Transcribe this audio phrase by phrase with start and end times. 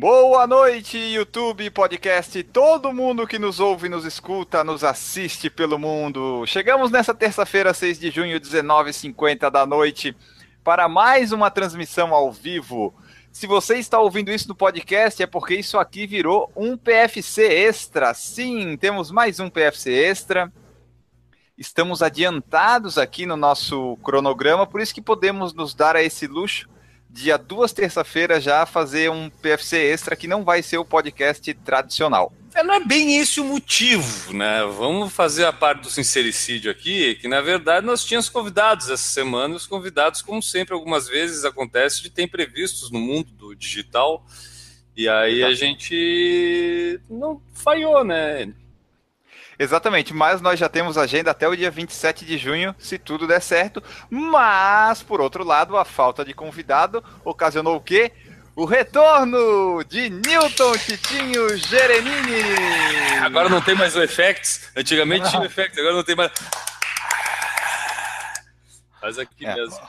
[0.00, 6.46] Boa noite, YouTube, podcast, todo mundo que nos ouve, nos escuta, nos assiste pelo mundo.
[6.46, 10.16] Chegamos nessa terça-feira, 6 de junho, 19h50 da noite,
[10.62, 12.94] para mais uma transmissão ao vivo.
[13.32, 18.14] Se você está ouvindo isso no podcast, é porque isso aqui virou um PFC extra.
[18.14, 20.52] Sim, temos mais um PFC extra.
[21.58, 26.68] Estamos adiantados aqui no nosso cronograma, por isso que podemos nos dar a esse luxo
[27.10, 32.32] dia duas terça-feira já fazer um PFC extra que não vai ser o podcast tradicional.
[32.54, 34.62] É, não é bem esse o motivo, né?
[34.76, 39.54] Vamos fazer a parte do sincericídio aqui, que na verdade nós tínhamos convidados essa semana,
[39.54, 44.24] e os convidados, como sempre, algumas vezes acontece de ter imprevistos no mundo do digital,
[44.96, 48.52] e aí a gente não falhou, né?
[49.58, 53.40] Exatamente, mas nós já temos agenda até o dia 27 de junho, se tudo der
[53.40, 53.82] certo.
[54.08, 58.12] Mas, por outro lado, a falta de convidado ocasionou o quê?
[58.54, 62.42] O retorno de Newton Titinho Gerenini.
[63.20, 64.70] Agora não tem mais o Effects.
[64.76, 66.30] Antigamente tinha o Effects, agora não tem mais.
[69.00, 69.54] Faz aqui é.
[69.54, 69.80] mesmo.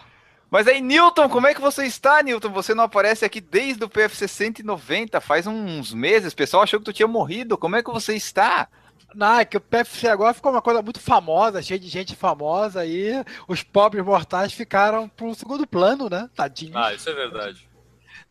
[0.50, 2.50] Mas aí, Newton, como é que você está, Newton?
[2.50, 6.34] Você não aparece aqui desde o PFC 190, faz uns meses.
[6.34, 7.56] O pessoal achou que tu tinha morrido.
[7.56, 8.68] Como é que você está?
[9.14, 12.86] Não, é que o PFC agora ficou uma coisa muito famosa, cheia de gente famosa,
[12.86, 16.30] e os pobres mortais ficaram para um segundo plano, né?
[16.36, 16.78] Tadinho.
[16.78, 17.68] Ah, isso é verdade.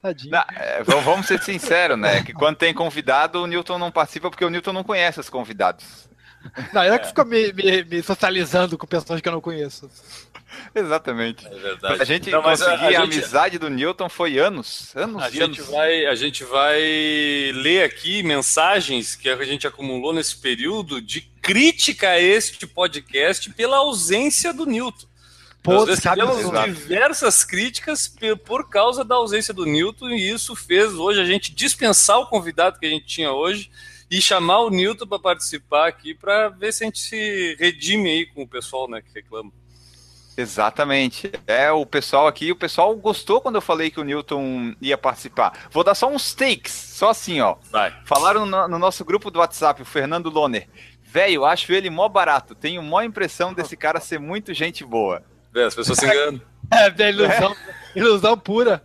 [0.00, 0.32] Tadinho.
[0.32, 2.22] Não, é, vamos ser sinceros, né?
[2.22, 6.07] Que quando tem convidado, o Newton não participa porque o Newton não conhece os convidados.
[6.72, 9.90] Não, ele é que ficou me, me, me, socializando com pessoas que eu não conheço.
[10.74, 11.46] Exatamente.
[11.46, 11.96] É verdade.
[11.96, 13.18] Pra gente não, conseguir a, a, a gente...
[13.18, 14.92] amizade do Newton foi anos.
[14.94, 15.70] Anos a e gente anos.
[15.70, 16.80] Vai, a gente vai
[17.54, 23.78] ler aqui mensagens que a gente acumulou nesse período de crítica a este podcast pela
[23.78, 25.06] ausência do Newton.
[25.62, 31.20] Pô, Nós recebemos diversas críticas por causa da ausência do Newton e isso fez hoje
[31.20, 33.70] a gente dispensar o convidado que a gente tinha hoje
[34.10, 38.26] e chamar o Newton para participar aqui para ver se a gente se redime aí
[38.26, 39.52] com o pessoal né, que reclama.
[40.36, 41.32] Exatamente.
[41.48, 45.66] É, o pessoal aqui, o pessoal gostou quando eu falei que o Newton ia participar.
[45.70, 47.56] Vou dar só uns takes, só assim, ó.
[47.72, 47.92] Vai.
[48.04, 50.68] Falaram no, no nosso grupo do WhatsApp, o Fernando Loner.
[51.02, 52.54] Velho, acho ele mó barato.
[52.54, 55.24] Tenho mó impressão desse cara ser muito gente boa.
[55.56, 56.40] É, as pessoas se enganam.
[56.70, 57.98] É, ilusão, é.
[57.98, 58.84] ilusão pura.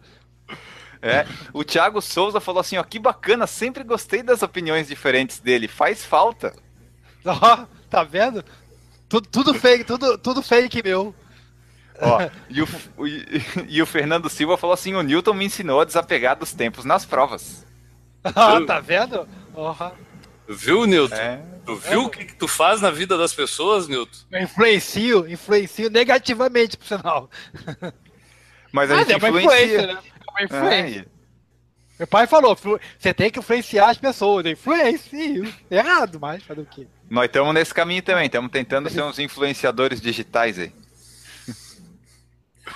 [1.06, 5.68] É, o Thiago Souza falou assim, ó, que bacana, sempre gostei das opiniões diferentes dele,
[5.68, 6.56] faz falta.
[7.25, 8.44] Ó, oh, tá vendo?
[9.09, 11.13] Tudo, tudo fake, tudo, tudo fake meu.
[12.00, 15.86] Ó, e, o, o, e o Fernando Silva falou assim: o Newton me ensinou a
[15.86, 17.66] desapegar dos tempos nas provas.
[18.25, 19.28] Ah, tá vendo?
[20.47, 21.13] Viu, Newton?
[21.13, 21.44] É.
[21.66, 24.18] Tu viu o que, que, tu faz na vida das pessoas, Newton?
[24.31, 27.30] Eu influencio, influencio negativamente, por sinal.
[28.72, 29.88] Mas a ah, gente é influencia.
[29.88, 29.97] Né?
[30.38, 31.01] É uma influência.
[31.01, 31.13] É.
[31.99, 32.57] Meu pai falou,
[32.99, 34.45] você tem que influenciar as pessoas.
[34.45, 35.53] Influencio.
[35.69, 36.88] Errado, mas fazer o quê?
[37.09, 40.73] Nós estamos nesse caminho também, estamos tentando ser uns influenciadores digitais aí.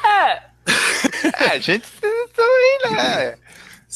[0.05, 0.43] É.
[1.45, 3.37] é a gente também, né?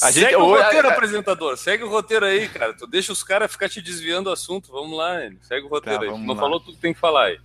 [0.01, 0.91] A segue gente, o roteiro, a...
[0.91, 1.57] apresentador.
[1.57, 2.73] Segue o roteiro aí, cara.
[2.73, 4.71] Tu deixa os caras ficar te desviando do assunto.
[4.71, 6.25] Vamos lá, segue o roteiro tá, aí.
[6.25, 6.39] Não lá.
[6.39, 7.39] falou tudo que tem que falar aí.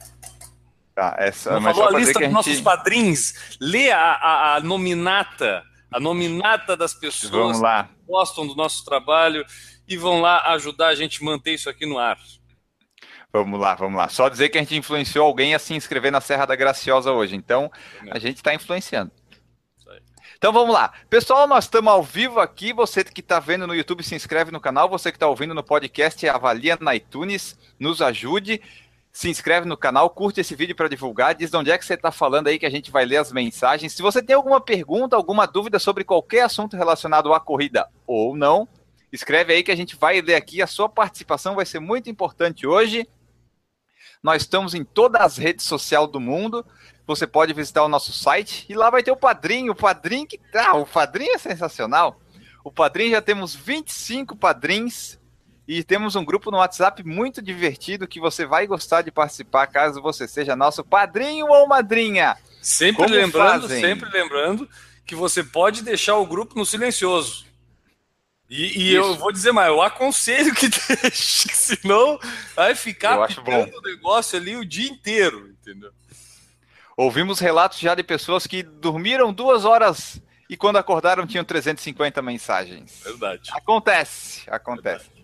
[0.94, 2.32] Tá, essa, Não falou a lista dos gente...
[2.32, 3.34] nossos padrinhos.
[3.60, 5.62] Lê a, a, a, nominata.
[5.90, 9.44] A nominata das pessoas que gostam do nosso trabalho
[9.86, 12.18] e vão lá ajudar a gente a manter isso aqui no ar.
[13.32, 14.08] Vamos lá, vamos lá.
[14.08, 17.36] Só dizer que a gente influenciou alguém a se inscrever na Serra da Graciosa hoje.
[17.36, 17.70] Então,
[18.10, 19.12] a gente está influenciando.
[20.38, 20.92] Então vamos lá.
[21.08, 22.72] Pessoal, nós estamos ao vivo aqui.
[22.72, 24.88] Você que está vendo no YouTube, se inscreve no canal.
[24.88, 28.60] Você que está ouvindo no podcast, avalia na iTunes, nos ajude.
[29.16, 31.34] Se inscreve no canal, curte esse vídeo para divulgar.
[31.34, 33.32] Diz de onde é que você está falando aí que a gente vai ler as
[33.32, 33.94] mensagens.
[33.94, 38.68] Se você tem alguma pergunta, alguma dúvida sobre qualquer assunto relacionado à corrida ou não,
[39.10, 40.60] escreve aí que a gente vai ler aqui.
[40.60, 43.08] A sua participação vai ser muito importante hoje.
[44.22, 46.62] Nós estamos em todas as redes sociais do mundo.
[47.06, 49.72] Você pode visitar o nosso site e lá vai ter o padrinho.
[49.72, 50.38] O padrinho que.
[50.54, 52.20] Ah, o padrinho é sensacional.
[52.62, 55.18] O padrinho já temos 25 padrinhos
[55.66, 60.00] e temos um grupo no WhatsApp muito divertido que você vai gostar de participar caso
[60.00, 62.36] você seja nosso padrinho ou madrinha.
[62.62, 63.80] Sempre Como lembrando, fazem?
[63.80, 64.68] sempre lembrando
[65.04, 67.46] que você pode deixar o grupo no silencioso.
[68.48, 70.68] E, e eu vou dizer mais, eu aconselho que
[71.02, 72.16] deixe, senão
[72.54, 75.90] vai ficar ficando o negócio ali o dia inteiro, entendeu?
[76.96, 83.00] Ouvimos relatos já de pessoas que dormiram duas horas e quando acordaram tinham 350 mensagens.
[83.04, 83.50] Verdade.
[83.52, 85.06] Acontece, acontece.
[85.06, 85.15] Verdade.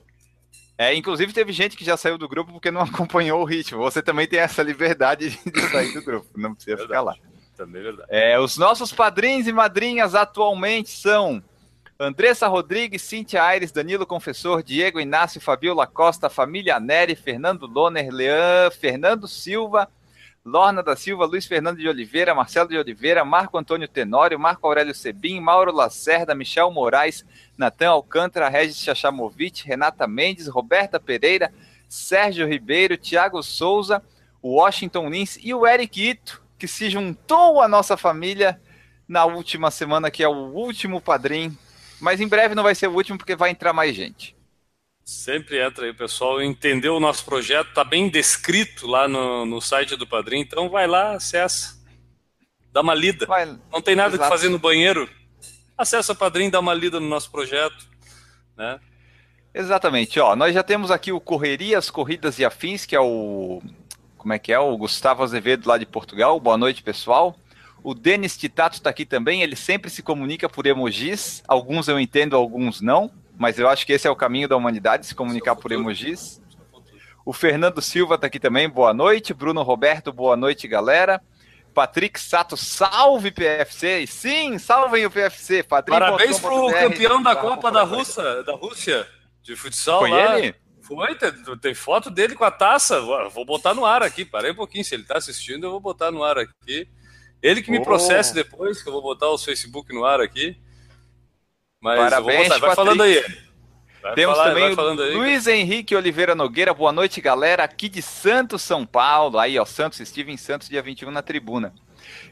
[0.76, 3.80] É, inclusive teve gente que já saiu do grupo porque não acompanhou o ritmo.
[3.80, 6.88] Você também tem essa liberdade de sair do grupo, não precisa verdade.
[6.88, 7.14] ficar lá.
[7.56, 8.08] Também é verdade.
[8.10, 11.42] É, os nossos padrinhos e madrinhas atualmente são
[11.98, 18.70] Andressa Rodrigues, Cintia Aires, Danilo Confessor, Diego Inácio, Fabiola Costa, Família Neri, Fernando Loner, Leão,
[18.70, 19.88] Fernando Silva,
[20.44, 24.92] Lorna da Silva, Luiz Fernando de Oliveira, Marcelo de Oliveira, Marco Antônio Tenório, Marco Aurélio
[24.92, 27.24] Sebim, Mauro Lacerda, Michel Moraes,
[27.56, 31.54] Natan Alcântara, Regis Chachamovic, Renata Mendes, Roberta Pereira,
[31.88, 34.02] Sérgio Ribeiro, Tiago Souza,
[34.42, 38.60] Washington Lins e o Eric Ito, que se juntou à nossa família
[39.06, 41.56] na última semana, que é o último padrinho.
[42.00, 44.34] Mas em breve não vai ser o último, porque vai entrar mais gente.
[45.12, 49.60] Sempre entra aí, o pessoal entendeu o nosso projeto, está bem descrito lá no, no
[49.60, 51.78] site do Padrim, então vai lá, acessa,
[52.72, 53.26] dá uma lida.
[53.26, 54.24] Vai, Não tem nada exato.
[54.24, 55.08] que fazer no banheiro,
[55.76, 57.86] acessa o Padrim, dá uma lida no nosso projeto,
[58.56, 58.80] né?
[59.54, 63.62] Exatamente, ó, nós já temos aqui o Correrias, Corridas e Afins, que é o,
[64.16, 67.36] como é que é, o Gustavo Azevedo lá de Portugal, boa noite pessoal.
[67.84, 72.34] O Denis Titato está aqui também, ele sempre se comunica por emojis, alguns eu entendo,
[72.34, 75.72] alguns não mas eu acho que esse é o caminho da humanidade, se comunicar por
[75.72, 76.40] emojis.
[77.24, 79.32] O Fernando Silva está aqui também, boa noite.
[79.32, 81.20] Bruno Roberto, boa noite, galera.
[81.72, 84.06] Patrick Sato, salve PFC!
[84.06, 85.62] Sim, salvem o PFC.
[85.62, 89.06] Patrick Parabéns pro campeão da Copa da Rússia, da Rússia
[89.42, 90.38] de futsal Foi lá.
[90.38, 90.54] ele?
[90.82, 93.00] Foi, tem, tem, foto dele com a taça.
[93.00, 94.24] Vou botar no ar aqui.
[94.24, 94.84] Parei um pouquinho.
[94.84, 96.88] Se ele está assistindo, eu vou botar no ar aqui.
[97.40, 97.82] Ele que me oh.
[97.82, 100.56] processe depois, que eu vou botar o Facebook no ar aqui.
[101.82, 102.76] Mas Parabéns, vai Patrick.
[102.76, 103.24] falando aí.
[104.00, 106.72] Vai Temos falar, também o Luiz Henrique Oliveira Nogueira.
[106.72, 107.64] Boa noite, galera.
[107.64, 109.36] Aqui de Santos, São Paulo.
[109.36, 111.74] Aí, ó, Santos, estive em Santos, dia 21 na tribuna.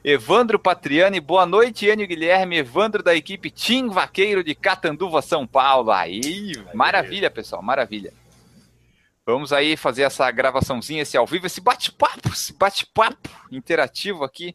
[0.04, 5.90] Evandro Patriani, boa noite, Enio Guilherme, Evandro da equipe Tim Vaqueiro de Catanduva, São Paulo.
[5.90, 8.12] Aí, maravilha, pessoal, maravilha.
[9.26, 14.54] Vamos aí fazer essa gravaçãozinha, esse ao vivo, esse bate-papo, esse bate-papo interativo aqui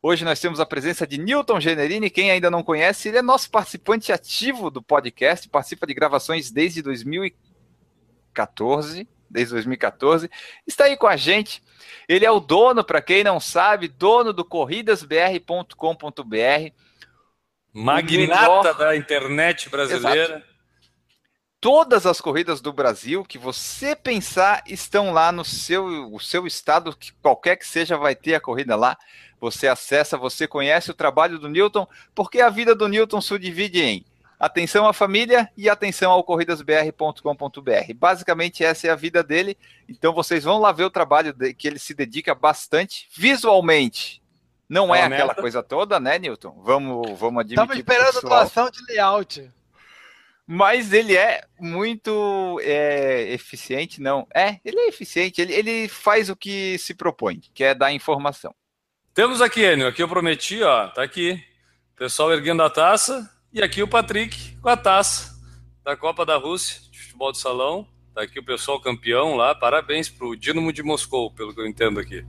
[0.00, 2.08] Hoje nós temos a presença de Newton Generini.
[2.08, 6.82] Quem ainda não conhece, ele é nosso participante ativo do podcast, participa de gravações desde
[6.82, 9.08] 2014.
[9.30, 10.30] Desde 2014,
[10.66, 11.62] está aí com a gente.
[12.08, 16.72] Ele é o dono, para quem não sabe, dono do corridasbr.com.br.
[17.74, 20.36] Magnata da internet brasileira.
[20.36, 20.57] Exato.
[21.60, 26.96] Todas as corridas do Brasil que você pensar estão lá no seu, o seu estado,
[26.96, 28.96] que qualquer que seja, vai ter a corrida lá
[29.40, 33.80] você acessa, você conhece o trabalho do Newton, porque a vida do Newton se divide
[33.80, 34.04] em
[34.38, 37.94] atenção à família e atenção ao corridasbr.com.br.
[37.96, 39.56] Basicamente essa é a vida dele.
[39.88, 44.22] Então vocês vão lá ver o trabalho de, que ele se dedica bastante visualmente.
[44.68, 46.60] Não é, é aquela coisa toda, né, Newton?
[46.62, 47.62] Vamos, vamos admitir.
[47.62, 49.50] Estamos esperando doação de layout.
[50.50, 54.26] Mas ele é muito é, eficiente, não.
[54.34, 58.54] É, ele é eficiente, ele, ele faz o que se propõe, que é dar informação.
[59.12, 61.38] Temos aqui, Enio, aqui eu prometi, ó, tá aqui.
[61.94, 63.28] Pessoal erguendo a taça.
[63.52, 65.38] E aqui o Patrick com a taça
[65.84, 67.86] da Copa da Rússia de futebol de salão.
[68.14, 69.54] Tá aqui o pessoal campeão lá.
[69.54, 72.24] Parabéns pro Dinamo de Moscou, pelo que eu entendo aqui.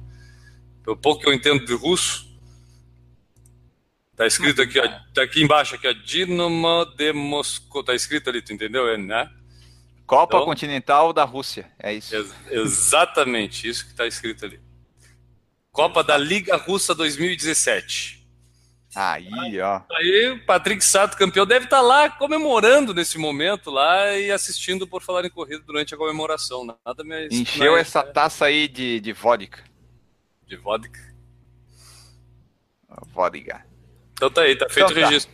[0.83, 2.28] Pelo pouco que eu entendo de russo.
[4.19, 7.81] Tá escrito aqui, ó, tá aqui embaixo aqui, ó, Dinamo de Moscou.
[7.81, 9.31] Tá escrito ali, tu entendeu, né?
[10.05, 12.13] Copa então, Continental da Rússia, é isso.
[12.13, 14.59] Ex exatamente, isso que tá escrito ali.
[15.71, 18.27] Copa da Liga Russa 2017.
[18.93, 19.83] Aí, ó.
[19.89, 24.85] Aí o Patrick Sato, campeão, deve estar tá lá comemorando nesse momento lá e assistindo
[24.85, 26.65] por falar em corrida durante a comemoração.
[26.65, 27.31] Nada mais.
[27.31, 28.11] Encheu mais, essa é...
[28.11, 29.63] taça aí de, de vodka.
[30.45, 30.99] De vodka?
[33.13, 33.68] Vodka.
[34.19, 35.07] Então tá aí, tá feito então, o tá.
[35.07, 35.33] registro.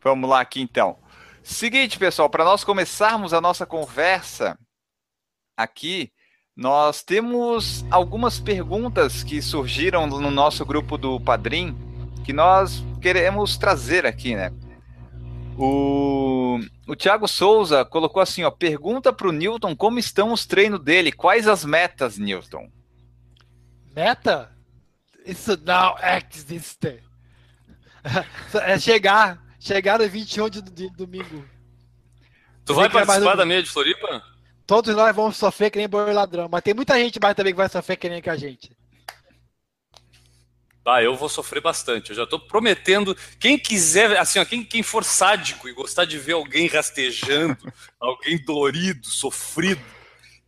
[0.00, 0.96] Vamos lá aqui então.
[1.42, 4.56] Seguinte, pessoal, para nós começarmos a nossa conversa
[5.56, 6.12] aqui,
[6.54, 11.76] nós temos algumas perguntas que surgiram no nosso grupo do Padrim
[12.24, 14.52] que nós queremos trazer aqui, né?
[15.58, 20.78] O, o Thiago Souza colocou assim, ó, pergunta para o Newton como estão os treinos
[20.78, 22.70] dele, quais as metas, Newton?
[23.96, 24.52] Meta?
[25.24, 25.96] Isso não
[26.30, 27.05] existe.
[28.62, 31.44] É chegar, chegar no 21 de, de domingo.
[32.64, 34.22] Tu vai participar da meia de Floripa?
[34.66, 37.56] Todos nós vamos sofrer que nem boi ladrão, mas tem muita gente mais também que
[37.56, 38.76] vai sofrer que nem que a gente.
[40.84, 42.10] Ah, eu vou sofrer bastante.
[42.10, 43.16] Eu já estou prometendo.
[43.40, 47.58] Quem quiser, assim, ó, quem, quem for sádico e gostar de ver alguém rastejando,
[47.98, 49.82] alguém dolorido, sofrido,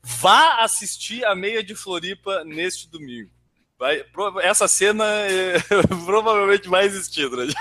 [0.00, 3.31] vá assistir a meia de Floripa neste domingo.
[3.78, 4.04] Vai,
[4.42, 5.58] essa cena é,
[6.04, 7.47] provavelmente vai existir né?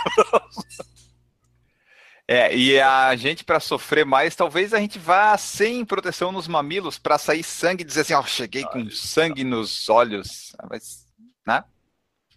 [2.29, 6.97] É, e a gente, para sofrer mais, talvez a gente vá sem proteção nos mamilos
[6.97, 10.53] para sair sangue e dizer assim: ó, oh, cheguei com sangue nos olhos.
[10.59, 11.05] Ah, mas,
[11.47, 11.63] né?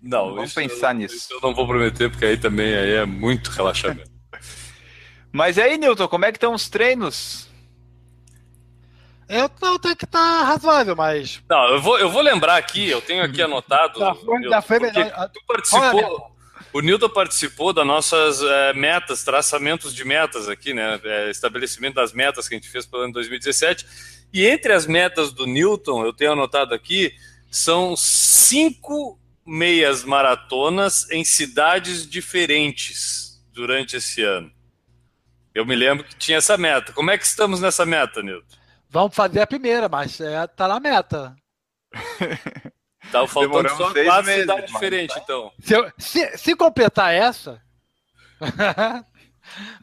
[0.01, 1.17] Não, vamos pensar eu, nisso.
[1.17, 4.09] Isso eu não vou prometer, porque aí também aí é muito relaxamento.
[5.33, 7.50] Mas aí, Newton, como é que estão os treinos?
[9.31, 11.41] Eu não tenho que estar tá razoável, mas.
[11.49, 14.01] Não, eu vou, eu vou lembrar aqui, eu tenho aqui anotado.
[14.01, 15.31] já foi, já foi melhor.
[15.33, 16.31] Tu participou.
[16.73, 21.01] O Newton participou das nossas é, metas, traçamentos de metas aqui, né?
[21.05, 23.87] É, estabelecimento das metas que a gente fez pelo ano 2017.
[24.33, 27.15] E entre as metas do Newton, eu tenho anotado aqui,
[27.51, 34.51] são cinco meias maratonas em cidades diferentes durante esse ano.
[35.55, 36.93] Eu me lembro que tinha essa meta.
[36.93, 38.60] Como é que estamos nessa meta, Nilton?
[38.91, 41.35] Vamos fazer a primeira, mas é, tá na meta.
[43.11, 45.23] Tá faltando Demoramos só quatro meses, cidades diferentes, tá?
[45.23, 45.53] então.
[45.61, 47.63] Se, eu, se, se completar essa,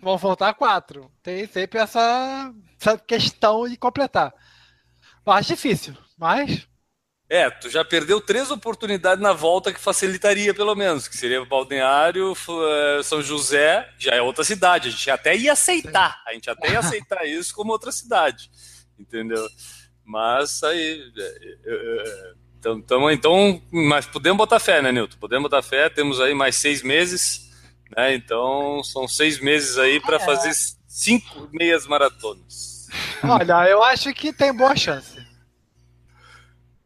[0.02, 1.12] vão faltar quatro.
[1.24, 4.34] Tem sempre essa, essa questão de completar.
[5.26, 6.68] Mais difícil, mas
[7.30, 12.34] é, tu já perdeu três oportunidades na volta que facilitaria, pelo menos, que seria Balneário,
[12.34, 14.88] eh, São José, já é outra cidade.
[14.88, 18.50] A gente até ia aceitar, a gente até ia aceitar isso como outra cidade,
[19.00, 19.48] entendeu?
[20.04, 21.12] Mas aí.
[22.58, 25.18] Então, então, então, mas podemos botar fé, né, Nilton?
[25.20, 27.52] Podemos botar fé, temos aí mais seis meses,
[27.96, 28.16] né?
[28.16, 30.20] Então são seis meses aí para é.
[30.20, 30.54] fazer
[30.88, 32.88] cinco meias maratonas.
[33.24, 35.18] Olha, eu acho que tem boa chance.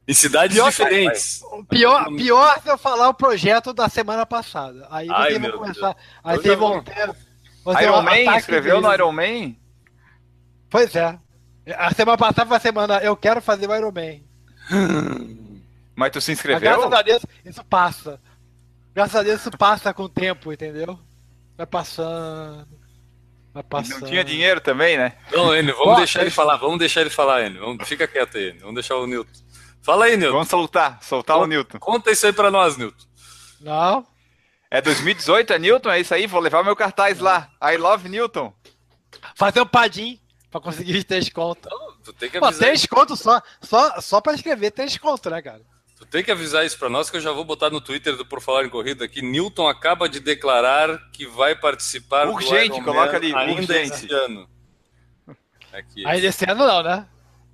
[0.08, 1.42] Em cidades pior, diferentes.
[1.70, 4.88] Pior, pior se eu falar o projeto da semana passada.
[4.90, 5.96] Aí vocês vão começar.
[6.24, 7.16] Aí vocês vão ter.
[7.82, 8.38] Iron Man?
[8.38, 9.56] Escreveu no Iron Man?
[10.70, 11.18] Pois é.
[11.78, 12.98] A semana passada foi a semana.
[13.00, 14.20] Eu quero fazer o Iron Man.
[15.96, 16.70] Mas tu se inscreveu?
[16.70, 18.22] Mas, graças a Deus, isso passa.
[18.94, 21.00] Graças a Deus, isso passa com o tempo, entendeu?
[21.58, 22.68] Vai passando.
[23.54, 24.02] Vai passando.
[24.02, 25.14] não tinha dinheiro também, né?
[25.32, 26.58] Não, Enio, vamos deixar ele falar.
[26.58, 27.60] Vamos deixar ele falar, Enio.
[27.60, 28.62] Vamos, fica quieto aí, Enio.
[28.62, 29.32] Vamos deixar o Nilton.
[29.82, 30.34] Fala aí, Nilton.
[30.34, 31.80] Vamos soltar, soltar conta, o Nilton.
[31.80, 33.06] Conta isso aí pra nós, Nilton.
[33.60, 34.08] Não.
[34.70, 35.90] É 2018, é Newton?
[35.90, 36.26] É isso aí?
[36.26, 37.50] Vou levar meu cartaz lá.
[37.62, 38.54] I love Newton.
[39.36, 40.21] Fazer um padim
[40.52, 41.72] pra conseguir os três contos.
[41.72, 42.54] Não, tu tem que avisar.
[42.54, 45.62] Pô, três contos só, só, só pra escrever três contos, né, cara?
[45.98, 48.26] Tu tem que avisar isso pra nós que eu já vou botar no Twitter do
[48.26, 49.22] Por Falar em Corrida aqui.
[49.22, 53.94] Newton acaba de declarar que vai participar urgente, do Iron coloca ali, ainda urgente.
[53.94, 54.50] esse ano.
[55.72, 56.06] Aqui.
[56.06, 57.08] Ainda esse ano não, né?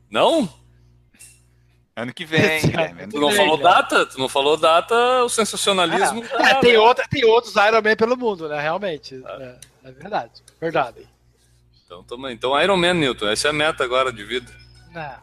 [0.10, 0.50] Não?
[1.96, 3.08] Ano que vem, Guilherme.
[3.08, 4.06] Tu não falou data?
[4.06, 6.24] Tu não falou data, o sensacionalismo.
[6.34, 8.62] Ah, é, tem, outra, tem outros Iron Man pelo mundo, né?
[8.62, 9.22] Realmente.
[9.26, 9.58] Ah.
[9.84, 10.44] É, é, verdade.
[10.62, 11.17] Verdade.
[11.88, 13.30] Então, toma, então Iron Man, Newton.
[13.30, 14.52] Essa é a meta agora de vida.
[14.92, 15.16] Não.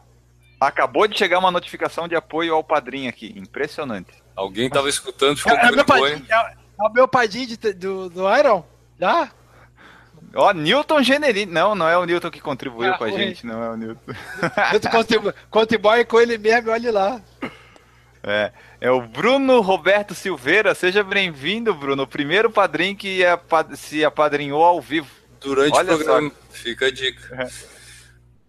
[0.59, 3.31] Acabou de chegar uma notificação de apoio ao padrinho aqui.
[3.37, 4.11] Impressionante.
[4.35, 8.09] Alguém estava escutando, ficou é, é, meu padrinho, é, é, o meu padrinho de, do,
[8.09, 8.65] do Iron?
[8.99, 9.29] Já?
[10.33, 11.51] Ó, Newton Generini.
[11.51, 14.13] Não, não é o Newton que contribuiu ah, com a gente, não é o Newton.
[14.71, 17.21] Newton contribui, contribui com ele mesmo, olhe lá.
[18.23, 20.73] É, é o Bruno Roberto Silveira.
[20.73, 22.03] Seja bem-vindo, Bruno.
[22.03, 23.39] O primeiro padrinho que é,
[23.75, 25.24] se apadrinhou ao vivo.
[25.45, 26.29] Durante Olha o programa.
[26.29, 26.57] Só.
[26.57, 27.49] Fica a dica.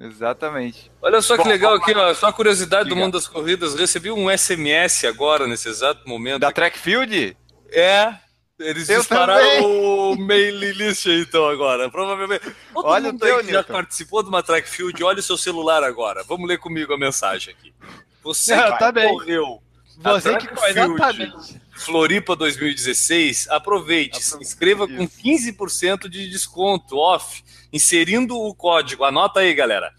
[0.01, 0.07] É.
[0.07, 0.91] Exatamente.
[1.01, 3.75] Olha só que legal aqui, ó, só curiosidade do mundo das corridas.
[3.75, 6.41] Recebi um SMS agora, nesse exato momento.
[6.41, 7.37] Da Trackfield?
[7.71, 8.15] É,
[8.59, 9.63] eles eu dispararam também.
[9.63, 11.91] o mailing list então agora.
[11.91, 12.45] Provavelmente.
[12.73, 15.37] Todo olha mundo o teu, que já participou de uma track field, olha o seu
[15.37, 16.23] celular agora.
[16.25, 17.75] Vamos ler comigo a mensagem aqui.
[18.23, 19.63] Você Não, tá correu.
[19.99, 21.61] Você que foi exatamente.
[21.77, 29.05] Floripa 2016, aproveite, se inscreva com 15% de desconto off, inserindo o código.
[29.05, 29.93] Anota aí, galera.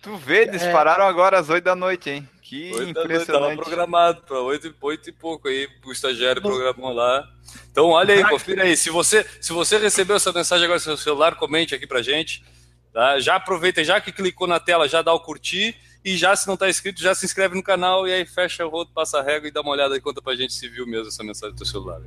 [0.03, 1.09] Tu vê, dispararam é.
[1.09, 2.29] agora às 8 da noite, hein?
[2.49, 3.27] Que impressionante.
[3.27, 7.29] Tava programado para 8, 8 e pouco aí, o estagiário programou lá.
[7.71, 8.75] Então, olha aí, confira aí.
[8.75, 12.43] Se você, se você recebeu essa mensagem agora no seu celular, comente aqui pra gente.
[12.91, 13.21] Tá?
[13.21, 15.77] Já aproveita, já que clicou na tela, já dá o curtir.
[16.03, 18.71] E já, se não está inscrito, já se inscreve no canal e aí fecha o
[18.71, 21.09] rodo, passa a régua e dá uma olhada e conta pra gente se viu mesmo
[21.09, 22.01] essa mensagem do teu celular.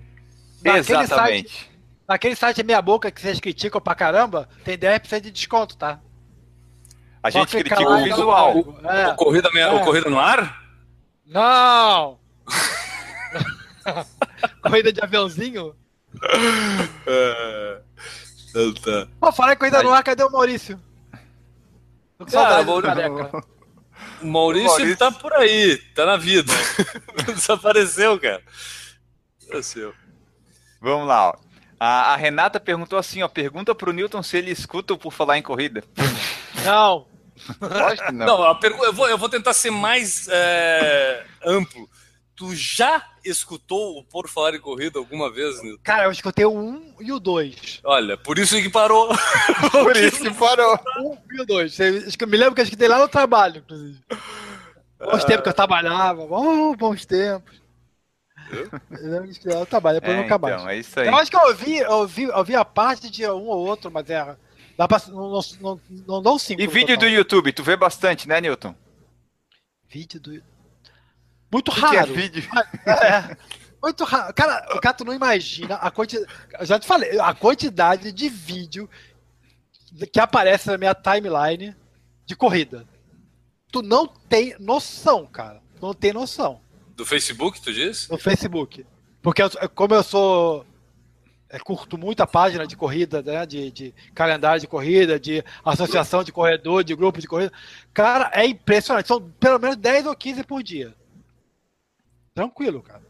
[0.64, 1.50] Naquele Exatamente.
[1.50, 1.72] Site,
[2.08, 6.00] naquele site meia boca que vocês criticam pra caramba, tem 10% de desconto, tá?
[7.24, 8.58] A Só gente critica o visual.
[8.58, 9.08] O, é.
[9.10, 9.72] o, corrida, é.
[9.72, 10.62] o corrida no ar?
[11.25, 12.20] Não!
[14.62, 15.75] corrida de aviãozinho?
[17.06, 17.82] É.
[18.50, 19.08] Então tá.
[19.20, 20.80] Pô, fala que ainda no ar, cadê o Maurício?
[22.18, 23.44] Tô com saudade Maurício...
[24.22, 26.51] O Maurício, Maurício tá por aí, tá na vida.
[27.25, 28.42] Desapareceu, cara.
[29.40, 29.94] Desapareceu.
[30.80, 31.36] Vamos lá, ó.
[31.80, 35.42] A, a, Renata perguntou assim, ó, pergunta pro Newton se ele escuta por falar em
[35.42, 35.84] corrida.
[36.63, 37.08] Não.
[37.62, 38.26] Lógico que não.
[38.26, 38.84] Não, pergu...
[38.86, 41.90] eu, vou, eu vou tentar ser mais é, amplo.
[42.36, 45.82] Tu já escutou o Por Falar em Corrida alguma vez, Nilton?
[45.84, 47.82] Cara, eu escutei o 1 e o 2.
[47.84, 49.10] Olha, por isso que parou.
[49.72, 50.80] por isso que parou.
[51.00, 51.80] O 1 e o 2.
[51.80, 54.00] Eu me lembro que eu escutei lá no trabalho, inclusive.
[55.00, 56.24] Bons tempos que eu trabalhava.
[56.24, 57.62] Oh, bons tempos.
[59.46, 60.56] Eu trabalho, depois é, nunca mais.
[60.56, 61.08] Então, é isso aí.
[61.08, 63.90] Eu acho que eu ouvi, eu ouvi, eu ouvi a parte de um ou outro,
[63.90, 64.36] mas é.
[64.78, 66.62] Dá pra, não, não, não, não cinco.
[66.62, 68.75] E vídeo do YouTube, tu vê bastante, né, Newton?
[69.90, 70.44] Vídeo do
[71.51, 71.92] Muito raro.
[71.92, 72.50] Que é vídeo?
[72.86, 73.38] É,
[73.82, 74.34] muito raro.
[74.34, 76.32] Cara, o cara, tu não imagina a quantidade.
[76.62, 78.90] Já te falei, a quantidade de vídeo
[80.12, 81.75] que aparece na minha timeline
[82.25, 82.88] de corrida.
[83.72, 85.62] Tu não tem noção, cara.
[85.80, 86.62] Tu não tem noção.
[86.96, 88.08] Do Facebook, tu diz?
[88.10, 88.86] No Facebook.
[89.22, 90.66] Porque eu, como eu sou.
[91.53, 93.46] É, curto muito a página de corrida, né?
[93.46, 97.51] De, de, calendário de corrida, de associação de corredor, de grupo de corrida.
[97.93, 99.10] Cara, é impressionante.
[99.10, 100.96] São pelo menos 10 ou 15 por dia.
[102.34, 103.01] Tranquilo, cara.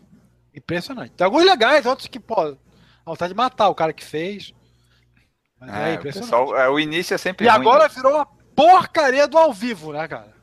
[0.56, 1.12] Impressionante.
[1.12, 2.58] Tem alguns legais, outros que, pô,
[3.06, 4.52] vontade de matar o cara que fez.
[5.60, 6.34] Mas é, é impressionante.
[6.34, 7.46] O, pessoal, é, o início é sempre.
[7.46, 7.90] E ruim, agora né?
[7.94, 10.34] virou uma porcaria do ao vivo, né, cara?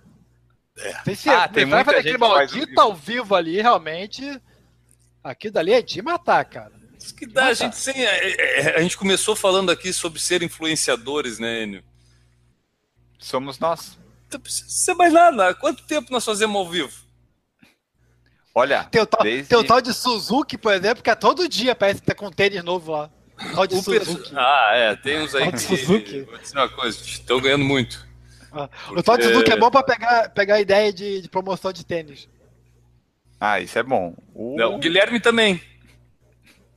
[0.79, 0.93] É.
[1.03, 4.41] Tem, se, ah, tem muita gente aquele maldito ao vivo ali, realmente.
[5.25, 6.78] Aquilo dali é de matar, cara.
[7.09, 7.95] Isso que dá, a gente sem.
[8.07, 11.83] A, é, é, é, a gente começou falando aqui sobre ser influenciadores, né, Enio?
[13.19, 13.99] Somos nós.
[14.31, 15.55] Não precisa ser mais nada.
[15.55, 16.93] Quanto tempo nós fazemos ao vivo?
[18.55, 19.49] Olha, tem o, tal, desde...
[19.49, 22.31] tem o tal de Suzuki, por exemplo, que é todo dia parece que tá com
[22.31, 23.11] tênis novo lá.
[23.41, 24.33] O tal de o Suzuki.
[24.37, 25.59] Ah, é, tem uns aí que.
[25.59, 26.23] Suzuki.
[26.23, 28.07] Vou dizer uma coisa, estão ganhando muito.
[28.53, 29.01] Ah, Porque...
[29.01, 32.29] O Todd Suzuki é bom pra pegar, pegar ideia de, de promoção de tênis.
[33.41, 34.15] Ah, isso é bom.
[34.35, 35.63] O, Não, o Guilherme também.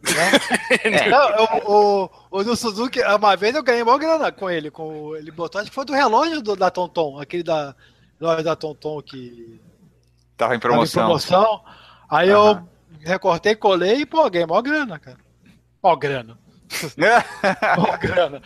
[0.84, 1.10] É.
[1.10, 4.72] Não, o, o, o do Suzuki, uma vez eu ganhei maior grana com ele.
[4.72, 7.75] Com, ele botou, acho que foi do relógio do, da Tonton, aquele da
[8.20, 9.62] loja da Tonton que.
[10.38, 11.03] Tava em promoção.
[11.03, 11.63] Tava em promoção.
[12.10, 12.50] Aí uhum.
[12.50, 12.70] eu
[13.01, 15.17] recortei, colei e, pô, ganhei maior grana, cara.
[15.84, 16.38] Mó grana.
[17.77, 18.41] mó grana.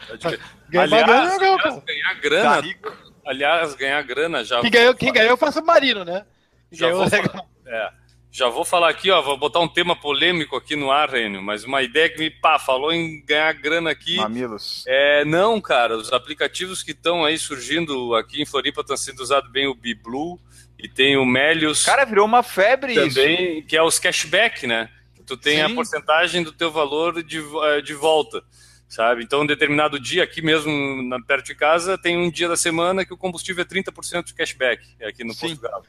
[0.69, 2.61] Ganhei aliás, grana, aliás, ganhar grana.
[2.61, 4.61] Tá Aliás, ganhar grana já.
[4.61, 6.25] Quem ganhou, quem ganhou foi o Submarino, né?
[6.71, 7.91] Já vou, falar, é,
[8.35, 11.63] já vou falar aqui, ó, vou botar um tema polêmico aqui no ar, Renio, mas
[11.63, 14.17] uma ideia que me pá, falou em ganhar grana aqui.
[14.17, 14.83] Mamilos.
[14.85, 19.49] É, não, cara, os aplicativos que estão aí surgindo aqui em Floripa estão sendo usados
[19.49, 20.37] bem o BeBlue
[20.77, 21.85] e tem o Melius.
[21.85, 23.67] Cara, virou uma febre também, isso.
[23.67, 24.89] que é os cashback, né?
[25.25, 25.61] Tu tem Sim.
[25.61, 28.43] a porcentagem do teu valor de, eh, de volta
[28.87, 29.23] sabe?
[29.23, 30.71] Então, um determinado dia, aqui mesmo
[31.03, 34.33] na, perto de casa, tem um dia da semana que o combustível é 30% de
[34.33, 35.49] cashback, é aqui no Sim.
[35.49, 35.85] Posto Galo.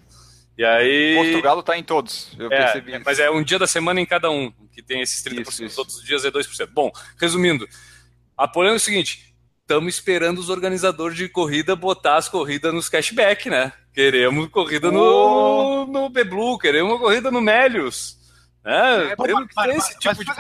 [0.57, 1.15] E aí...
[1.17, 2.95] Posto Galo está em todos, eu é, percebi.
[2.95, 5.65] É, mas é um dia da semana em cada um, que tem esses 30%, isso,
[5.65, 5.77] isso.
[5.77, 6.69] todos os dias é 2%.
[6.73, 6.91] Bom,
[7.21, 7.69] resumindo,
[8.37, 12.89] a polêmica é o seguinte, estamos esperando os organizadores de corrida botar as corridas nos
[12.89, 13.73] cashback, né?
[13.93, 14.93] Queremos corrida oh.
[14.93, 18.17] no, no Beblu, queremos corrida no Melius.
[18.65, 19.13] Né?
[19.13, 20.33] É, queremos que tenha esse tipo de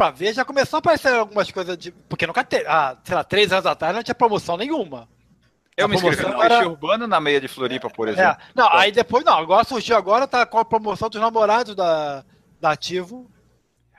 [0.00, 1.92] pra ver, já começou a aparecer algumas coisas de.
[1.92, 2.64] Porque nunca teve.
[2.66, 5.06] Ah, sei lá, três anos atrás não tinha promoção nenhuma.
[5.76, 6.68] Eu a me inscrevi no era...
[6.68, 8.32] urbano na meia de Floripa, por é, exemplo.
[8.32, 8.38] É.
[8.54, 9.38] Não, aí depois não.
[9.38, 12.24] Agora surgiu agora, tá com a promoção dos namorados da,
[12.60, 13.30] da Ativo.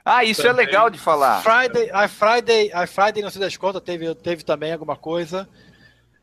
[0.04, 0.64] Ah, isso é também.
[0.64, 1.42] é legal de falar.
[1.42, 5.48] Friday, a Friday, a Friday, não sei das contas, teve, teve também alguma coisa.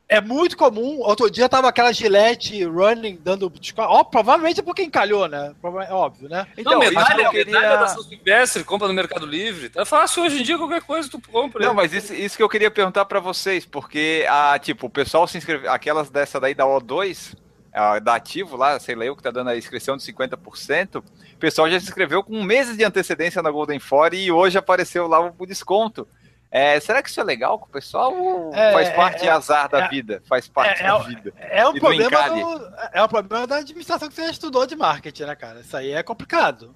[0.09, 1.01] É muito comum.
[1.01, 3.53] Outro dia tava aquela Gillette running dando.
[3.77, 5.53] Ó, oh, provavelmente é porque encalhou, né?
[5.87, 6.47] É óbvio, né?
[6.57, 7.45] Então, não, medalha, queria...
[7.45, 9.71] medalha da São Silvestre, compra no Mercado Livre.
[9.75, 11.63] É fácil hoje em dia, qualquer coisa tu compra.
[11.63, 15.27] Não, mas isso, isso que eu queria perguntar para vocês, porque a, tipo, o pessoal
[15.27, 15.71] se inscreveu.
[15.71, 17.35] Aquelas dessa daí da O2,
[17.71, 21.37] a, da Ativo lá, sei lá eu, que tá dando a inscrição de 50%, o
[21.37, 25.19] pessoal já se inscreveu com meses de antecedência na Golden Fore e hoje apareceu lá
[25.37, 26.07] o desconto.
[26.51, 29.69] É, será que isso é legal com o pessoal ou é, faz parte é, azar
[29.69, 30.23] da é, vida?
[30.27, 31.33] Faz parte é, da vida.
[31.37, 35.35] É um, problema do, é um problema da administração que você estudou de marketing, né,
[35.35, 35.59] cara?
[35.59, 36.75] Isso aí é complicado.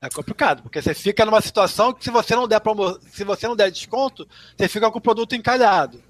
[0.00, 2.98] É complicado, porque você fica numa situação que se você não der promo...
[3.00, 6.02] se você não der desconto, você fica com o produto encalhado.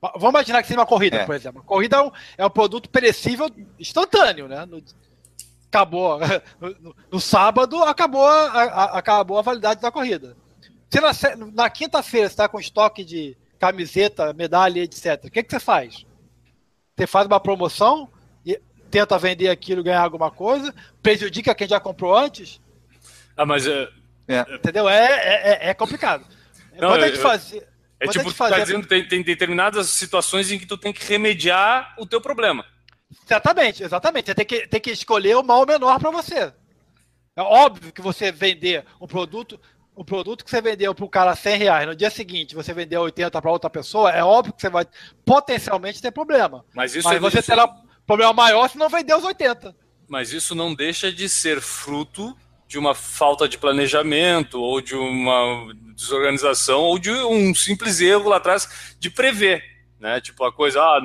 [0.00, 1.26] Vamos imaginar que seja uma corrida, é.
[1.26, 1.60] por exemplo.
[1.60, 4.64] A corrida é um, é um produto perecível instantâneo, né?
[4.66, 4.82] No,
[5.68, 6.20] acabou.
[6.60, 10.36] No, no, sábado acabou a, a, acabou a validade da corrida.
[10.92, 11.10] Se na,
[11.54, 16.04] na quinta-feira você está com estoque de camiseta, medalha, etc., o que, que você faz?
[16.94, 18.10] Você faz uma promoção
[18.44, 22.60] e tenta vender aquilo, ganhar alguma coisa, prejudica quem já comprou antes?
[23.34, 23.66] Ah, mas.
[23.66, 23.88] É,
[24.28, 24.40] é.
[24.54, 24.86] Entendeu?
[24.86, 26.26] É, é, é complicado.
[26.78, 27.66] Não, Quando a gente fazer.
[27.98, 31.94] É tipo, tu tá dizendo tem, tem determinadas situações em que tu tem que remediar
[31.96, 32.66] o teu problema.
[33.24, 34.26] Exatamente, exatamente.
[34.26, 36.52] Você tem que, tem que escolher o mal menor para você.
[37.34, 39.58] É óbvio que você vender um produto,
[39.94, 43.02] o produto que você vendeu para o cara 100 reais, no dia seguinte você vendeu
[43.02, 44.86] 80 para outra pessoa, é óbvio que você vai
[45.24, 46.64] potencialmente ter problema.
[46.74, 47.68] Mas isso Mas é você terá
[48.06, 49.74] problema maior se não vender os 80.
[50.08, 55.74] Mas isso não deixa de ser fruto de uma falta de planejamento ou de uma
[55.94, 59.62] desorganização ou de um simples erro lá atrás de prever,
[60.00, 60.20] né?
[60.22, 61.00] Tipo a coisa, ah,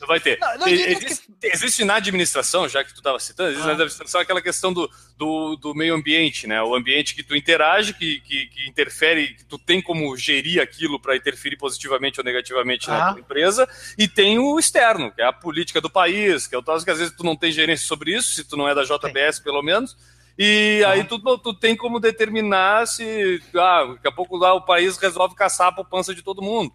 [0.00, 0.38] Tu vai ter.
[0.40, 1.46] Não, não existe, que...
[1.46, 3.66] existe, na administração, já que tu estava citando, existe ah.
[3.66, 6.62] na administração aquela questão do, do, do, meio ambiente, né?
[6.62, 10.98] O ambiente que tu interage, que, que, que interfere, que tu tem como gerir aquilo
[10.98, 12.94] para interferir positivamente ou negativamente ah.
[12.94, 16.58] na tua empresa, e tem o externo, que é a política do país, que é
[16.58, 18.74] o caso que às vezes tu não tem gerência sobre isso, se tu não é
[18.74, 19.98] da JBS, pelo menos.
[20.38, 24.96] E aí tu, tu tem como determinar se ah, daqui a pouco lá o país
[24.96, 26.72] resolve caçar a poupança de todo mundo.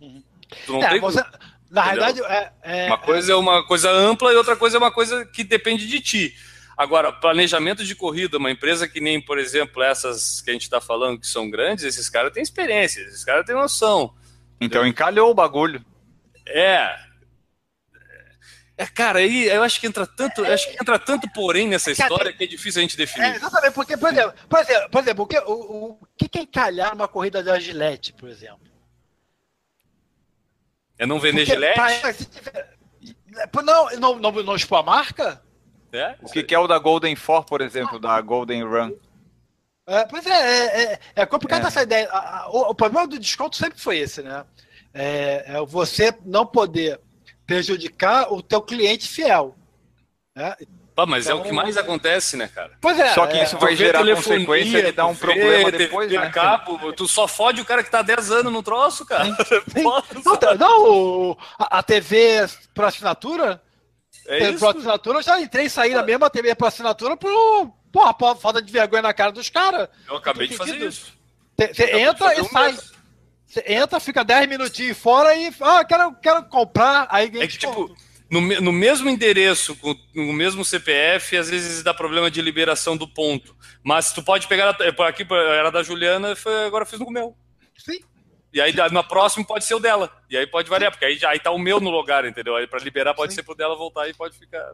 [0.00, 0.20] Uhum.
[0.66, 1.22] Tu não é, tem você,
[1.70, 4.90] na realidade, é, é, uma coisa é uma coisa ampla e outra coisa é uma
[4.90, 6.34] coisa que depende de ti.
[6.76, 10.80] Agora, planejamento de corrida, uma empresa que nem, por exemplo, essas que a gente está
[10.80, 14.14] falando que são grandes, esses caras têm experiência, esses caras têm noção.
[14.60, 15.84] Então encalhou o bagulho.
[16.46, 16.96] É.
[18.76, 22.32] É, cara, aí eu acho que entra tanto, acho que entra tanto porém nessa história
[22.32, 23.26] que é difícil a gente definir.
[23.26, 26.42] É, exatamente, porque, por exemplo, por exemplo, por exemplo o, que, o, o que é
[26.42, 28.67] encalhar uma corrida de agilete, por exemplo?
[30.98, 32.42] É não vender Porque, gilete?
[33.52, 35.40] Pra, não, não, não, não expor a marca?
[35.92, 36.16] É?
[36.20, 38.92] O que, que, é o da Golden Four, por exemplo, da Golden Run?
[39.86, 41.68] É, pois é, é, é, é complicado é.
[41.68, 42.08] essa ideia.
[42.48, 44.44] O, o, problema do desconto sempre foi esse, né?
[44.92, 47.00] É, é você não poder
[47.46, 49.56] prejudicar o teu cliente fiel.
[50.36, 50.54] Né?
[50.98, 52.72] Pá, mas então, é o que então, mais acontece, né, cara?
[52.80, 53.14] Pois é.
[53.14, 56.28] Só que isso é, vai gerar consequência e dar um problema depois, né?
[56.30, 59.26] Cabo, tu só fode o cara que tá 10 anos no troço, cara.
[60.24, 63.62] não, não, a, a TV por assinatura?
[64.26, 64.58] É TV isso?
[64.58, 67.30] por assinatura, eu já entrei e saí na mesma TV por assinatura por,
[67.92, 69.88] porra, por falta de vergonha na cara dos caras.
[70.08, 71.12] Eu acabei de fazer isso.
[71.56, 72.76] Você entra e um sai.
[73.46, 77.06] Você entra, fica 10 minutinhos fora e, ah, quero, quero comprar.
[77.08, 77.96] Aí, é que, tipo
[78.30, 83.08] no, no mesmo endereço, com o mesmo CPF, às vezes dá problema de liberação do
[83.08, 83.56] ponto.
[83.82, 86.34] Mas tu pode pegar, aqui era da Juliana,
[86.66, 87.34] agora fiz no meu.
[87.76, 88.00] Sim.
[88.50, 90.10] E aí na próxima pode ser o dela.
[90.30, 92.56] E aí pode variar, porque aí, aí tá o meu no lugar, entendeu?
[92.56, 93.36] Aí para liberar pode Sim.
[93.36, 94.72] ser pro dela voltar e pode ficar.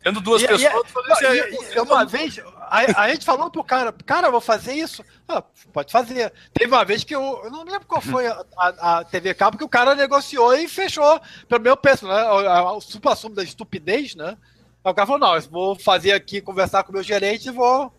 [0.00, 0.86] Tendo duas e, pessoas,
[1.20, 5.04] e, e, e, uma vez, a, a, gente falou pro cara, cara, vou fazer isso.
[5.26, 6.32] Ah, pode fazer.
[6.52, 9.58] Teve uma vez que eu, eu não lembro qual foi a, a, a TV Cabo,
[9.58, 12.22] que o cara negociou e fechou pelo meu preço, né?
[12.30, 14.38] O, o supra-sumo da estupidez, né?
[14.84, 17.52] Aí o cara falou, não, eu vou fazer aqui, conversar com o meu gerente e
[17.52, 17.92] vou,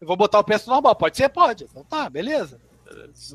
[0.00, 0.96] eu vou botar o preço normal.
[0.96, 1.28] Pode ser?
[1.28, 1.64] Pode.
[1.64, 2.58] Então tá, beleza.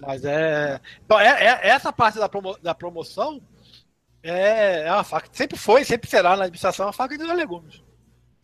[0.02, 0.80] Mas é.
[1.06, 3.42] Então, é, é, essa parte da, promo, da promoção
[4.24, 5.28] é, é uma faca.
[5.32, 7.82] Sempre foi, sempre será na administração uma faca de dois legumes.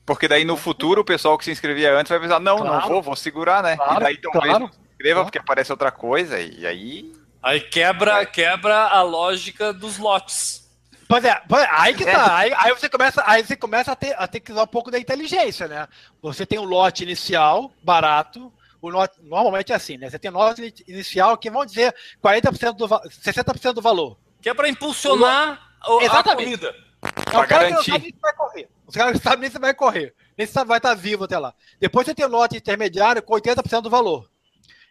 [0.06, 2.82] Porque daí no futuro o pessoal que se inscrevia antes vai pensar, não, claro.
[2.82, 3.76] não vou, vou segurar, né?
[3.76, 4.72] Claro, e daí talvez claro.
[4.72, 7.12] se inscreva porque aparece outra coisa e aí.
[7.42, 10.66] Aí quebra, quebra a lógica dos lotes.
[11.08, 12.36] Pois é, é aí que tá.
[12.36, 14.90] Aí, aí, você começa, aí você começa a ter, a ter que usar um pouco
[14.90, 15.88] da inteligência, né?
[16.22, 18.52] Você tem um lote inicial, barato,
[18.92, 20.10] normalmente é assim, né?
[20.10, 21.94] Você tem lote inicial que vão dizer
[22.24, 24.18] 40% do 60% do valor.
[24.42, 26.30] Que é para impulsionar o, Exatamente.
[26.30, 26.86] a corrida.
[27.04, 27.84] É o cara garantir.
[27.84, 28.70] que não sabe se vai correr.
[28.88, 30.16] O cara que sabe nem se vai correr.
[30.38, 31.54] Nem se vai estar vivo até lá.
[31.80, 34.30] Depois você tem o lote intermediário com 80% do valor.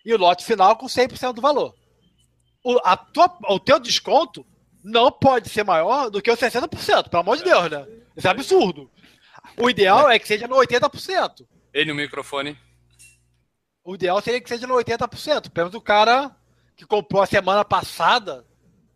[0.05, 1.75] E o lote final com 100% do valor.
[2.63, 4.47] O, a tua, o teu desconto
[4.83, 7.87] não pode ser maior do que os 60%, pelo amor de Deus, né?
[8.17, 8.91] Isso é absurdo.
[9.57, 11.47] O ideal é que seja no 80%.
[11.73, 12.57] E no microfone?
[13.85, 15.51] O ideal seria que seja no 80%.
[15.51, 16.35] Pelo menos o cara
[16.75, 18.45] que comprou a semana passada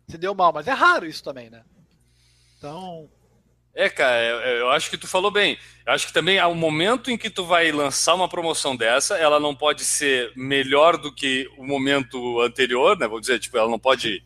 [0.07, 0.51] se deu mal.
[0.51, 1.63] Mas é raro isso também, né?
[2.57, 3.07] Então.
[3.75, 4.19] É, cara,
[4.57, 5.57] eu acho que tu falou bem.
[5.85, 9.39] Eu acho que também um momento em que tu vai lançar uma promoção dessa, ela
[9.39, 13.07] não pode ser melhor do que o momento anterior, né?
[13.07, 14.23] Vou dizer, tipo, ela não pode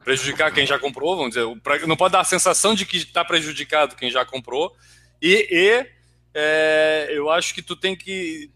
[0.00, 1.46] prejudicar quem já comprou, vamos dizer,
[1.86, 4.74] não pode dar a sensação de que está prejudicado quem já comprou.
[5.22, 5.86] E, e
[6.34, 8.50] é, eu acho que tu tem que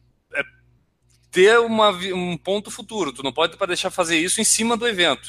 [1.36, 3.12] ter uma, um ponto futuro.
[3.12, 5.28] Tu não pode para deixar fazer isso em cima do evento.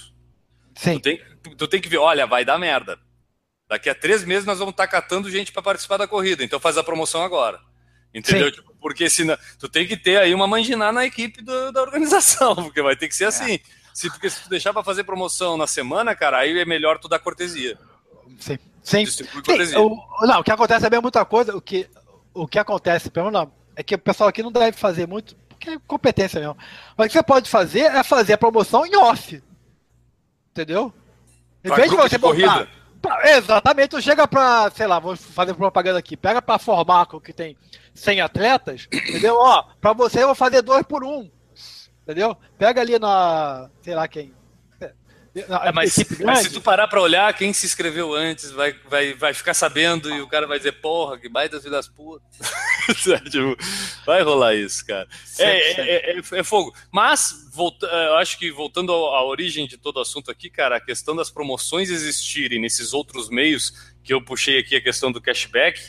[0.74, 0.94] Sim.
[0.94, 1.22] Tu tem,
[1.58, 2.98] tu tem que ver, olha, vai dar merda.
[3.68, 6.62] Daqui a três meses nós vamos estar tá catando gente para participar da corrida, então
[6.62, 7.60] faz a promoção agora.
[8.14, 8.50] Entendeu?
[8.50, 12.56] Tipo, porque senão, tu tem que ter aí uma manginá na equipe do, da organização,
[12.64, 13.28] porque vai ter que ser é.
[13.28, 13.60] assim.
[13.94, 17.10] Se, porque se tu deixar para fazer promoção na semana, cara, aí é melhor tu
[17.10, 17.78] dar cortesia.
[18.40, 18.58] Sim.
[18.82, 19.06] Sim.
[19.06, 19.26] Sim.
[19.76, 21.54] O, não, o que acontece é bem muita coisa.
[21.54, 21.90] O que,
[22.34, 25.70] o que acontece, pelo menos, é que o pessoal aqui não deve fazer muito que
[25.70, 26.58] é competência mesmo.
[26.96, 29.42] Mas o que você pode fazer é fazer a promoção em off.
[30.52, 30.94] Entendeu?
[31.64, 32.68] Em vez de você botar.
[33.26, 37.58] exatamente, chega pra, sei lá, vou fazer propaganda aqui, pega pra Formaco que tem
[37.94, 39.36] 100 atletas, entendeu?
[39.38, 41.30] Ó, pra você eu vou fazer dois por um.
[42.04, 42.38] Entendeu?
[42.58, 44.34] Pega ali na, sei lá quem.
[45.42, 49.34] É, mas, mas, se tu parar para olhar, quem se inscreveu antes vai, vai, vai
[49.34, 52.28] ficar sabendo e o cara vai dizer, porra, que baita filho das putas.
[53.30, 53.56] tipo,
[54.06, 55.08] vai rolar isso, cara.
[55.38, 56.74] É, é, é, é, fogo.
[56.92, 60.82] Mas, volta, eu acho que voltando à origem de todo o assunto aqui, cara, a
[60.82, 63.74] questão das promoções existirem nesses outros meios,
[64.04, 65.80] que eu puxei aqui a questão do cashback,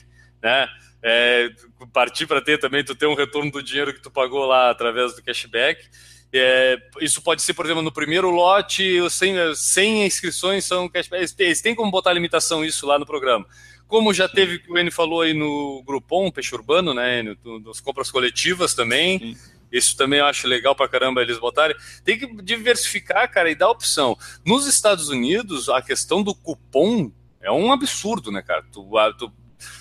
[0.43, 0.69] né?
[1.01, 1.49] É,
[1.93, 5.15] partir para ter também, tu ter um retorno do dinheiro que tu pagou lá através
[5.15, 5.89] do cashback.
[6.33, 11.35] É, isso pode ser, por exemplo, no primeiro lote, 100, 100 inscrições são cashback.
[11.39, 13.47] Eles têm como botar limitação isso lá no programa.
[13.87, 17.23] Como já teve, o N falou aí no Groupon, Peixe Urbano, né,
[17.65, 19.19] nas compras coletivas também.
[19.19, 19.37] Sim.
[19.73, 21.77] Isso também eu acho legal pra caramba eles botarem.
[22.05, 24.17] Tem que diversificar, cara, e dar opção.
[24.45, 27.11] Nos Estados Unidos, a questão do cupom
[27.41, 28.65] é um absurdo, né, cara?
[28.73, 28.87] Tu,
[29.19, 29.33] tu,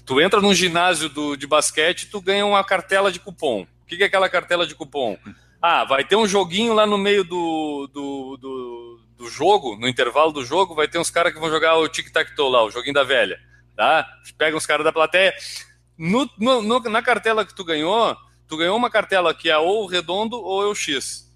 [0.05, 3.63] tu entra num ginásio do, de basquete e tu ganha uma cartela de cupom.
[3.63, 5.17] O que, que é aquela cartela de cupom?
[5.61, 10.31] Ah, vai ter um joguinho lá no meio do, do, do, do jogo, no intervalo
[10.31, 13.03] do jogo, vai ter uns caras que vão jogar o tic-tac-toe lá, o joguinho da
[13.03, 13.39] velha.
[13.75, 14.07] Tá?
[14.37, 15.33] Pega uns caras da plateia.
[15.97, 18.15] No, no, na cartela que tu ganhou,
[18.47, 21.26] tu ganhou uma cartela que é ou redondo ou é o X.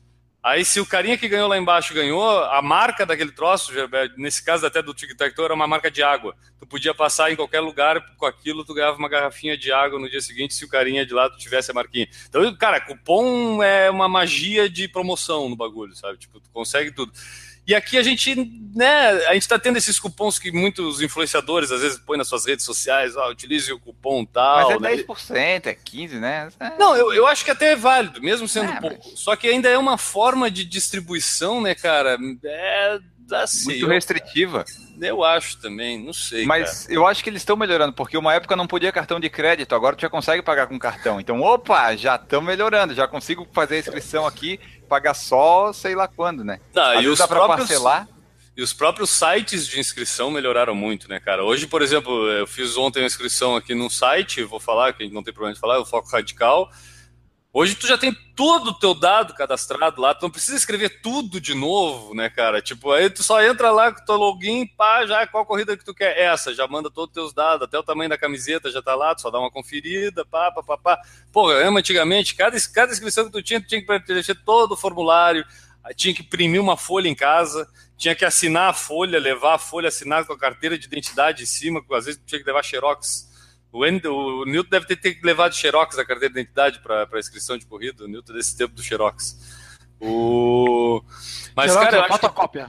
[0.44, 3.72] Aí, se o carinha que ganhou lá embaixo ganhou, a marca daquele troço,
[4.18, 6.36] nesse caso até do tic-tac era uma marca de água.
[6.60, 10.10] Tu podia passar em qualquer lugar com aquilo, tu ganhava uma garrafinha de água no
[10.10, 12.08] dia seguinte se o carinha de lado tivesse a marquinha.
[12.28, 16.18] Então, cara, cupom é uma magia de promoção no bagulho, sabe?
[16.18, 17.14] Tipo, tu consegue tudo.
[17.66, 18.36] E aqui a gente,
[18.74, 22.46] né, a gente está tendo esses cupons que muitos influenciadores às vezes põem nas suas
[22.46, 24.80] redes sociais, ó, utilize o cupom tal.
[24.80, 25.56] Mas é 10%, né?
[25.56, 26.50] é 15%, né?
[26.60, 26.78] É...
[26.78, 29.10] Não, eu, eu acho que até é válido, mesmo sendo é, pouco.
[29.10, 29.20] Mas...
[29.20, 32.18] Só que ainda é uma forma de distribuição, né, cara?
[32.44, 33.00] É
[33.36, 34.66] assim, muito restritiva.
[35.00, 36.46] Eu acho também, não sei.
[36.46, 36.94] Mas cara.
[36.94, 39.96] eu acho que eles estão melhorando, porque uma época não podia cartão de crédito, agora
[39.96, 41.20] tu já consegue pagar com cartão.
[41.20, 44.60] Então, opa, já estão melhorando, já consigo fazer a inscrição aqui,
[44.92, 46.60] pagar só sei lá quando, né?
[46.74, 47.70] Tá, e os dá próprios...
[47.70, 48.10] parcelar.
[48.58, 51.46] E os próprios sites de inscrição melhoraram muito, né, cara?
[51.46, 55.24] Hoje, por exemplo, eu fiz ontem a inscrição aqui num site, vou falar, que não
[55.24, 56.70] tem problema de falar, é o Foco Radical.
[57.54, 61.40] Hoje tu já tem todo o teu dado cadastrado lá, tu não precisa escrever tudo
[61.42, 62.62] de novo, né, cara?
[62.62, 65.84] Tipo, aí tu só entra lá com o teu login, pá, já qual corrida que
[65.84, 66.18] tu quer?
[66.18, 69.14] Essa, já manda todos os teus dados, até o tamanho da camiseta já tá lá,
[69.14, 71.02] tu só dá uma conferida, pá, pá, pá, pá.
[71.30, 74.78] Pô, eu antigamente, cada, cada inscrição que tu tinha, tu tinha que preencher todo o
[74.78, 75.46] formulário,
[75.94, 79.90] tinha que imprimir uma folha em casa, tinha que assinar a folha, levar a folha
[79.90, 83.30] assinada com a carteira de identidade em cima, às vezes tinha que levar xerox
[83.74, 87.58] o, o Newton deve ter, ter levado Xerox a carteira de identidade para a inscrição
[87.58, 89.38] de corrida, o Newton desse tempo do Xerox.
[90.00, 91.02] O...
[91.56, 92.60] Mas, Xerox, cara, eu acho, que,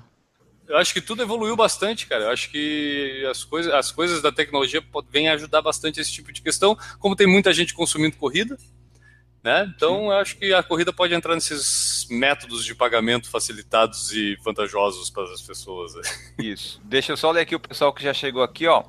[0.69, 2.25] eu acho que tudo evoluiu bastante, cara.
[2.25, 6.41] Eu acho que as coisas, as coisas da tecnologia vêm ajudar bastante esse tipo de
[6.41, 8.57] questão, como tem muita gente consumindo corrida,
[9.43, 9.71] né?
[9.75, 15.11] Então, eu acho que a corrida pode entrar nesses métodos de pagamento facilitados e vantajosos
[15.11, 15.95] para as pessoas.
[16.39, 16.81] Isso.
[16.85, 18.85] Deixa eu só ler aqui o pessoal que já chegou aqui, ó.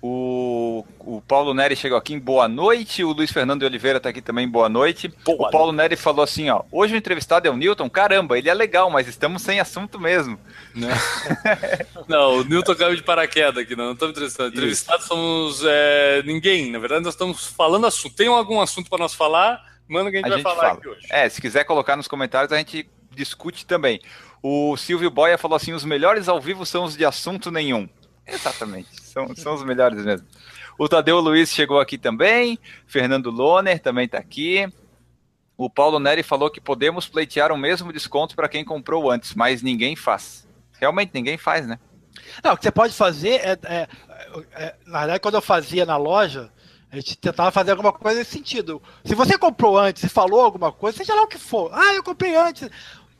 [0.00, 3.02] O, o Paulo Neri chegou aqui em boa noite.
[3.02, 5.08] O Luiz Fernando de Oliveira está aqui também, boa noite.
[5.24, 5.90] Boa o Paulo noite.
[5.90, 7.88] Neri falou assim: ó, hoje o entrevistado é o Newton.
[7.88, 10.38] Caramba, ele é legal, mas estamos sem assunto mesmo.
[10.74, 10.94] Não, né?
[12.08, 14.50] não o Newton caiu de paraquedas aqui, não, não estamos entrevistando.
[14.50, 16.70] Entrevistados somos é, ninguém.
[16.70, 18.14] Na verdade, nós estamos falando assunto.
[18.14, 19.62] Tem algum assunto para nós falar?
[19.88, 20.78] Manda que a gente a vai gente falar fala.
[20.78, 21.06] aqui hoje.
[21.10, 24.00] É, se quiser colocar nos comentários, a gente discute também.
[24.42, 27.88] O Silvio Boia falou assim: os melhores ao vivo são os de assunto nenhum.
[28.26, 30.26] Exatamente, são, são os melhores mesmo.
[30.76, 34.68] O Tadeu Luiz chegou aqui também, Fernando Loner também está aqui.
[35.56, 39.62] O Paulo Neri falou que podemos pleitear o mesmo desconto para quem comprou antes, mas
[39.62, 40.48] ninguém faz.
[40.80, 41.78] Realmente ninguém faz, né?
[42.42, 43.88] Não, o que você pode fazer é, é,
[44.56, 46.50] é, Na verdade, quando eu fazia na loja,
[46.90, 48.82] a gente tentava fazer alguma coisa nesse sentido.
[49.04, 51.70] Se você comprou antes e falou alguma coisa, seja lá o que for.
[51.72, 52.68] Ah, eu comprei antes.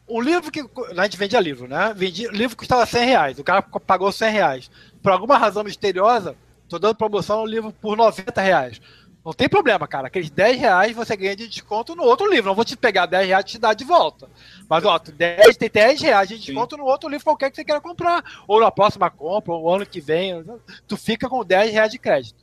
[0.08, 0.60] O livro que.
[0.96, 1.94] A gente vendia livro, né?
[1.96, 3.38] Vendia, o livro custava 100 reais.
[3.38, 4.70] O cara pagou 100 reais
[5.04, 6.34] por alguma razão misteriosa,
[6.66, 8.80] tô dando promoção no livro por 90 reais.
[9.22, 10.06] Não tem problema, cara.
[10.06, 12.48] Aqueles 10 reais você ganha de desconto no outro livro.
[12.48, 14.30] Não vou te pegar 10 reais e te dar de volta.
[14.66, 16.80] Mas, ó, 10, tem 10 reais de desconto Sim.
[16.80, 18.24] no outro livro qualquer que você queira comprar.
[18.48, 20.42] Ou na próxima compra, ou ano que vem.
[20.88, 22.42] Tu fica com 10 reais de crédito.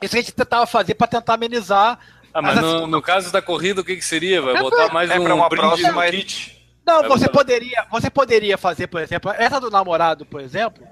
[0.00, 1.98] Isso a gente tentava fazer para tentar amenizar.
[2.32, 4.40] Ah, mas no, no, caso da corrida, o que, que seria?
[4.40, 6.62] Vai é, botar mais é um uma próxima kit?
[6.86, 10.84] Não, você poderia, você poderia fazer, por exemplo, essa do namorado, por exemplo,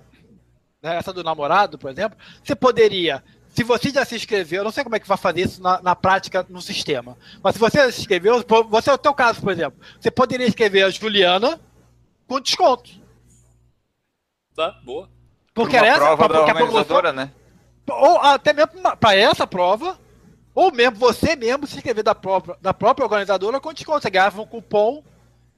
[0.83, 3.23] né, essa do namorado, por exemplo, você poderia,
[3.55, 5.81] se você já se inscreveu, eu não sei como é que vai fazer isso na,
[5.83, 9.41] na prática no sistema, mas se você já se inscreveu, você é o teu caso,
[9.41, 11.61] por exemplo, você poderia escrever a Juliana
[12.27, 12.91] com desconto.
[14.55, 15.09] Tá, boa.
[15.55, 17.33] Porque era essa prova pra, da organizadora, né?
[17.89, 19.99] Ou até mesmo para essa prova,
[20.55, 24.03] ou mesmo você mesmo se inscrever da própria, da própria organizadora com desconto.
[24.03, 25.03] Você ganhava um cupom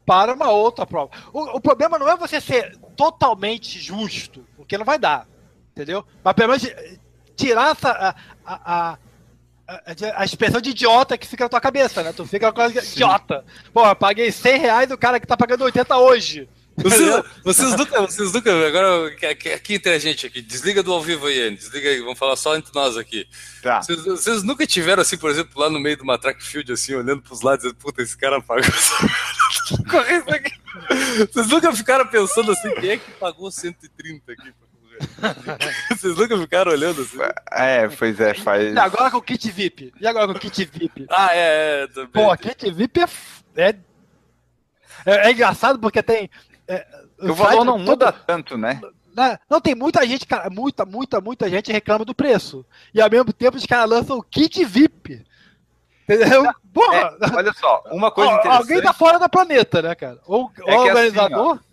[0.04, 1.10] para uma outra prova.
[1.32, 5.26] O, o, problema não é você ser totalmente justo, porque não vai dar,
[5.72, 6.04] entendeu?
[6.22, 6.68] Mas pelo menos
[7.36, 8.98] tirar essa, a, a,
[9.68, 9.82] a,
[10.16, 12.12] a expressão de idiota que fica na tua cabeça, né?
[12.12, 13.44] Tu fica com a idiota.
[13.72, 16.48] Pô, eu paguei 100 reais do cara que tá pagando 80 hoje.
[16.76, 21.26] Vocês, vocês, nunca, vocês nunca, agora aqui entre a gente aqui, desliga do ao vivo
[21.26, 23.28] aí, desliga aí, vamos falar só entre nós aqui.
[23.62, 23.82] Tá.
[23.82, 26.94] Vocês, vocês, nunca tiveram assim, por exemplo, lá no meio de uma track field, assim,
[26.94, 28.64] olhando pros lados, dizendo, puta, esse cara pagou
[29.90, 30.61] correndo aqui.
[31.32, 34.52] Vocês nunca ficaram pensando assim, quem é que pagou 130 aqui
[35.90, 37.18] Vocês nunca ficaram olhando assim?
[37.50, 38.74] É, pois é, faz.
[38.74, 39.92] E agora com o kit VIP?
[40.00, 41.06] E agora com o kit VIP?
[41.10, 42.10] Ah, é, é também.
[42.10, 43.04] Pô, kit VIP é,
[43.56, 43.76] é,
[45.06, 46.30] é, é engraçado porque tem
[46.68, 46.86] é,
[47.18, 48.80] o, valor não todo, muda tanto, né?
[49.16, 49.38] né?
[49.48, 52.64] Não, tem muita gente, cara, muita, muita, muita gente reclama do preço.
[52.94, 55.24] E ao mesmo tempo os caras lançam o kit VIP.
[56.14, 56.52] Entendeu?
[56.72, 57.16] Porra!
[57.20, 58.60] É, olha só, uma coisa interessante.
[58.60, 60.18] Alguém tá fora da planeta, né, cara?
[60.26, 61.52] Ou é o assim, organizador.
[61.52, 61.64] Assim,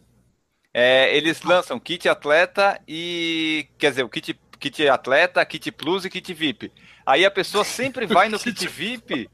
[0.73, 3.67] é, eles lançam kit atleta e.
[3.77, 6.71] Quer dizer, o kit, kit atleta, kit plus e kit VIP.
[7.05, 9.29] Aí a pessoa sempre vai no kit VIP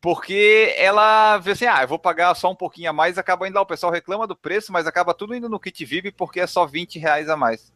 [0.00, 3.56] porque ela vê assim, ah, eu vou pagar só um pouquinho a mais, acaba indo
[3.56, 6.46] lá, o pessoal reclama do preço, mas acaba tudo indo no kit VIP porque é
[6.46, 7.72] só 20 reais a mais.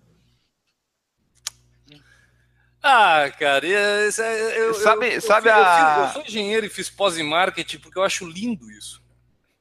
[2.83, 6.07] Ah, cara, é, eu, sabe, eu, sabe eu, a...
[6.09, 9.01] eu, sou engenheiro e fiz pós em marketing porque eu acho lindo isso.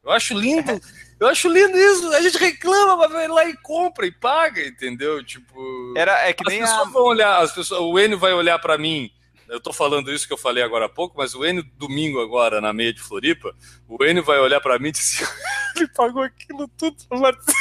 [0.04, 0.82] Eu acho lindo,
[1.20, 2.12] eu acho lindo isso.
[2.14, 5.24] A gente reclama, mas vai lá e compra e paga, entendeu?
[5.24, 6.92] Tipo, era é que nem as pessoas a...
[6.92, 9.12] vão olhar, as pessoas, o Enio vai olhar para mim
[9.52, 12.62] eu tô falando isso que eu falei agora há pouco, mas o Enio, domingo agora,
[12.62, 13.54] na meia de Floripa,
[13.86, 15.28] o Enio vai olhar para mim e dizer,
[15.76, 17.58] ele pagou aquilo tudo pra Marcelo.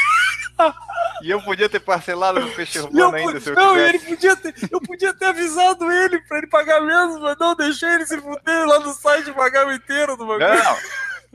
[1.22, 4.54] E eu podia ter parcelado no peixe urbano ainda, se eu Não, ele podia ter,
[4.70, 8.66] eu podia ter avisado ele pra ele pagar mesmo, mas não, deixei ele se fuder
[8.66, 10.48] lá no site pagar o inteiro do bagulho.
[10.48, 10.76] Não,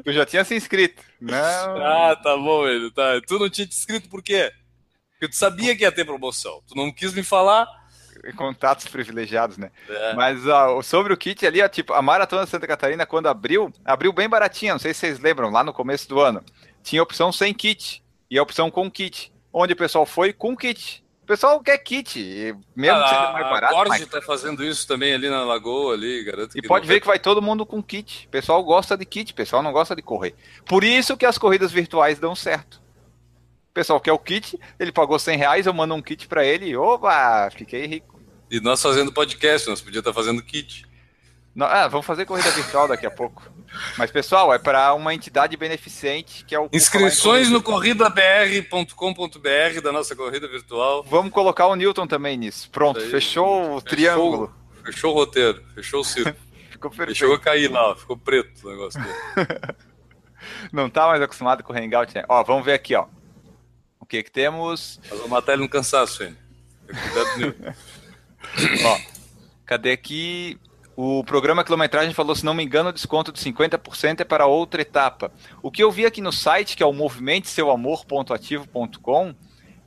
[0.04, 1.04] tu já tinha se inscrito.
[1.22, 1.36] Não.
[1.38, 3.22] Ah, tá bom, ele, tá.
[3.28, 4.52] Tu não tinha te inscrito por quê?
[5.12, 6.62] Porque tu sabia que ia ter promoção.
[6.68, 7.68] Tu não quis me falar
[8.34, 9.72] contatos privilegiados, né?
[9.88, 10.14] É.
[10.14, 13.72] Mas ó, sobre o kit ali, ó, tipo, a Maratona de Santa Catarina, quando abriu,
[13.84, 16.44] abriu bem baratinha, não sei se vocês lembram, lá no começo do ano.
[16.84, 18.04] Tinha opção sem kit
[18.36, 19.32] e a opção com kit.
[19.52, 21.04] Onde o pessoal foi com kit.
[21.24, 23.74] O pessoal quer kit, mesmo ah, sendo mais barato.
[23.74, 24.06] A Ford mas...
[24.06, 26.56] tá fazendo isso também ali na Lagoa, ali, garanto.
[26.56, 28.28] E pode ver que vai todo mundo com kit.
[28.28, 30.36] O pessoal gosta de kit, o pessoal não gosta de correr.
[30.66, 32.86] Por isso que as corridas virtuais dão certo
[33.76, 37.50] pessoal quer o kit, ele pagou 100 reais, eu mando um kit para ele, opa,
[37.52, 38.18] fiquei rico.
[38.50, 40.85] E nós fazendo podcast, nós podíamos estar fazendo kit.
[41.56, 43.42] Não, ah, vamos fazer corrida virtual daqui a pouco.
[43.98, 46.68] Mas, pessoal, é para uma entidade beneficente que é o.
[46.74, 51.04] Inscrições no corridabr.com.br da nossa corrida virtual.
[51.04, 52.70] Vamos colocar o Newton também nisso.
[52.70, 54.54] Pronto, fechou o triângulo.
[54.84, 56.36] Fechou o roteiro, fechou o círculo.
[56.70, 57.18] ficou perfeito.
[57.18, 59.16] Chegou a cair lá, ficou preto o negócio dele.
[60.74, 62.26] Não tá mais acostumado com o Hangout, né?
[62.28, 63.08] Ó, vamos ver aqui, ó.
[64.00, 65.00] O que que temos?
[65.10, 66.38] Nós vamos matar ele no cansaço, hein?
[66.86, 67.56] Cuidado,
[68.86, 69.00] Ó,
[69.66, 70.60] cadê aqui?
[70.96, 74.82] O programa quilometragem falou, se não me engano, o desconto de 50% é para outra
[74.82, 75.34] etapa.
[75.62, 79.36] O que eu vi aqui no site, que é o movimenteseuamor.ativo.com,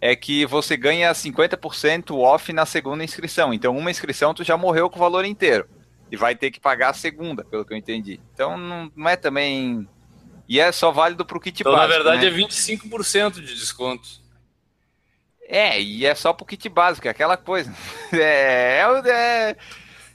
[0.01, 3.55] é que você ganha 50% off na segunda inscrição.
[3.55, 5.67] Então, uma inscrição tu já morreu com o valor inteiro.
[6.11, 8.21] E vai ter que pagar a segunda, pelo que eu entendi.
[8.35, 9.89] Então, não, é também...
[10.47, 12.37] E é só válido para o kit então, básico, na verdade, né?
[12.37, 14.07] é 25% de desconto.
[15.47, 17.75] É, e é só pro kit básico, é aquela coisa.
[18.13, 19.57] É, é, é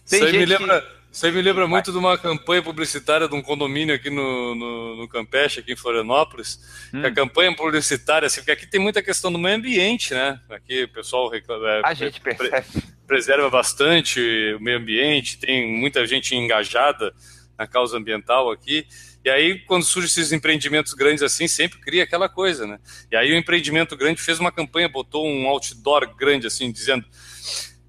[0.07, 0.87] tem isso, aí me lembra, que...
[1.11, 4.95] isso aí me lembra muito de uma campanha publicitária de um condomínio aqui no, no,
[4.97, 6.59] no Campeche, aqui em Florianópolis.
[6.93, 7.05] Hum.
[7.05, 10.39] a campanha publicitária, assim, porque aqui tem muita questão do meio ambiente, né?
[10.49, 12.35] Aqui o pessoal reclama, é, a gente pre
[13.05, 14.19] preserva bastante
[14.57, 17.13] o meio ambiente, tem muita gente engajada
[17.57, 18.87] na causa ambiental aqui.
[19.23, 22.79] E aí, quando surgem esses empreendimentos grandes assim, sempre cria aquela coisa, né?
[23.09, 27.05] E aí o empreendimento grande fez uma campanha, botou um outdoor grande assim, dizendo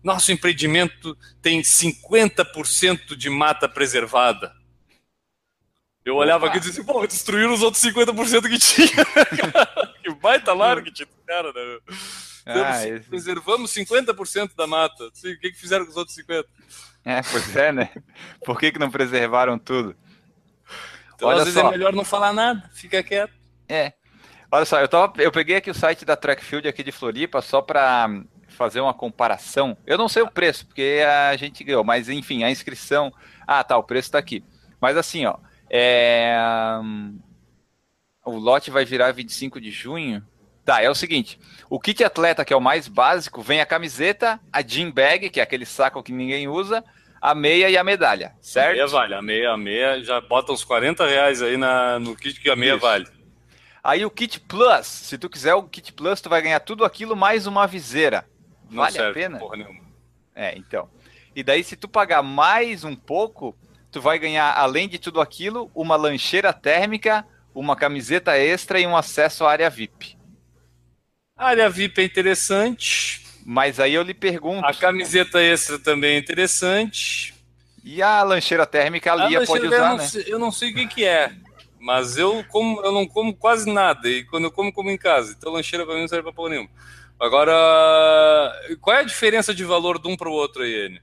[0.05, 4.55] nosso empreendimento tem 50% de mata preservada.
[6.05, 9.05] Eu olhava aqui e dizia assim, pô, destruíram os outros 50% que tinha.
[10.05, 11.79] que baita largo que tinha cara, né?
[12.45, 13.09] Ah, esse...
[13.09, 15.05] Preservamos 50% da mata.
[15.07, 16.45] O que, que fizeram com os outros 50%?
[17.07, 17.91] É, pois é, né?
[18.45, 19.97] Por que, que não preservaram tudo?
[21.15, 23.33] Então, Olha às vezes é melhor não falar nada, fica quieto.
[23.67, 23.95] É.
[24.51, 27.63] Olha só, eu, tava, eu peguei aqui o site da Trackfield aqui de Floripa só
[27.63, 28.09] para
[28.55, 29.77] fazer uma comparação.
[29.87, 33.13] Eu não sei o preço, porque a gente ganhou, mas enfim, a inscrição.
[33.47, 34.43] Ah, tá, o preço está aqui.
[34.81, 35.37] Mas assim, ó.
[35.69, 36.37] É...
[38.25, 40.25] O lote vai virar 25 de junho.
[40.65, 41.39] Tá, é o seguinte:
[41.69, 45.41] o kit atleta, que é o mais básico, vem a camiseta, a gym bag, que
[45.41, 46.83] é aquele saco que ninguém usa,
[47.21, 48.71] a meia e a medalha, certo?
[48.71, 52.17] A meia vale, a meia, a meia já bota uns 40 reais aí na, no
[52.17, 52.81] kit que a meia Isso.
[52.81, 53.07] vale.
[53.85, 57.15] Aí o Kit Plus, se tu quiser o Kit Plus, tu vai ganhar tudo aquilo
[57.15, 58.27] mais uma viseira.
[58.71, 59.39] Não vale a pena?
[59.39, 59.81] Porra nenhuma.
[60.35, 60.89] É, então.
[61.35, 63.57] E daí, se tu pagar mais um pouco,
[63.91, 68.97] tu vai ganhar, além de tudo aquilo, uma lancheira térmica, uma camiseta extra e um
[68.97, 70.17] acesso à área VIP.
[71.37, 73.25] A área VIP é interessante.
[73.45, 74.67] Mas aí eu lhe pergunto.
[74.67, 77.35] A camiseta extra também é interessante.
[77.85, 80.07] E a lancheira térmica a Lia pode usar, eu não né?
[80.07, 81.31] Sei, eu não sei o que, que é.
[81.79, 84.09] Mas eu como, eu não como quase nada.
[84.09, 85.35] E quando eu como, como em casa.
[85.37, 86.71] Então lancheira para mim não serve para porra nenhuma.
[87.25, 88.53] Agora,
[88.83, 91.01] qual é a diferença de valor de um para o outro aí?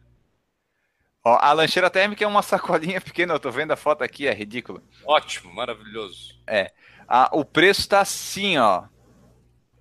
[1.26, 4.34] Ó, a lancheira térmica é uma sacolinha pequena, eu tô vendo a foto aqui, é
[4.34, 4.84] ridículo.
[5.03, 6.36] Ótimo, maravilhoso.
[6.45, 6.72] É.
[7.07, 8.84] A, o preço tá assim, ó.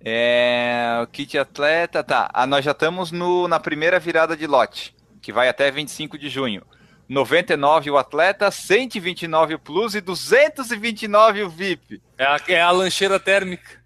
[0.03, 2.27] É, o kit atleta, tá.
[2.33, 6.27] Ah, nós já estamos no, na primeira virada de lote, que vai até 25 de
[6.27, 6.65] junho.
[7.07, 12.01] 99 o atleta, 129 o plus e 229 o VIP.
[12.17, 13.80] É a, é a lancheira térmica.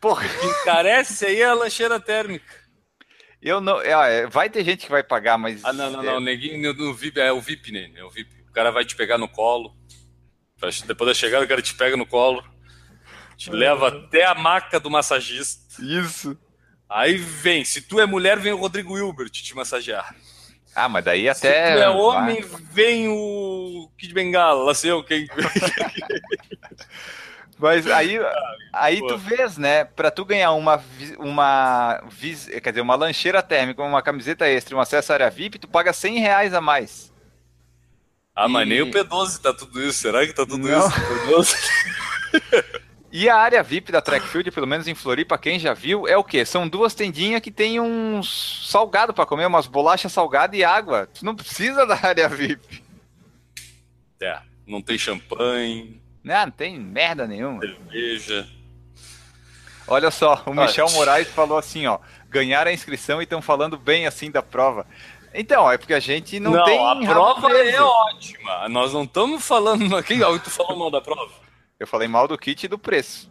[0.00, 0.26] Porra.
[0.62, 2.60] Encarece aí é a lancheira térmica.
[3.42, 3.80] Eu não.
[3.80, 5.64] É, vai ter gente que vai pagar, mas.
[5.64, 6.16] Ah, não, não, não.
[6.16, 6.20] É...
[6.20, 7.90] Neguinho no VIP é o VIP, né?
[7.94, 8.40] É o VIP.
[8.48, 9.74] O cara vai te pegar no colo.
[10.86, 12.44] Depois da chegada, o cara te pega no colo.
[13.36, 15.82] Te leva até a maca do massagista.
[15.82, 16.38] Isso.
[16.88, 17.64] Aí vem.
[17.64, 20.14] Se tu é mulher, vem o Rodrigo Hilbert te massagear.
[20.74, 21.68] Ah, mas daí até.
[21.68, 25.26] Se tu é homem, vem o Kid Bengala, sei o quem.
[27.60, 28.18] Mas aí,
[28.72, 29.84] aí tu vês, né?
[29.84, 30.82] Pra tu ganhar uma,
[31.18, 32.02] uma,
[32.62, 36.54] quer dizer, uma lancheira térmica, uma camiseta extra, uma acessória VIP, tu paga 100 reais
[36.54, 37.12] a mais.
[38.34, 38.48] Ah, e...
[38.48, 39.98] mas nem o P12 tá tudo isso.
[39.98, 40.88] Será que tá tudo Não.
[41.40, 41.56] isso?
[43.12, 46.24] e a área VIP da Trackfield, pelo menos em Floripa, quem já viu, é o
[46.24, 46.46] quê?
[46.46, 51.06] São duas tendinhas que tem um salgado para comer, umas bolachas salgadas e água.
[51.12, 52.82] Tu não precisa da área VIP.
[54.22, 56.00] É, não tem champanhe.
[56.22, 57.60] Não, não tem merda nenhuma.
[57.60, 58.48] Cerveja.
[59.86, 61.98] Olha só, o Michel Moraes falou assim, ó,
[62.28, 64.86] ganharam a inscrição e estão falando bem assim da prova.
[65.32, 66.78] Então, é porque a gente não, não tem.
[66.78, 68.68] A prova é ótima.
[68.68, 69.96] Nós não estamos falando.
[69.96, 70.18] aqui.
[70.42, 71.32] tu falou mal da prova?
[71.78, 73.30] Eu falei mal do kit e do preço.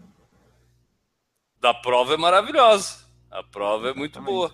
[1.59, 3.05] Da prova é maravilhosa.
[3.29, 4.53] A prova é muito boa.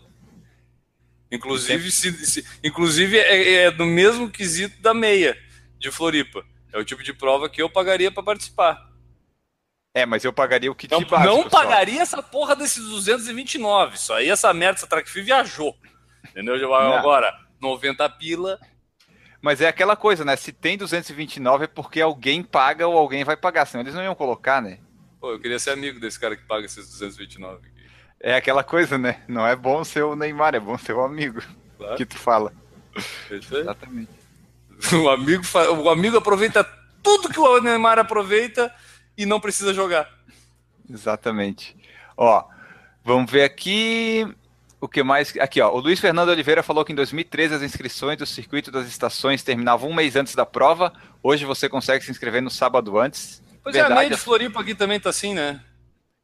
[1.32, 5.38] Inclusive, se, se, inclusive é, é do mesmo quesito da meia
[5.78, 6.46] de Floripa.
[6.76, 8.92] É o tipo de prova que eu pagaria para participar.
[9.94, 11.34] É, mas eu pagaria o kit não, básico.
[11.34, 12.18] Não pagaria só.
[12.18, 13.96] essa porra desses 229.
[13.96, 15.74] Isso aí, essa merda, essa Trackfee viajou.
[16.30, 16.60] Entendeu?
[16.60, 16.94] Não.
[16.94, 18.60] Agora, 90 pila.
[19.42, 20.36] Mas é aquela coisa, né?
[20.36, 24.14] Se tem 229 é porque alguém paga ou alguém vai pagar, senão eles não iam
[24.14, 24.80] colocar, né?
[25.22, 27.88] Pô, eu queria ser amigo desse cara que paga esses 229 aqui.
[28.20, 29.24] É aquela coisa, né?
[29.30, 31.42] Não é bom ser o Neymar, é bom ser o amigo
[31.78, 31.96] claro.
[31.96, 32.52] que tu fala.
[33.32, 34.25] Exatamente.
[34.94, 35.44] O amigo,
[35.84, 36.64] o amigo aproveita
[37.02, 38.74] tudo que o Neymar aproveita
[39.18, 40.10] e não precisa jogar.
[40.90, 41.76] Exatamente.
[42.18, 42.44] Ó,
[43.04, 44.28] vamos ver aqui
[44.80, 45.36] o que mais.
[45.38, 45.72] Aqui, ó.
[45.72, 49.90] O Luiz Fernando Oliveira falou que em 2013 as inscrições do circuito das estações terminavam
[49.90, 50.94] um mês antes da prova.
[51.22, 53.42] Hoje você consegue se inscrever no sábado antes.
[53.64, 55.62] Pois Verdade, é, a meia de Floripa aqui também tá assim, né?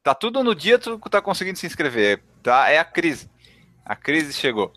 [0.03, 2.21] Tá tudo no dia tu tá conseguindo se inscrever.
[2.41, 2.69] Tá?
[2.69, 3.29] É a crise.
[3.85, 4.73] A crise chegou.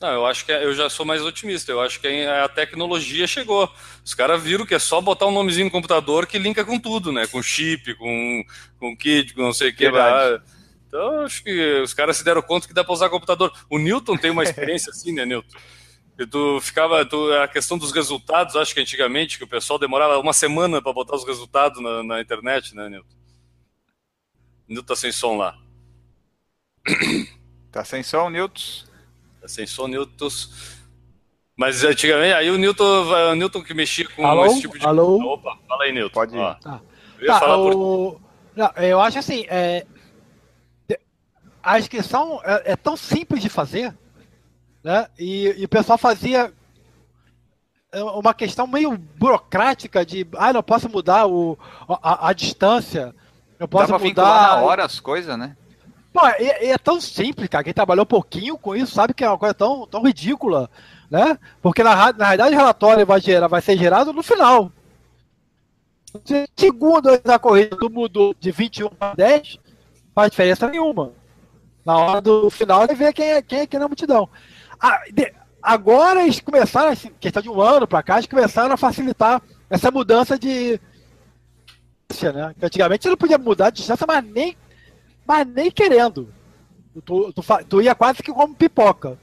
[0.00, 1.70] Não, eu acho que é, eu já sou mais otimista.
[1.70, 3.70] Eu acho que a tecnologia chegou.
[4.02, 7.12] Os caras viram que é só botar um nomezinho no computador que linka com tudo,
[7.12, 7.26] né?
[7.26, 8.42] Com chip, com,
[8.78, 9.84] com kit, com não sei o que.
[10.88, 13.52] Então, acho que os caras se deram conta que dá para usar computador.
[13.68, 15.56] O Newton tem uma experiência assim, né, Newton?
[16.18, 17.04] E tu ficava.
[17.04, 20.94] Tu, a questão dos resultados, acho que antigamente, que o pessoal demorava uma semana para
[20.94, 23.16] botar os resultados na, na, internet, né, Newton?
[24.66, 25.58] Newton tá sem som lá.
[27.70, 28.30] Tá sem som,
[29.40, 29.44] Newton?
[29.44, 30.28] Ascensor Newton.
[31.56, 34.46] Mas antigamente, aí o Newton, o Newton que mexia com alô?
[34.46, 34.86] esse tipo de.
[34.86, 35.34] Alô?
[35.34, 36.14] Opa, fala aí, Newton.
[36.14, 36.60] Pode ir.
[36.60, 36.80] Tá.
[37.18, 37.70] Eu, tá, o...
[37.70, 38.20] por...
[38.56, 39.86] Não, eu acho assim, é...
[41.62, 43.94] a inscrição é, é, tão simples de fazer,
[44.82, 45.06] né?
[45.18, 46.52] E, e o pessoal fazia
[47.92, 53.14] é, uma questão meio burocrática de, ah, não posso mudar o, a, a distância,
[53.58, 55.56] eu posso Dá pra mudar na hora as coisas, né?
[56.12, 57.64] Pô, é, é, tão simples, cara.
[57.64, 60.68] Quem trabalhou um pouquinho com isso sabe que é uma coisa tão, tão ridícula,
[61.10, 61.38] né?
[61.62, 64.72] Porque na, na realidade o relatório vai, gerar, vai ser gerado no final.
[66.24, 69.58] Se segundo da corrida tu mudou de 21 para 10,
[70.12, 71.12] faz diferença nenhuma.
[71.84, 74.28] Na hora do final vai ver quem é quem é, quem é na multidão.
[74.80, 75.32] Ah, de,
[75.62, 79.90] agora eles começaram, assim, questão de um ano para cá, eles começaram a facilitar essa
[79.90, 80.80] mudança de.
[82.22, 82.54] Né?
[82.60, 84.56] Antigamente você não podia mudar de distância, mas nem
[85.30, 86.28] mas nem querendo.
[87.06, 89.16] Tu, tu, tu ia quase que como pipoca.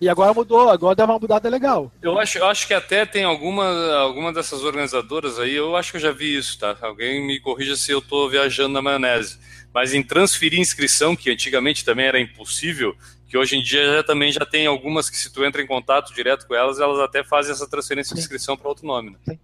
[0.00, 1.92] E agora mudou, agora deu uma mudada legal.
[2.00, 5.98] Eu acho, eu acho que até tem alguma, alguma dessas organizadoras aí, eu acho que
[5.98, 6.74] eu já vi isso, tá?
[6.80, 9.38] Alguém me corrija se eu estou viajando na maionese.
[9.72, 12.96] Mas em transferir inscrição, que antigamente também era impossível,
[13.28, 16.14] que hoje em dia já, também já tem algumas que se tu entra em contato
[16.14, 19.18] direto com elas, elas até fazem essa transferência de inscrição para outro nome, né?
[19.28, 19.38] Sim.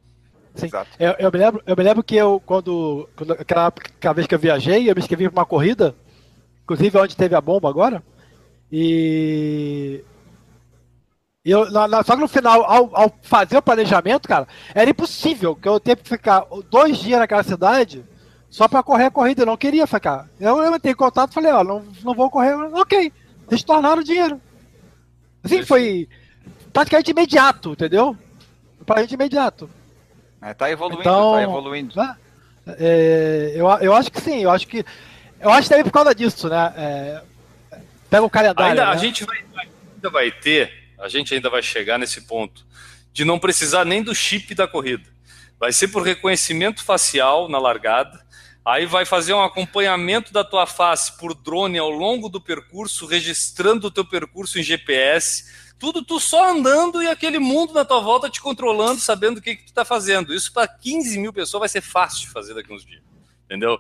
[0.55, 0.69] Sim.
[0.99, 4.35] Eu, eu, me lembro, eu me lembro que eu, quando, quando aquela, aquela vez que
[4.35, 5.95] eu viajei, eu me inscrevi para uma corrida,
[6.63, 8.03] inclusive onde teve a bomba agora,
[8.71, 10.05] e
[11.45, 15.57] eu, na, na, só que no final, ao, ao, fazer o planejamento, cara, era impossível
[15.57, 18.05] que eu tenha que ficar dois dias naquela cidade
[18.49, 19.43] só para correr a corrida.
[19.43, 20.29] Eu não queria ficar.
[20.39, 22.55] Eu, eu entrei em contato e falei, ó, não, não vou correr.
[22.55, 23.13] Ok,
[23.51, 24.41] eles tornaram o dinheiro.
[25.43, 26.09] Assim, foi
[26.73, 28.17] praticamente imediato, entendeu?
[28.87, 29.69] Praticamente imediato.
[30.43, 31.95] É, tá evoluindo, então, tá evoluindo.
[31.97, 32.17] Né?
[32.79, 34.85] É, eu, eu acho que sim, eu acho que.
[35.41, 36.75] Eu acho que também por causa disso, né?
[36.77, 37.23] É,
[38.11, 38.71] pega o calendário.
[38.71, 38.93] Ainda, né?
[38.93, 42.65] A gente vai, ainda vai ter a gente ainda vai chegar nesse ponto
[43.13, 45.11] de não precisar nem do chip da corrida.
[45.59, 48.25] Vai ser por reconhecimento facial na largada.
[48.65, 53.89] Aí vai fazer um acompanhamento da tua face por drone ao longo do percurso, registrando
[53.89, 55.72] o teu percurso em GPS.
[55.83, 59.57] Tudo tu só andando e aquele mundo na tua volta te controlando, sabendo o que,
[59.57, 60.33] que tu está fazendo.
[60.33, 63.03] Isso para 15 mil pessoas vai ser fácil de fazer daqui uns dias.
[63.47, 63.77] Entendeu?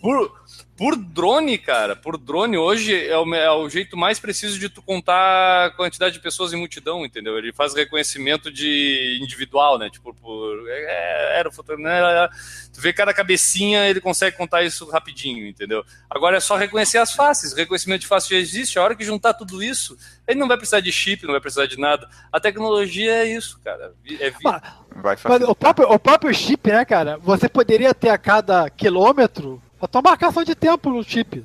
[0.00, 0.41] Por,
[0.82, 4.82] por drone, cara, por drone hoje é o, é o, jeito mais preciso de tu
[4.82, 7.38] contar a quantidade de pessoas em multidão, entendeu?
[7.38, 9.88] Ele faz reconhecimento de individual, né?
[9.88, 10.64] Tipo, por.
[10.68, 12.28] É, era o né?
[12.74, 15.84] Tu vê cada cabecinha, ele consegue contar isso rapidinho, entendeu?
[16.10, 17.52] Agora é só reconhecer as faces.
[17.52, 18.76] O reconhecimento de face já existe.
[18.76, 21.66] A hora que juntar tudo isso, ele não vai precisar de chip, não vai precisar
[21.66, 22.08] de nada.
[22.32, 23.94] A tecnologia é isso, cara.
[24.18, 27.18] É mas, mas o, próprio, o próprio chip, né, cara?
[27.18, 31.44] Você poderia ter a cada quilômetro a tua marcação de tempo no chip.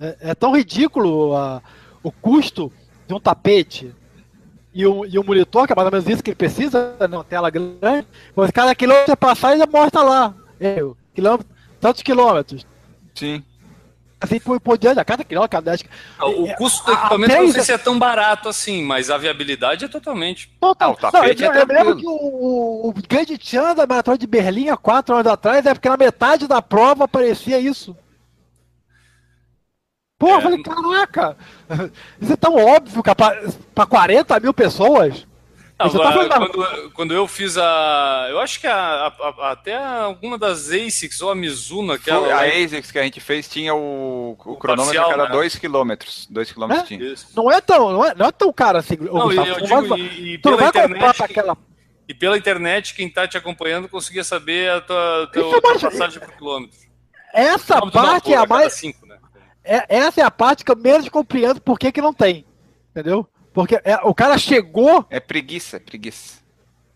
[0.00, 1.60] É, é tão ridículo a,
[2.02, 2.72] o custo
[3.06, 3.94] de um tapete
[4.72, 7.24] e um, e um monitor, que é mais ou menos isso que ele precisa, numa
[7.24, 8.06] tela grande.
[8.34, 10.34] Mas cada quilômetro passar, ele mostra lá.
[10.58, 10.78] É,
[11.14, 11.46] quilômetro,
[11.80, 12.66] tantos quilômetros.
[13.14, 13.44] Sim
[14.22, 15.84] assim por, por diante, a cada quilômetro, cada 10
[16.20, 19.84] O é, custo do equipamento não sei se é tão barato assim, mas a viabilidade
[19.84, 20.48] é totalmente.
[20.60, 20.96] Total.
[21.02, 24.26] Ah, o não, eu, é eu lembro que o, o grande tchan da maratona de
[24.26, 27.96] Berlim há quatro anos atrás é porque na metade da prova aparecia isso.
[30.18, 31.36] Pô, é, eu falei, caraca,
[32.20, 33.10] isso é tão óbvio que
[33.74, 35.26] para 40 mil pessoas.
[35.82, 38.26] Agora, tá quando, quando, eu fiz a.
[38.30, 41.92] Eu acho que a, a, a, até alguma das ASICs ou a Mizuno.
[41.92, 45.26] Aquela, a ASICs que a gente fez tinha o, o, o cronômetro parcial, que era
[45.26, 45.92] 2 km.
[46.30, 46.82] 2 km é?
[46.82, 47.14] tinha.
[47.36, 48.96] Não é, tão, não, é, não é tão caro assim.
[49.00, 51.22] Não, eu, digo, vai, e, e pela internet.
[51.22, 51.58] Aquela...
[52.08, 56.32] E pela internet, quem está te acompanhando conseguia saber a tua, tua, tua passagem por
[56.32, 56.78] quilômetro.
[57.32, 58.74] Essa parte é a mais.
[58.74, 59.16] Cinco, né?
[59.64, 62.44] é, essa é a parte que eu menos compreendo por que, que não tem.
[62.90, 63.26] Entendeu?
[63.52, 65.04] Porque é, o cara chegou.
[65.10, 66.42] É preguiça, é preguiça.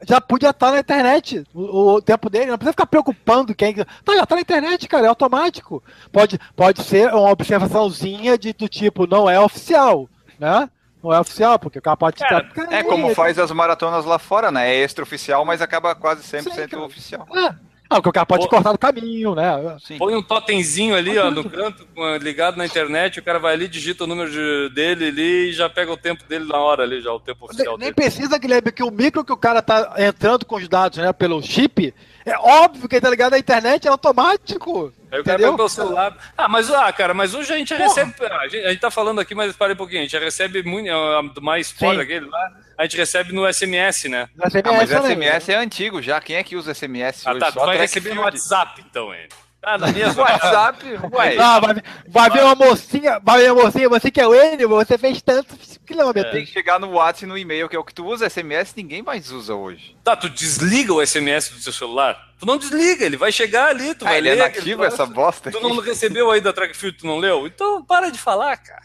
[0.06, 3.74] Já podia estar na internet o, o, tempo dele, não precisa ficar preocupando quem.
[3.74, 5.82] Tá, já tá na internet, cara, é automático.
[6.12, 10.68] Pode, pode ser uma observaçãozinha de, do tipo, não é oficial, né?
[11.02, 12.72] Não é oficial, porque o cara pode é, estar.
[12.72, 14.68] É, como faz as maratonas lá fora, né?
[14.68, 17.26] É extraoficial, mas acaba quase sempre sendo oficial.
[17.34, 17.54] É.
[17.88, 19.76] Ah, porque o cara pode Pô, cortar no caminho, né?
[19.80, 19.98] Sim.
[19.98, 21.86] Põe um totemzinho ali, ó, no canto,
[22.20, 25.68] ligado na internet, o cara vai ali, digita o número de, dele ali e já
[25.68, 28.72] pega o tempo dele na hora ali, já, o tempo oficial Nem, nem precisa, Guilherme,
[28.72, 31.94] que o micro que o cara tá entrando com os dados, né, pelo chip,
[32.26, 34.92] é óbvio que ele tá ligado na internet, é automático.
[35.10, 36.16] Aí o cara pega pelo celular.
[36.36, 37.88] Ah, mas, ah, cara, mas hoje a gente Porra.
[37.88, 38.14] recebe.
[38.20, 40.90] A gente, a gente tá falando aqui, mas parei um pouquinho, a gente recebe muito,
[41.34, 44.28] do mais fora aquele lá a gente recebe no SMS, né?
[44.36, 46.20] No SMS, ah, mas o SMS é antigo já.
[46.20, 47.40] Quem é que usa SMS ah, hoje?
[47.40, 49.28] Tá, Só tu vai receber no WhatsApp, então, ele.
[49.68, 51.34] Ah, na minha WhatsApp, ué.
[51.34, 51.74] Não, vai,
[52.06, 55.20] vai ver uma mocinha, vai ver uma mocinha, você que é o Enio, você fez
[55.20, 56.32] tantos quilômetros.
[56.32, 58.72] Tem que chegar no WhatsApp e no e-mail, que é o que tu usa, SMS
[58.76, 59.96] ninguém mais usa hoje.
[60.04, 62.16] Tá, tu desliga o SMS do seu celular?
[62.38, 64.40] Tu não desliga, ele vai chegar ali, tu ah, vai ele é ler.
[64.40, 65.66] é nativo essa bosta Tu aqui.
[65.68, 67.44] não recebeu aí da Trackfield, tu não leu?
[67.48, 68.82] Então para de falar, cara.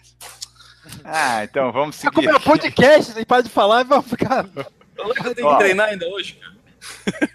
[1.04, 2.10] Ah, então vamos seguir.
[2.10, 4.48] Tá como é podcast, nem para de falar e vamos ficar.
[4.98, 6.61] Eu tenho que treinar ainda hoje, cara.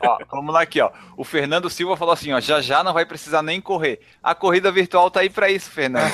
[0.00, 0.90] Ó, vamos lá aqui, ó.
[1.16, 4.00] O Fernando Silva falou assim, ó, já já não vai precisar nem correr.
[4.22, 6.12] A corrida virtual tá aí para isso, Fernando.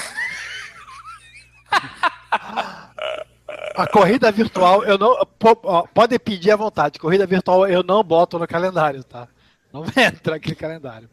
[3.75, 5.17] A corrida virtual, eu não.
[5.95, 6.99] Pode pedir à vontade.
[6.99, 9.29] Corrida virtual eu não boto no calendário, tá?
[9.73, 11.09] Não entra aquele calendário.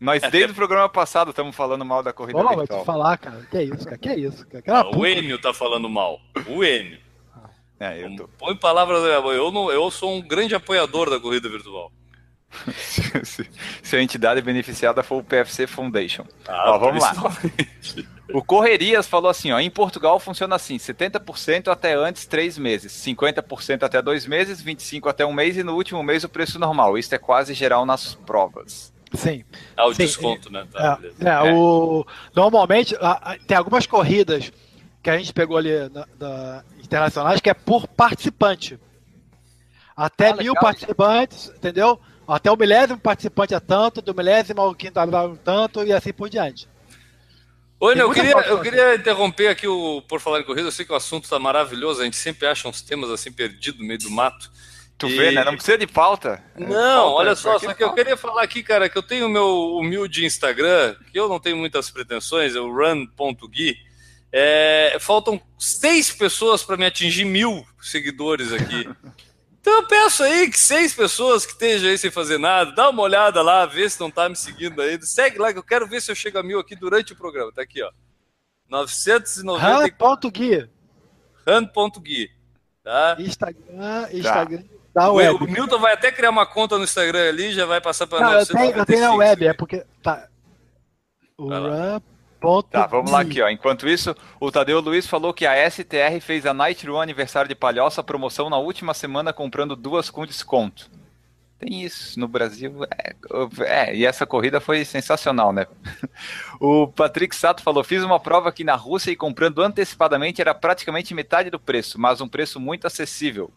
[0.00, 2.80] Nós, desde o programa passado, estamos falando mal da corrida Pô, virtual.
[2.80, 3.40] te falar, cara.
[3.50, 3.98] Que é isso, cara?
[3.98, 4.62] Que é isso, cara?
[4.80, 6.20] Ah, o Enio tá falando mal.
[6.46, 6.98] O Enio.
[7.84, 8.28] É, eu tô...
[8.38, 9.02] Põe palavras.
[9.02, 11.92] Eu, não, eu sou um grande apoiador da corrida virtual.
[12.76, 13.50] se, se,
[13.82, 16.24] se, a entidade beneficiada for o PFC Foundation.
[16.48, 17.12] Ah, ó, vamos lá.
[18.32, 23.82] O Correrias falou assim, ó, em Portugal funciona assim, 70% até antes três meses, 50%
[23.82, 26.96] até dois meses, 25% até um mês e no último mês o preço normal.
[26.96, 28.94] Isso é quase geral nas provas.
[29.12, 29.44] Sim.
[29.76, 30.04] Ah, o Sim.
[30.04, 30.66] desconto, né?
[30.72, 32.04] Tá, é, é, o,
[32.34, 32.96] normalmente,
[33.46, 34.50] tem algumas corridas
[35.04, 38.80] que a gente pegou ali na, da, internacionais que é por participante.
[39.94, 42.00] Até ah, mil participantes, entendeu?
[42.26, 45.04] Até o milésimo participante é tanto, do milésimo ao quinto é
[45.44, 46.66] tanto e assim por diante.
[47.78, 50.68] Oi, eu queria, eu queria interromper aqui o Por Falar em Corrida.
[50.68, 53.78] Eu sei que o assunto está maravilhoso, a gente sempre acha uns temas assim perdidos
[53.78, 54.50] no meio do mato.
[54.96, 55.16] Tu e...
[55.18, 55.44] vê, né?
[55.44, 56.42] Não precisa de pauta.
[56.56, 59.28] Não, pauta, olha só, só que eu queria falar aqui, cara, que eu tenho o
[59.28, 63.76] meu humilde Instagram, que eu não tenho muitas pretensões, é o run.gui.
[64.36, 68.88] É, faltam seis pessoas para me atingir mil seguidores aqui.
[69.60, 73.00] Então eu peço aí que seis pessoas que estejam aí sem fazer nada, dá uma
[73.00, 75.06] olhada lá, vê se não tá me seguindo ainda.
[75.06, 77.50] Segue lá que eu quero ver se eu chego a mil aqui durante o programa.
[77.50, 77.90] Tá aqui, ó.
[78.68, 80.04] 990.
[80.04, 80.68] Han.gui.
[81.46, 82.30] Han.gui.
[82.82, 83.16] Tá?
[83.18, 84.64] Instagram, Instagram.
[84.92, 85.10] Tá.
[85.10, 88.20] O, o, Milton vai até criar uma conta no Instagram ali, já vai passar para
[88.20, 88.50] nós.
[88.50, 89.82] Eu tenho, na web, é porque.
[90.02, 90.28] Tá.
[91.38, 91.48] O
[92.44, 93.48] Ponto tá, vamos lá aqui, ó.
[93.48, 97.54] Enquanto isso, o Tadeu Luiz falou que a STR fez a Night Run aniversário de
[97.54, 100.90] Palhoça promoção na última semana comprando duas com desconto.
[101.58, 102.84] Tem isso no Brasil.
[102.84, 103.14] É,
[103.60, 105.66] é, e essa corrida foi sensacional, né?
[106.60, 111.14] O Patrick Sato falou: fiz uma prova aqui na Rússia e comprando antecipadamente era praticamente
[111.14, 113.50] metade do preço, mas um preço muito acessível.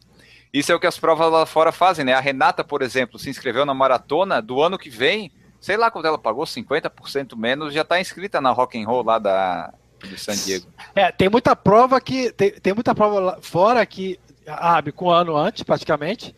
[0.53, 2.13] Isso é o que as provas lá fora fazem, né?
[2.13, 5.29] A Renata, por exemplo, se inscreveu na maratona do ano que vem
[5.68, 9.20] sei lá quanto ela pagou, 50% menos, já está inscrita na Rock and Roll lá
[9.20, 10.65] da de San Diego.
[10.95, 15.09] É, tem muita prova que tem, tem muita prova lá fora que abre com um
[15.09, 16.34] ano antes, praticamente,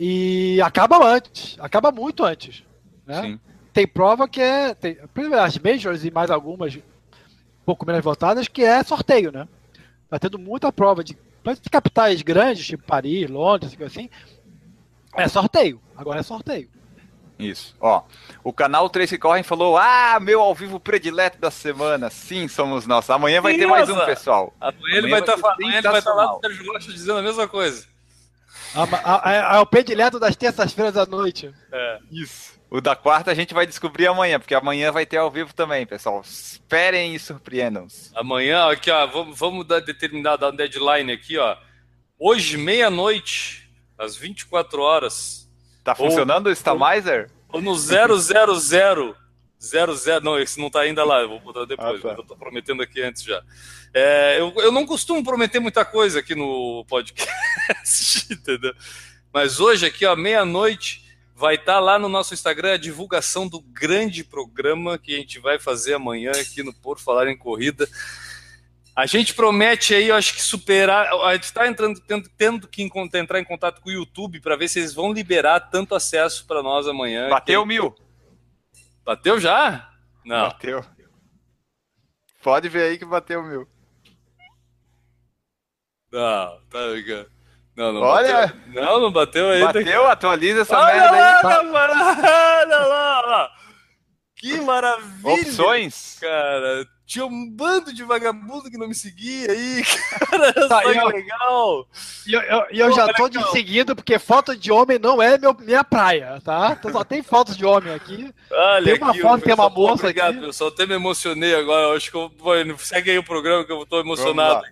[0.00, 2.64] e acaba antes, acaba muito antes.
[3.04, 3.20] Né?
[3.20, 3.40] Sim.
[3.74, 4.72] Tem prova que é.
[4.72, 4.96] Tem,
[5.38, 6.80] as Majors e mais algumas um
[7.66, 9.46] pouco menos votadas, que é sorteio, né?
[10.08, 14.08] Tá tendo muita prova de, de capitais grandes, tipo Paris, Londres, assim.
[15.14, 15.78] É sorteio.
[15.94, 16.70] Agora é sorteio.
[17.44, 17.74] Isso.
[17.80, 18.02] Ó,
[18.44, 22.10] o canal Três que Correm falou: Ah, meu ao vivo predileto da semana.
[22.10, 23.08] Sim, somos nós.
[23.10, 24.54] Amanhã vai ter mais um, pessoal.
[24.60, 27.18] Amanhã, ele vai estar tá, amanhã ele vai estar tá lá no Sérgio Rocha dizendo
[27.18, 27.86] a mesma coisa.
[29.52, 31.52] É o predileto das terças-feiras à noite.
[31.70, 31.98] É.
[32.10, 32.52] Isso.
[32.70, 35.84] O da quarta a gente vai descobrir amanhã, porque amanhã vai ter ao vivo também,
[35.84, 36.22] pessoal.
[36.22, 38.10] Esperem e surpreendam-se.
[38.14, 41.54] Amanhã, aqui, ó, vamos, vamos dar determinar, dar um deadline aqui, ó.
[42.18, 45.41] Hoje, meia-noite, às 24 horas,
[45.84, 47.30] Tá funcionando ou, o Stamizer?
[47.48, 48.18] Ou no 000.
[48.18, 49.16] 00.
[50.22, 52.14] Não, esse não tá ainda lá, eu vou botar depois, ah, tá.
[52.18, 53.42] eu tô prometendo aqui antes já.
[53.94, 58.74] É, eu, eu não costumo prometer muita coisa aqui no podcast, entendeu?
[59.32, 61.04] Mas hoje, aqui, ó, meia-noite,
[61.34, 65.38] vai estar tá lá no nosso Instagram a divulgação do grande programa que a gente
[65.38, 67.88] vai fazer amanhã aqui no Por Falar em Corrida.
[68.94, 71.10] A gente promete aí, eu acho que superar.
[71.24, 72.82] A gente está entrando, tendo, tendo que
[73.14, 76.62] entrar em contato com o YouTube para ver se eles vão liberar tanto acesso para
[76.62, 77.28] nós amanhã.
[77.30, 77.68] Bateu que...
[77.68, 77.94] mil.
[79.02, 79.90] Bateu já?
[80.24, 80.48] Não.
[80.48, 80.84] Bateu.
[82.42, 83.66] Pode ver aí que bateu mil.
[86.12, 87.30] Não, tá ligado.
[87.74, 88.82] Não, não Olha, bateu.
[88.82, 89.62] Não, não bateu aí.
[89.62, 91.56] Bateu, atualiza essa olha merda lá, aí.
[91.56, 93.50] Olha lá, olha lá.
[94.36, 95.34] Que maravilha.
[95.34, 96.18] Opções.
[96.20, 99.82] Cara, tinha um bando de vagabundo que não me seguia aí,
[100.30, 100.52] cara.
[100.66, 101.86] Tá, eu, legal.
[102.26, 103.44] E eu, eu, eu já tô legal.
[103.44, 106.74] te seguindo porque foto de homem não é meu, minha praia, tá?
[106.78, 108.32] Então só tem fotos de homem aqui.
[108.50, 110.46] Olha tem uma aqui, foto, tem uma moça obrigado, aqui.
[110.46, 111.88] Pessoal, até me emocionei agora.
[111.88, 112.32] Eu acho que eu,
[112.78, 114.62] segue aí o programa que eu tô emocionado.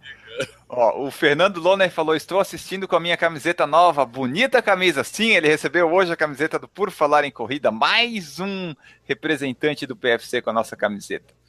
[0.67, 5.05] Ó, o Fernando Loner falou: Estou assistindo com a minha camiseta nova, bonita camisa.
[5.05, 7.71] Sim, ele recebeu hoje a camiseta do Por Falar em Corrida.
[7.71, 8.75] Mais um
[9.05, 11.40] representante do PFC com a nossa camiseta.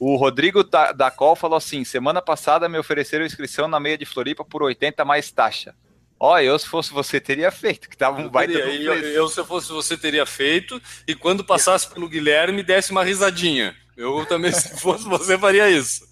[0.00, 4.44] O Rodrigo da Col falou assim: semana passada me ofereceram inscrição na meia de Floripa
[4.44, 5.74] por 80 mais taxa.
[6.18, 9.70] Ó, eu se fosse você teria feito, que tava um baita eu, eu, se fosse
[9.70, 13.76] você teria feito, e quando passasse pelo Guilherme, desse uma risadinha.
[13.96, 16.08] Eu também, se fosse você, faria isso.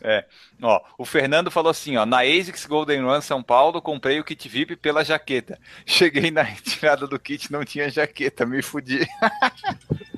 [0.00, 0.24] É.
[0.60, 4.48] Ó, o Fernando falou assim, ó, na ASICS Golden Run São Paulo, comprei o kit
[4.48, 5.58] VIP pela jaqueta.
[5.84, 9.06] Cheguei na retirada do kit, não tinha jaqueta, me fudi.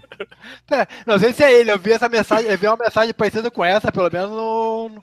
[0.70, 3.50] É, não sei se é ele, eu vi essa mensagem, eu vi uma mensagem parecida
[3.50, 5.02] com essa, pelo menos no,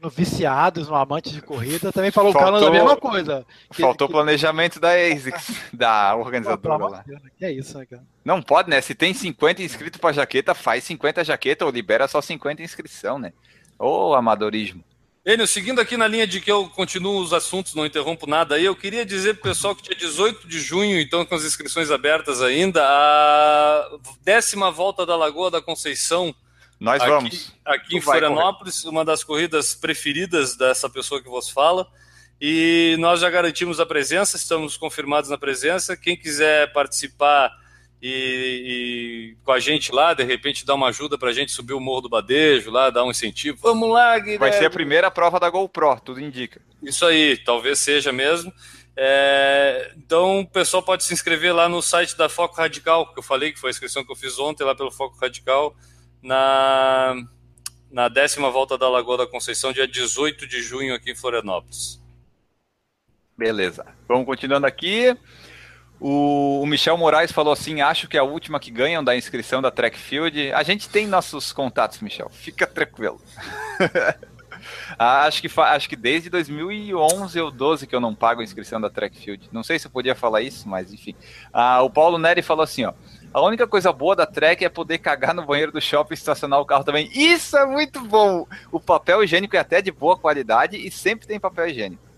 [0.00, 3.46] no Viciados, no Amante de Corrida, também falou faltou, o cara a mesma coisa.
[3.70, 4.12] Que, faltou que...
[4.12, 7.04] planejamento da ASICS, da organizadora lá.
[7.36, 8.02] Que é isso, né, cara?
[8.24, 8.80] Não pode, né?
[8.80, 13.32] Se tem 50 inscritos pra jaqueta, faz 50 jaqueta ou libera só 50 inscrição, né?
[13.78, 14.84] Ô, amadorismo.
[15.26, 18.64] Enio, seguindo aqui na linha de que eu continuo os assuntos, não interrompo nada aí,
[18.66, 22.42] eu queria dizer pro pessoal que dia 18 de junho, então com as inscrições abertas
[22.42, 23.88] ainda, a
[24.22, 26.34] décima volta da Lagoa da Conceição.
[26.78, 27.54] Nós aqui, vamos.
[27.64, 31.88] Aqui em Florianópolis, uma das corridas preferidas dessa pessoa que vos fala.
[32.38, 35.96] E nós já garantimos a presença, estamos confirmados na presença.
[35.96, 37.50] Quem quiser participar
[38.06, 41.72] e, e, com a gente lá, de repente dar uma ajuda para a gente subir
[41.72, 43.56] o Morro do Badejo, lá, dar um incentivo.
[43.62, 44.36] Vamos lá, Guilherme.
[44.36, 46.60] Vai ser a primeira prova da GoPro, tudo indica.
[46.82, 48.52] Isso aí, talvez seja mesmo.
[48.94, 53.22] É, então o pessoal pode se inscrever lá no site da Foco Radical, que eu
[53.22, 55.74] falei que foi a inscrição que eu fiz ontem lá pelo Foco Radical,
[56.22, 57.16] na,
[57.90, 61.98] na décima volta da Lagoa da Conceição, dia 18 de junho aqui em Florianópolis.
[63.34, 63.86] Beleza.
[64.06, 65.16] Vamos continuando aqui.
[66.06, 69.62] O, o, Michel Moraes falou assim: acho que é a última que ganham da inscrição
[69.62, 70.52] da Trackfield.
[70.52, 72.28] A gente tem nossos contatos, Michel.
[72.28, 73.18] Fica tranquilo.
[74.98, 78.90] acho, que acho que desde 2011 ou 12 que eu não pago a inscrição da
[78.90, 79.48] Trackfield.
[79.50, 81.14] Não sei se eu podia falar isso, mas enfim.
[81.50, 82.92] Ah, o Paulo Neri falou assim: ó.
[83.32, 86.60] A única coisa boa da Trek é poder cagar no banheiro do shopping e estacionar
[86.60, 87.10] o carro também.
[87.14, 88.46] Isso é muito bom!
[88.70, 92.13] O papel higiênico é até de boa qualidade e sempre tem papel higiênico.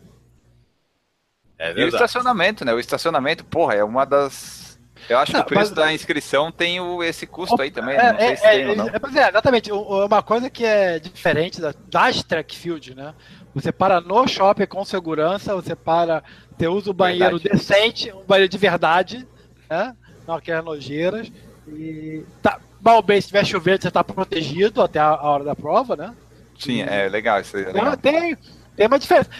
[1.59, 2.73] É e o estacionamento, né?
[2.73, 4.79] O estacionamento, porra, é uma das.
[5.09, 5.85] Eu acho não, que o preço mas...
[5.85, 7.97] da inscrição tem o, esse custo aí também.
[7.97, 8.89] É, não sei é, se é, tem ou não.
[8.89, 9.73] É, é, exatamente.
[9.73, 13.15] Uma coisa que é diferente da, das trackfield, né?
[13.55, 16.23] Você para no shopping com segurança, você para,
[16.57, 17.57] você usa o banheiro verdade.
[17.57, 19.27] decente, um banheiro de verdade,
[19.71, 19.97] né?
[20.27, 21.33] Não aquelas nojeiras.
[21.69, 25.57] E tá, mal bem, se tiver chovendo, você está protegido até a, a, hora da
[25.57, 26.15] prova, né?
[26.59, 27.65] Sim, é legal isso aí.
[27.65, 27.97] É legal.
[27.97, 28.37] Tem,
[28.77, 29.31] tem uma diferença.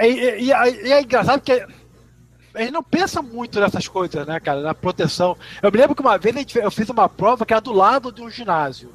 [0.00, 4.60] E, e, e, é engraçado que a gente não pensa muito nessas coisas, né, cara,
[4.62, 5.36] na proteção.
[5.62, 8.22] Eu me lembro que uma vez eu fiz uma prova que era do lado de
[8.22, 8.90] um ginásio.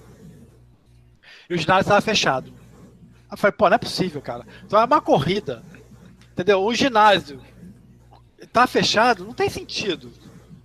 [1.49, 2.52] E o ginásio estava fechado.
[3.32, 4.45] Eu falei, pô, não é possível, cara.
[4.66, 5.64] Então é uma corrida.
[6.34, 6.66] Entendeu?
[6.66, 7.41] Um ginásio
[8.52, 10.12] tá fechado, não tem sentido.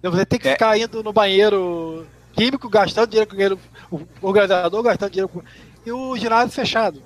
[0.03, 0.53] Você tem que é.
[0.53, 3.59] ficar indo no banheiro químico, gastando dinheiro
[3.91, 5.43] com o o organizador gastando dinheiro com.
[5.85, 7.03] E o ginásio fechado.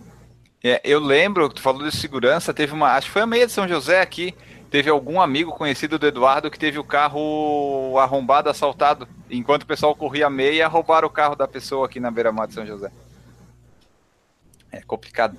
[0.63, 2.93] É, eu lembro, tu falou de segurança, teve uma.
[2.93, 4.35] Acho que foi a meia de São José aqui.
[4.71, 9.09] Teve algum amigo conhecido do Eduardo que teve o carro arrombado, assaltado.
[9.29, 12.55] Enquanto o pessoal corria a meia, roubaram o carro da pessoa aqui na beira-mar de
[12.55, 12.93] São José.
[14.71, 15.37] É complicado.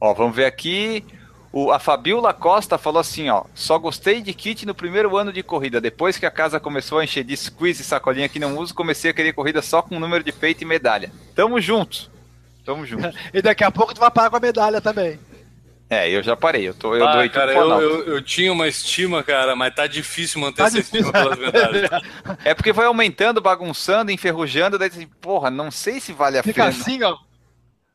[0.00, 1.04] Ó, vamos ver aqui.
[1.52, 3.44] O, a Fabiola Costa falou assim, ó.
[3.54, 5.80] Só gostei de kit no primeiro ano de corrida.
[5.80, 9.10] Depois que a casa começou a encher de squeeze e sacolinha que não uso, comecei
[9.10, 11.12] a querer corrida só com número de peito e medalha.
[11.34, 12.10] Tamo junto.
[12.68, 13.08] Tamo junto.
[13.32, 15.18] e daqui a pouco tu vai parar com a medalha também.
[15.88, 16.68] É, eu já parei.
[16.68, 19.86] Eu, tô, eu ah, dou cara, eu, eu, eu, tinha uma estima, cara, mas tá
[19.86, 21.06] difícil manter tá essa difícil.
[21.06, 21.90] estima pelas medalhas.
[22.44, 26.72] é porque vai aumentando, bagunçando, enferrujando, daí porra, não sei se vale a Fica pena.
[26.74, 27.16] Fica assim, ó.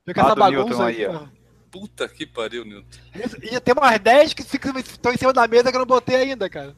[0.08, 1.22] Fica ah, essa bagunça aí, ó.
[1.70, 2.98] Puta que pariu, Newton.
[3.44, 6.50] E tem umas 10 que estão em cima da mesa que eu não botei ainda,
[6.50, 6.76] cara.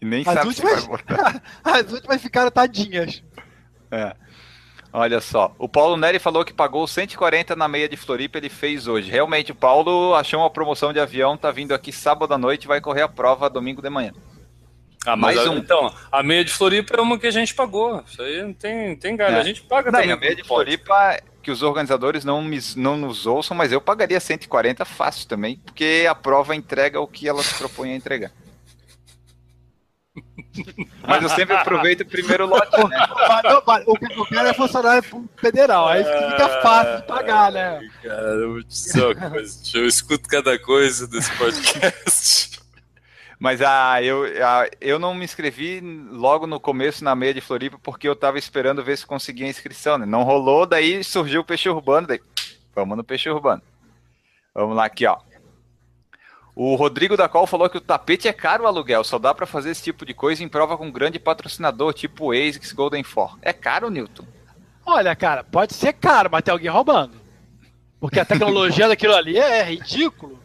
[0.00, 1.42] E nem As sabe últimas, se vai botar.
[1.62, 3.22] As últimas ficaram tadinhas.
[3.92, 4.16] É.
[4.92, 8.86] Olha só, o Paulo Neri falou que pagou 140 na meia de Floripa, ele fez
[8.86, 9.10] hoje.
[9.10, 12.78] Realmente, o Paulo achou uma promoção de avião, tá vindo aqui sábado à noite vai
[12.78, 14.12] correr a prova domingo de manhã.
[15.06, 15.56] Ah, mais um.
[15.56, 18.04] Então, a meia de Floripa é uma que a gente pagou.
[18.06, 19.36] Isso aí não tem, tem galho.
[19.36, 19.40] É.
[19.40, 20.14] A gente paga não, também.
[20.14, 24.20] A meia de Floripa, que os organizadores não, me, não nos ouçam, mas eu pagaria
[24.20, 28.30] 140 fácil também, porque a prova entrega o que ela se propõe a entregar.
[31.06, 33.06] Mas eu sempre aproveito o primeiro lote, né?
[33.86, 37.80] o que eu quero é funcionário federal, aí fica fácil de pagar, né?
[38.02, 38.60] Cara, eu,
[39.74, 42.60] eu escuto cada coisa desse podcast.
[43.38, 47.76] Mas ah, eu, ah, eu não me inscrevi logo no começo na meia de Floripa
[47.82, 50.06] porque eu tava esperando ver se conseguia inscrição, né?
[50.06, 52.20] Não rolou, daí surgiu o peixe urbano, daí
[52.74, 53.62] vamos no peixe urbano.
[54.54, 55.18] Vamos lá aqui, ó.
[56.54, 59.46] O Rodrigo da Col falou que o tapete é caro o aluguel, só dá para
[59.46, 63.02] fazer esse tipo de coisa em prova com um grande patrocinador, tipo o ASICS Golden
[63.02, 63.38] Four.
[63.40, 64.26] É caro, Newton?
[64.84, 67.14] Olha, cara, pode ser caro, mas tem alguém roubando.
[67.98, 70.42] Porque a tecnologia daquilo ali é ridículo.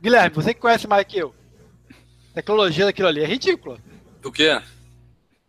[0.00, 1.34] Guilherme, você que conhece mais que eu.
[2.30, 3.78] A tecnologia daquilo ali é ridícula.
[4.22, 4.60] Do quê?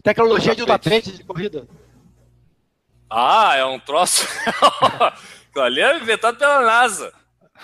[0.04, 1.68] Tecnologia de um tapete de corrida.
[3.10, 4.28] Ah, é um troço.
[5.50, 7.14] Aquilo ali é inventado pela NASA.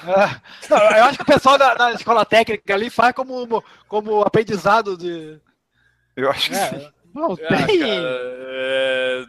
[0.05, 0.41] É.
[0.69, 4.97] Não, eu acho que o pessoal da, da, escola técnica ali faz como, como aprendizado
[4.97, 5.39] de.
[6.15, 6.69] Eu acho que é.
[6.69, 6.89] sim.
[7.13, 7.47] Não, tem.
[7.47, 9.25] Ah, cara, é...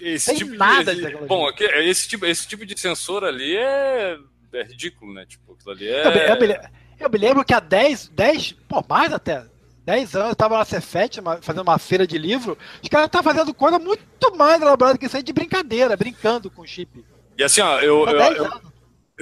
[0.00, 4.16] Esse tem tipo nada de, de Bom, esse tipo, esse tipo de sensor ali é,
[4.52, 5.26] é ridículo, né?
[5.26, 6.06] Tipo, aquilo ali é.
[6.06, 6.60] Eu me, eu me,
[7.00, 9.44] eu me lembro que há 10, 10, pô, mais até,
[9.84, 13.52] 10 anos, eu tava na Cefet fazendo uma feira de livro, os caras estavam fazendo
[13.52, 17.04] coisa muito mais elaborada que isso aí de brincadeira, brincando com chip.
[17.36, 18.71] E assim, ó, eu, eu, eu,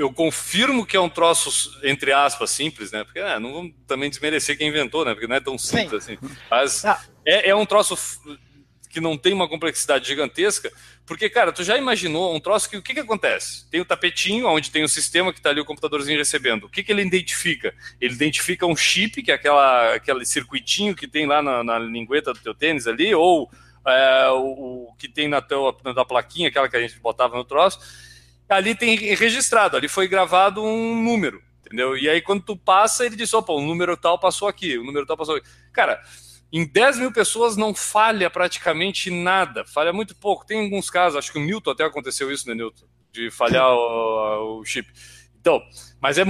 [0.01, 3.05] eu confirmo que é um troço, entre aspas, simples, né?
[3.05, 5.13] Porque é, não vamos também desmerecer quem inventou, né?
[5.13, 6.15] Porque não é tão simples Sim.
[6.15, 6.35] assim.
[6.51, 7.05] Mas ah.
[7.25, 7.99] é, é um troço
[8.89, 10.73] que não tem uma complexidade gigantesca,
[11.05, 13.69] porque, cara, tu já imaginou um troço que o que, que acontece?
[13.71, 16.65] Tem o tapetinho, onde tem o sistema que está ali o computadorzinho recebendo.
[16.65, 17.75] O que, que ele identifica?
[18.01, 22.33] Ele identifica um chip, que é aquela, aquele circuitinho que tem lá na, na lingueta
[22.33, 23.51] do teu tênis ali, ou
[23.87, 27.45] é, o, o, que tem na, teu, na plaquinha, aquela que a gente botava no
[27.45, 27.79] troço.
[28.51, 31.97] Ali tem registrado, ali foi gravado um número, entendeu?
[31.97, 35.07] E aí quando tu passa, ele diz, opa, o número tal passou aqui, o número
[35.07, 35.49] tal passou aqui.
[35.73, 36.03] Cara,
[36.53, 40.45] em 10 mil pessoas não falha praticamente nada, falha muito pouco.
[40.45, 42.87] Tem alguns casos, acho que o Newton até aconteceu isso, né, Newton?
[43.13, 44.93] De falhar o, o, chip.
[45.41, 45.63] Então,
[46.01, 46.23] mas é,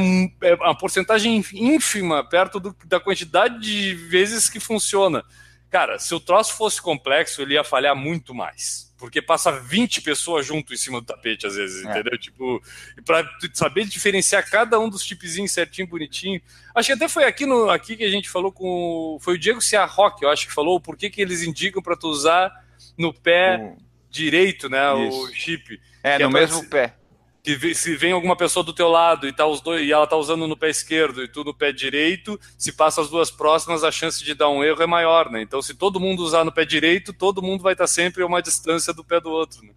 [0.43, 5.25] é uma porcentagem ínfima perto do, da quantidade de vezes que funciona.
[5.71, 10.47] Cara, se o troço fosse complexo, ele ia falhar muito mais porque passa 20 pessoas
[10.47, 11.91] junto em cima do tapete, às vezes, é.
[11.91, 12.19] entendeu?
[12.19, 12.63] Tipo,
[13.05, 16.41] para saber diferenciar cada um dos tipezinhos certinho, bonitinho.
[16.75, 19.17] Acho que até foi aqui, no, aqui que a gente falou com.
[19.21, 22.09] Foi o Diego Ciarroque, eu acho que falou por que, que eles indicam para tu
[22.09, 22.53] usar
[22.97, 23.75] no pé
[24.11, 25.09] direito, né?
[25.09, 25.25] Isso.
[25.25, 25.81] O chip.
[26.03, 27.00] É, no é mesmo pé
[27.43, 30.16] que se vem alguma pessoa do teu lado e, tá os dois, e ela tá
[30.16, 33.91] usando no pé esquerdo e tu no pé direito, se passa as duas próximas, a
[33.91, 35.41] chance de dar um erro é maior, né?
[35.41, 38.43] Então, se todo mundo usar no pé direito, todo mundo vai estar sempre a uma
[38.43, 39.72] distância do pé do outro, né?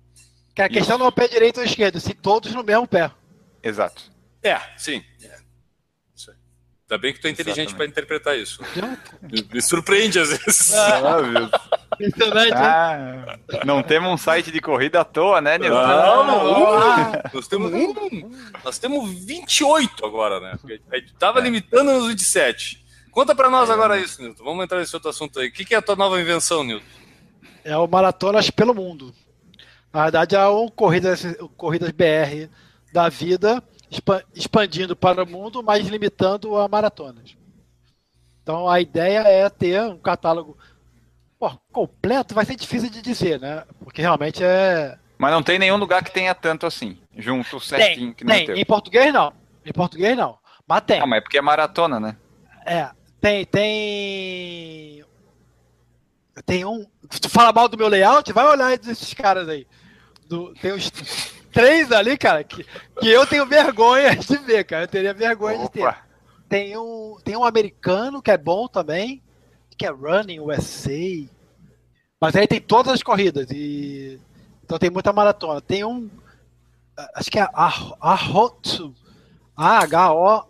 [0.53, 3.09] Que a questão não é o pé direito ou esquerdo, se todos no mesmo pé.
[3.63, 4.11] Exato.
[4.43, 5.03] É, sim.
[5.23, 5.43] É.
[6.93, 8.61] Ainda bem que tu é inteligente para interpretar isso.
[9.51, 10.73] me, surpreende às vezes.
[10.73, 11.49] Ah, meu
[11.99, 12.53] Impressionante.
[12.53, 15.75] Ah, não temos um site de corrida à toa, né, Nilton?
[15.75, 16.77] Não, não.
[16.81, 18.31] Ah, nós temos um.
[18.63, 20.57] Nós temos 28 agora, né?
[20.91, 21.43] A gente tava é.
[21.43, 22.83] limitando nos 27.
[23.11, 24.43] Conta para nós agora isso, Nilton.
[24.43, 25.49] Vamos entrar nesse outro assunto aí.
[25.49, 26.85] O que, que é a tua nova invenção, Nilton?
[27.63, 29.13] É o Maratonas pelo Mundo.
[29.91, 31.23] Na verdade, é o Corridas,
[31.55, 32.49] Corridas BR
[32.91, 33.63] da vida
[34.33, 37.35] expandindo para o mundo, mas limitando a maratonas.
[38.41, 40.57] Então a ideia é ter um catálogo
[41.43, 43.65] pô, completo, vai ser difícil de dizer, né?
[43.83, 44.97] Porque realmente é.
[45.17, 48.13] Mas não tem nenhum lugar que tenha tanto assim, junto certinho.
[48.13, 48.61] Tem, que tem.
[48.61, 49.33] em português não.
[49.65, 50.37] Em português não.
[50.65, 51.01] Mas tem.
[51.01, 52.15] Ah, mas é porque é maratona, né?
[52.65, 52.89] É,
[53.19, 55.03] tem, tem.
[56.45, 56.85] Tem um.
[57.09, 59.67] Se tu fala mal do meu layout, vai olhar esses caras aí.
[60.29, 60.89] Do, tem os
[61.51, 64.83] três ali, cara, que, que eu tenho vergonha de ver, cara.
[64.83, 65.65] Eu teria vergonha Opa.
[65.65, 65.95] de ter.
[66.47, 69.21] Tem um, tem um americano que é bom também,
[69.75, 71.27] que é Running USA.
[72.19, 73.51] Mas aí tem todas as corridas.
[73.51, 74.19] e
[74.63, 75.59] Então tem muita maratona.
[75.59, 76.09] Tem um.
[77.15, 78.93] Acho que é Ahotsu.
[79.55, 80.47] A-H-O-T-O-T-U.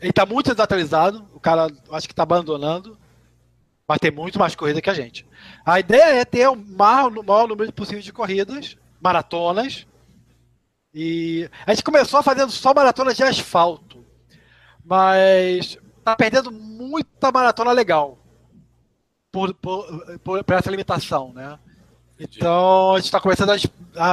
[0.00, 1.26] Ele está muito desatualizado.
[1.34, 2.98] O cara acho que está abandonando.
[3.86, 5.26] Mas tem muito mais corrida que a gente.
[5.64, 9.86] A ideia é ter o maior, o maior número possível de corridas, maratonas.
[10.92, 14.04] E a gente começou fazendo só maratonas de asfalto.
[14.84, 18.16] Mas tá perdendo muita maratona legal.
[19.32, 21.58] Por, por, por, por essa limitação, né?
[22.18, 23.56] Então a gente está começando a,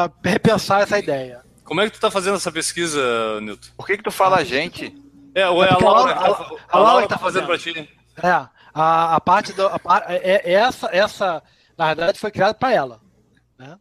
[0.06, 1.42] a, repensar essa ideia.
[1.64, 3.00] Como é que tu está fazendo essa pesquisa,
[3.42, 3.70] Nilton?
[3.78, 4.94] Por que, que tu fala a gente?
[5.36, 7.90] É, ou é, a Laura, a, a, a, Laura está fazendo para ti.
[8.22, 8.28] É,
[8.74, 9.68] a, a parte do.
[9.68, 11.44] A, é, é, essa, essa,
[11.78, 13.02] na verdade, foi criada para ela.
[13.58, 13.78] Né?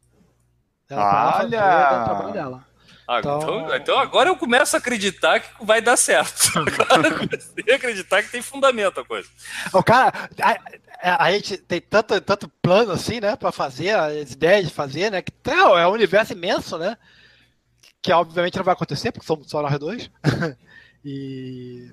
[0.89, 2.33] Ela Olha!
[2.33, 2.67] dela.
[3.07, 3.41] Ah, então...
[3.41, 3.99] Então, então...
[3.99, 6.53] agora eu começo a acreditar que vai dar certo.
[6.89, 9.29] Agora eu comecei a acreditar que tem fundamento a coisa.
[9.73, 10.31] O cara,
[11.03, 15.11] a, a, gente tem tanto, tanto plano assim, né, para fazer, as ideias de fazer,
[15.11, 16.97] né, que é um universo imenso, né,
[18.01, 20.11] que obviamente não vai acontecer, porque somos só nós dois.
[21.05, 21.93] e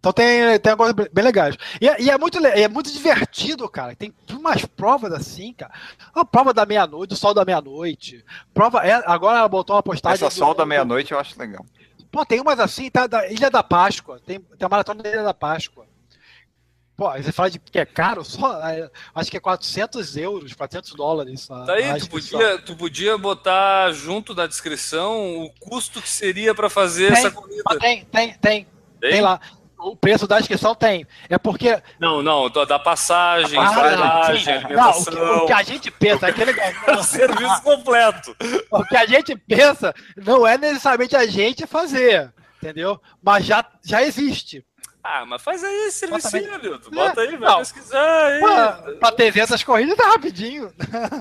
[0.00, 1.56] então tem, tem coisa bem legais.
[1.78, 3.94] E, é, e, é, muito, é muito divertido, cara.
[3.94, 5.72] Tem umas provas assim, cara.
[6.16, 8.24] Uma prova da meia-noite, do sol da meia-noite.
[8.54, 8.78] Prova.
[8.78, 10.26] É, agora ela botou uma postagem.
[10.26, 11.64] Essa sol do, da meia-noite eu acho legal.
[12.10, 13.06] Pô, tem umas assim, tá?
[13.06, 14.18] Da Ilha da Páscoa.
[14.24, 15.86] Tem, tem a maratona da Ilha da Páscoa.
[16.96, 18.60] Pô, você fala de que é caro, só,
[19.14, 21.46] acho que é 400 euros, 400 dólares.
[21.46, 26.68] Tá aí, tu podia, tu podia botar junto da descrição o custo que seria para
[26.68, 27.62] fazer tem, essa corrida.
[27.78, 28.66] Tem, tem, tem.
[29.00, 29.40] Tem, tem lá
[29.82, 31.06] o preço da inscrição tem.
[31.28, 31.80] É porque.
[31.98, 34.70] Não, não, da passagem, ah, alimentação.
[34.70, 37.18] Não, o, que, o que a gente pensa, é aquele negócio.
[37.18, 38.36] serviço completo.
[38.70, 43.00] O que a gente pensa não é necessariamente a gente fazer, entendeu?
[43.22, 44.64] Mas já, já existe.
[45.02, 46.90] Ah, mas faz aí esse servicinho, Nilton.
[46.90, 48.40] Bota é, aí, vai não, pesquisar aí.
[48.98, 50.72] Pra, ter essas corridas tá rapidinho.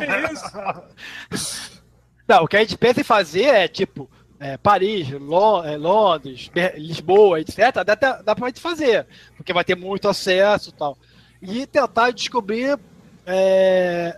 [0.02, 1.80] É isso.
[2.28, 4.08] Não, o que a gente pensa em fazer é tipo
[4.40, 10.08] é, Paris, é, Londres, Lisboa, etc., dá, dá pra gente fazer, porque vai ter muito
[10.08, 10.98] acesso e tal.
[11.42, 12.80] E tentar descobrir
[13.26, 14.18] é,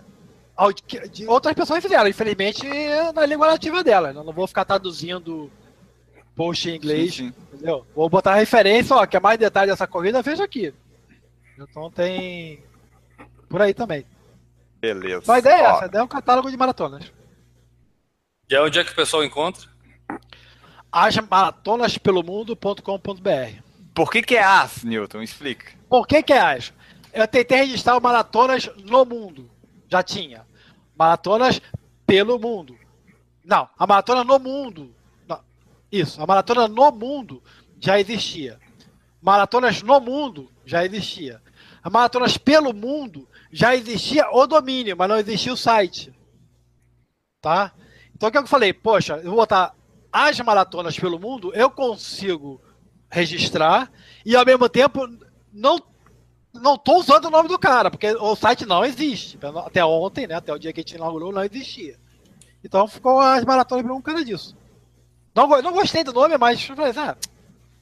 [1.10, 2.66] de outras pessoas fizeram, infelizmente
[3.14, 4.10] na língua nativa dela.
[4.10, 5.50] Eu não vou ficar traduzindo
[6.36, 7.34] post em inglês, sim, sim.
[7.52, 7.84] entendeu?
[7.94, 10.72] Vou botar referência, ó, que é mais detalhe dessa corrida, veja aqui.
[11.58, 12.62] Então tem
[13.48, 14.06] por aí também.
[14.80, 15.32] Beleza.
[15.32, 17.12] A ideia é essa, a ideia é um catálogo de maratonas.
[18.48, 19.71] E onde é que o pessoal encontra?
[20.90, 23.62] asmaratonaspelomundo.com.br
[23.94, 25.22] Por que que é as, Newton?
[25.22, 25.72] Explica.
[25.88, 26.72] Por que que é as?
[27.12, 29.50] Eu tentei registrar o maratonas no mundo.
[29.88, 30.46] Já tinha.
[30.96, 31.60] Maratonas
[32.06, 32.76] pelo mundo.
[33.44, 34.94] Não, a maratona no mundo.
[35.28, 35.40] Não,
[35.90, 37.42] isso, a maratona no mundo
[37.80, 38.58] já existia.
[39.20, 41.42] Maratonas no mundo já existia.
[41.82, 46.12] A maratonas pelo mundo já existia o domínio, mas não existia o site.
[47.40, 47.72] Tá?
[48.14, 48.72] Então o que eu falei?
[48.72, 49.74] Poxa, eu vou botar
[50.12, 52.60] as maratonas pelo mundo, eu consigo
[53.10, 53.90] registrar
[54.24, 55.08] e ao mesmo tempo
[55.52, 55.78] não
[56.54, 59.38] não tô usando o nome do cara, porque o site não existe.
[59.64, 60.34] Até ontem, né?
[60.34, 61.96] Até o dia que a gente inaugurou, não existia.
[62.62, 64.54] Então ficou as maratonas pelo mundo por causa disso.
[65.34, 67.16] Não, não gostei do nome, mas falei, ah,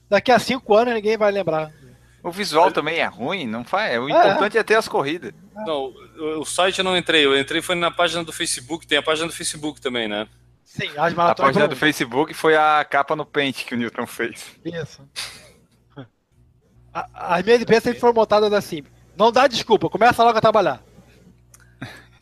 [0.09, 1.73] daqui a cinco anos ninguém vai lembrar.
[2.23, 3.99] O visual também é ruim, não faz.
[3.99, 4.11] O é.
[4.13, 5.33] importante é, é ter as corridas.
[5.67, 5.93] Não,
[6.39, 7.25] o site eu não entrei.
[7.25, 8.87] Eu entrei foi na página do Facebook.
[8.87, 10.29] Tem a página do Facebook também, né?
[10.71, 14.57] Sim, as A página do Facebook foi a capa no Paint que o Newton fez.
[14.65, 15.03] Isso.
[16.93, 18.85] As minhas empresas sempre foram montadas assim.
[19.17, 20.81] Não dá desculpa, começa logo a trabalhar.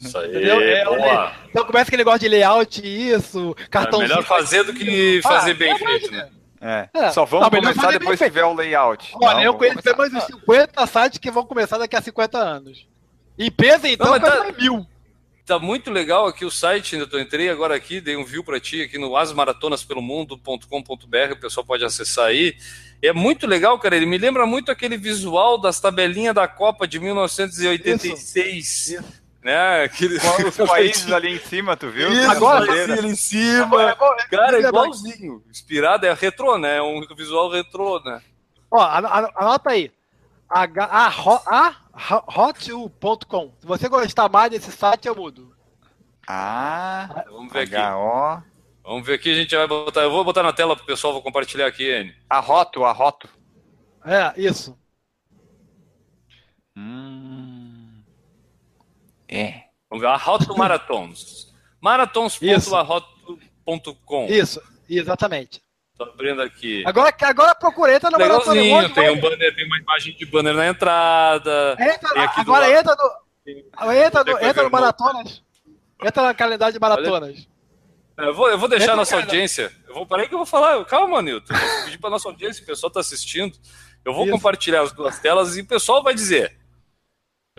[0.00, 1.32] Isso aí, é, boa.
[1.50, 4.00] Então começa aquele negócio de layout, isso, cartão.
[4.00, 6.30] É melhor fazer do que fazer ah, bem é feito, né?
[6.58, 6.88] É.
[6.94, 7.10] é.
[7.10, 9.12] Só vamos não, começar depois que tiver o layout.
[9.16, 12.86] Olha, não, eu conheço mais uns 50 sites que vão começar daqui a 50 anos.
[13.36, 14.86] E pesa então não, tá, mil.
[15.48, 18.60] Tá muito legal aqui o site, ainda eu entrei agora aqui, dei um view para
[18.60, 22.54] ti aqui no asmaratonaspelomundo.com.br, o pessoal pode acessar aí.
[23.00, 27.00] É muito legal, cara, ele me lembra muito aquele visual das tabelinhas da Copa de
[27.00, 28.56] 1986.
[28.56, 28.92] Isso.
[28.92, 29.02] Isso
[29.42, 29.84] né?
[29.84, 32.12] Aqueles os países ali em cima, tu viu?
[32.12, 33.96] Isso, agora assim, ali em cima.
[34.30, 35.42] Cara, é igualzinho.
[35.50, 36.76] Inspirado, é retrô, né?
[36.76, 38.20] É um visual retrô, né?
[38.70, 39.90] Ó, anota aí.
[42.36, 43.52] Hot.com.
[43.58, 45.54] Se você gostar mais desse site, eu mudo.
[46.26, 47.76] Ah, vamos ver aqui.
[48.82, 50.02] Vamos ver aqui, a gente vai botar.
[50.02, 52.14] Eu vou botar na tela pro pessoal, vou compartilhar aqui, N.
[52.28, 53.28] A Roto, a Roto.
[54.04, 54.76] É, isso.
[56.76, 58.02] Hum.
[59.28, 59.64] É.
[59.90, 61.54] Vamos ver, a Roto Maratons.
[61.80, 64.26] Maratons.arroto.com.
[64.26, 65.62] Isso, exatamente.
[65.98, 66.84] Tô abrindo aqui.
[66.86, 70.68] Agora, agora procurei, entra no Legalzinho, tem um banner, tem uma imagem de banner na
[70.68, 71.76] entrada.
[71.80, 75.42] Entra, agora entra no, entra no, entra no Maratonas.
[76.00, 77.48] Entra na calendário de maratonas.
[78.16, 79.72] Eu vou, eu vou deixar a nossa audiência.
[79.88, 80.84] Eu vou parar que eu vou falar.
[80.84, 81.52] Calma, Nilton.
[81.52, 83.56] Vou pedir para nossa audiência, o pessoal está assistindo.
[84.04, 84.32] Eu vou Isso.
[84.32, 86.56] compartilhar as duas telas e o pessoal vai dizer.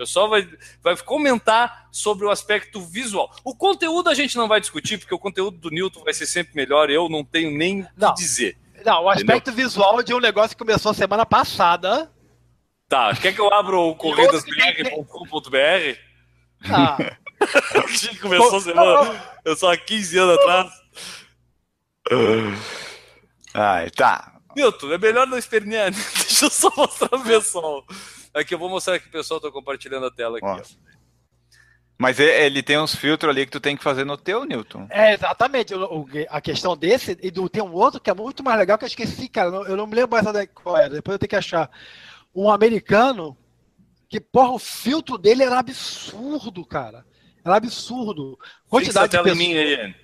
[0.00, 0.48] pessoal vai,
[0.82, 3.30] vai comentar sobre o aspecto visual.
[3.44, 6.56] O conteúdo a gente não vai discutir, porque o conteúdo do Newton vai ser sempre
[6.56, 6.88] melhor.
[6.88, 8.56] Eu não tenho nem o que dizer.
[8.82, 9.66] Não, o aspecto entendeu?
[9.66, 12.10] visual de um negócio que começou semana passada.
[12.88, 15.98] Tá, quer que eu abra o corridasbr.com.br?
[16.64, 16.96] Ah.
[18.08, 19.22] que começou semana.
[19.44, 20.72] Eu só há 15 anos atrás.
[23.52, 24.40] Ai, tá.
[24.56, 25.90] Milton, é melhor não espernear.
[25.92, 27.84] Deixa eu só mostrar pro pessoal.
[28.32, 30.76] Aqui eu vou mostrar que o pessoal tá compartilhando a tela aqui.
[31.98, 34.86] Mas ele tem uns filtros ali que tu tem que fazer no teu, Newton.
[34.88, 35.74] É, exatamente.
[36.30, 38.88] a questão desse, e do, tem um outro que é muito mais legal que eu
[38.88, 39.50] esqueci, cara.
[39.50, 40.88] Eu não me lembro mais qual era.
[40.88, 41.70] Depois eu tenho que achar.
[42.34, 43.36] Um americano
[44.08, 47.04] que, porra, o filtro dele era absurdo, cara.
[47.44, 48.38] Era absurdo.
[48.66, 49.56] Quantidade Fixa de pessoas...
[49.56, 49.94] aí,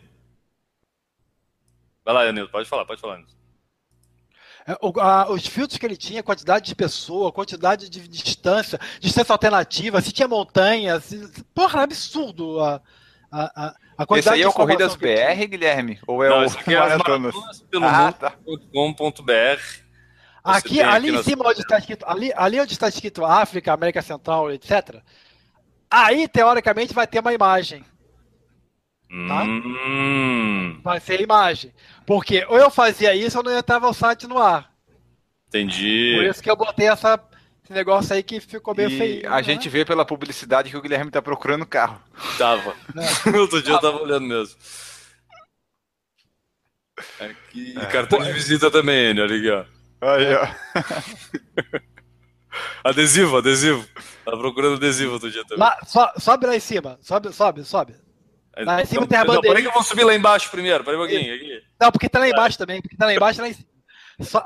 [2.04, 3.16] Vai lá, Nilton, pode falar, pode falar.
[3.18, 3.45] É, a,
[5.30, 10.26] os filtros que ele tinha, quantidade de pessoa, quantidade de distância, distância alternativa, se tinha
[10.26, 12.80] montanha, se, porra, é absurdo a,
[13.30, 16.00] a, a quantidade Esse aí é o Corridas BR, Guilherme?
[16.06, 17.34] Ou é Não, o aqui é Maratonas?
[17.80, 18.32] Ah, tá.
[20.42, 24.02] Aqui, ali aqui em cima, onde está escrito, ali, ali onde está escrito África, América
[24.02, 25.02] Central, etc.,
[25.90, 27.84] Aí, teoricamente, vai ter uma imagem.
[29.08, 29.44] Tá?
[29.44, 30.80] Hum.
[30.82, 31.72] Vai ser imagem.
[32.04, 34.70] Porque ou eu fazia isso ou não ia estar o site no ar.
[35.48, 36.14] Entendi.
[36.16, 37.18] Por isso que eu botei essa,
[37.64, 39.28] esse negócio aí que ficou bem e feio.
[39.28, 39.42] A né?
[39.42, 42.00] gente vê pela publicidade que o Guilherme tá procurando carro.
[42.36, 42.74] Tava.
[43.24, 43.36] É.
[43.38, 44.56] Outro dia eu tava olhando mesmo.
[47.20, 47.86] Aqui, é.
[47.86, 49.64] cartão de visita também, Enio, olha aqui, ó.
[50.00, 50.48] Aí, ó.
[52.88, 53.86] adesivo, adesivo.
[54.24, 55.58] Tava procurando adesivo outro dia também.
[55.58, 56.98] Lá, so, sobe lá em cima.
[57.02, 57.94] Sobe, sobe, sobe.
[58.58, 59.48] Lá em cima então, tem a bandeira.
[59.48, 60.82] Peraí que eu vou subir lá embaixo primeiro.
[60.82, 61.34] Peraí um pouquinho.
[61.34, 61.62] Aqui.
[61.78, 62.80] Não, porque tá lá embaixo também.
[62.80, 63.68] Porque tá lá embaixo, lá em cima.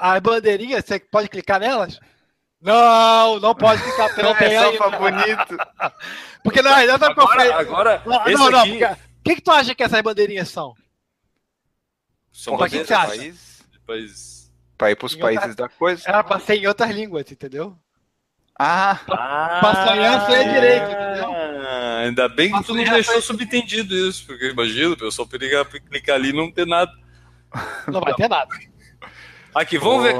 [0.01, 2.01] A bandeirinha, você pode clicar nelas?
[2.61, 5.57] Não, não pode ficar pelo é só bonito.
[6.45, 9.83] Porque não, não tá agora, agora não, não, não, O que, que tu acha que
[9.83, 10.75] essas bandeirinhas são?
[12.33, 13.09] São pra que você acha?
[13.09, 16.03] País, país, pra ir pros em países outra, da coisa.
[16.07, 17.77] Era pra ser em outras línguas, entendeu?
[18.59, 21.31] Ah, ah pra sonhar ser direito, entendeu?
[22.01, 26.31] Ainda bem que tu não deixou subentendido isso, porque imagina, o pessoal periga clicar ali
[26.31, 26.91] e não ter nada.
[27.87, 28.49] Não vai ter nada.
[29.55, 30.15] Aqui, vamos ver.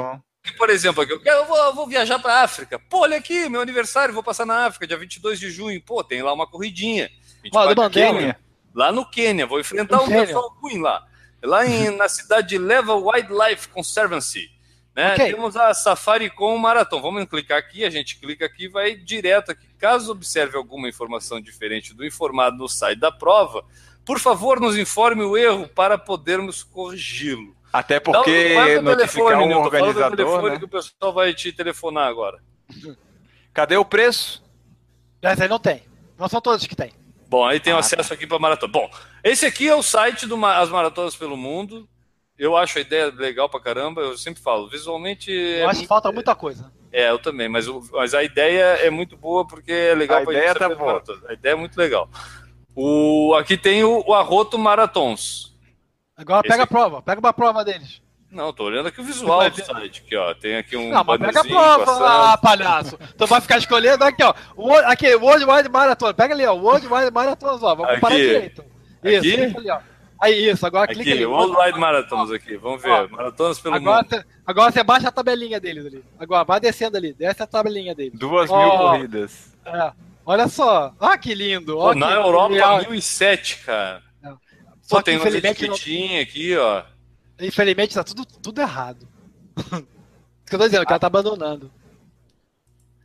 [0.57, 2.79] Por exemplo, aqui, eu, quero, eu, vou, eu vou viajar para África.
[2.79, 5.81] Pô, olha aqui, meu aniversário, vou passar na África, dia 22 de junho.
[5.81, 7.09] Pô, tem lá uma corridinha.
[7.53, 8.37] Ó, do Quênia,
[8.73, 11.05] lá no Quênia, vou enfrentar um pessoal ruim lá.
[11.43, 14.49] Lá em, na cidade de Level Wildlife Conservancy.
[14.95, 15.13] Né?
[15.13, 15.33] Okay.
[15.33, 17.01] Temos a Safari com Marathon.
[17.01, 19.70] Vamos clicar aqui, a gente clica aqui vai direto aqui.
[19.81, 23.65] Caso observe alguma informação diferente do informado no site da prova,
[24.05, 27.55] por favor, nos informe o erro para podermos corrigi-lo.
[27.73, 30.59] Até porque Não, notificar telefone, um organizador, telefone né?
[30.59, 32.43] que o pessoal vai te telefonar agora.
[33.51, 34.43] Cadê o preço?
[35.19, 35.81] Essa aí não tem.
[36.15, 36.91] Não são todos que tem.
[37.27, 38.13] Bom, aí tem ah, acesso tá.
[38.13, 38.71] aqui para maratona.
[38.71, 38.87] Bom,
[39.23, 41.89] esse aqui é o site do As Maratonas pelo Mundo.
[42.37, 44.01] Eu acho a ideia legal pra caramba.
[44.01, 45.31] Eu sempre falo, visualmente.
[45.31, 46.71] Eu é acho que falta muita coisa.
[46.91, 50.53] É, eu também, mas, mas a ideia é muito boa porque é legal a ideia
[50.53, 51.01] tá boa.
[51.29, 52.09] A ideia é muito legal.
[52.75, 55.55] O, aqui tem o, o Arroto Maratons.
[56.17, 58.01] Agora pega a prova, pega uma prova deles.
[58.31, 60.03] Não, tô olhando aqui o visual do site.
[60.05, 60.33] Aqui, ó.
[60.33, 60.89] Tem aqui um.
[60.89, 62.97] Não, mas pega a prova lá, palhaço.
[63.17, 64.33] Tu vai ficar escolhendo aqui, ó.
[64.55, 66.13] O, aqui, World Wide Marathon.
[66.13, 66.53] Pega ali, ó.
[66.53, 67.75] World Wide Marathon, ó.
[67.75, 67.99] Vamos aqui.
[67.99, 68.63] parar direito.
[69.03, 69.57] Isso, aqui?
[69.57, 69.79] ali, ó.
[70.21, 71.25] Aí, isso, agora aqui, clica ali.
[71.25, 72.91] World Wide Marathons aqui, vamos ver.
[72.91, 74.09] Ó, Maratonas pelo agora mundo.
[74.09, 76.05] Cê, agora você baixa a tabelinha deles ali.
[76.19, 78.19] Agora, vai descendo ali, desce a tabelinha deles.
[78.19, 79.57] Duas ó, mil corridas.
[79.65, 79.91] É.
[80.23, 81.75] Olha só, ah, que lindo.
[81.75, 82.77] Pô, na Europa, legal.
[82.87, 84.03] 1007, cara.
[84.23, 84.29] É.
[84.83, 86.21] Só Pô, tem uma etiquetinha não...
[86.21, 86.83] aqui, ó.
[87.39, 89.07] Infelizmente tá tudo, tudo errado.
[89.57, 89.85] Isso
[90.45, 91.71] que eu tô dizendo, o cara tá abandonando.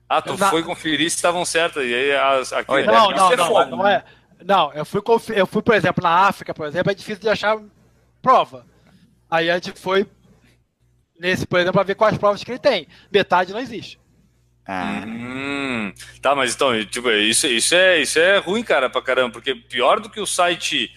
[0.07, 0.51] Ah, tu Na...
[0.51, 1.83] foi conferir se estavam certas.
[1.83, 4.05] E aí, as, aqui, não, não, não, não, não, é.
[4.45, 5.01] Não, eu fui,
[5.35, 7.59] eu fui, por exemplo, na África, por exemplo, é difícil de achar
[8.21, 8.67] prova.
[9.31, 10.07] Aí a gente foi
[11.19, 12.87] nesse, por exemplo, para ver quais provas que ele tem.
[13.11, 13.99] Metade não existe.
[14.67, 15.05] Ah.
[15.07, 19.55] Hum, tá, mas então, tipo, isso, isso, é, isso é ruim, cara, pra caramba, porque
[19.55, 20.93] pior do que o site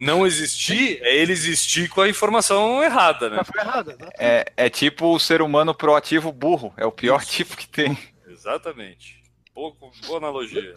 [0.00, 3.40] não existir é ele existir com a informação errada, né?
[3.56, 7.30] Errada, é, é tipo o ser humano proativo burro, é o pior isso.
[7.30, 7.96] tipo que tem.
[8.26, 9.22] Exatamente.
[9.54, 10.74] Pouco, boa analogia.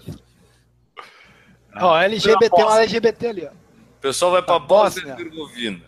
[1.80, 3.52] Ó, LGBT, uma LGBT ali, ó.
[3.52, 5.82] O pessoal vai pra Bósnia e Herzegovina.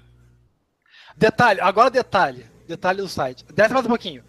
[1.15, 2.45] Detalhe, agora detalhe.
[2.67, 3.45] Detalhe do site.
[3.53, 4.23] Desce mais um pouquinho.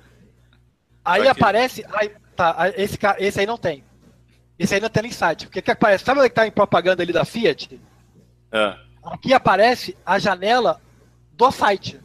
[1.04, 1.30] Aí Aqui.
[1.30, 1.84] aparece.
[1.92, 3.84] Aí, tá, esse, esse aí não tem.
[4.59, 5.46] Esse aí não tem nem site.
[5.46, 6.04] Porque que aparece?
[6.04, 7.80] Sabe onde é que tá em propaganda ali da Fiat?
[8.52, 8.76] É.
[9.02, 10.80] Aqui aparece a janela
[11.32, 12.00] do site.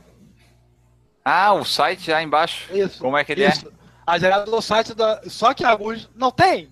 [1.23, 2.73] Ah, o site já embaixo.
[2.75, 2.99] Isso.
[2.99, 3.49] Como é que ele é?
[3.49, 3.67] isso.
[3.67, 3.71] é?
[4.05, 5.21] A janela do site, da...
[5.27, 6.69] só que alguns não tem.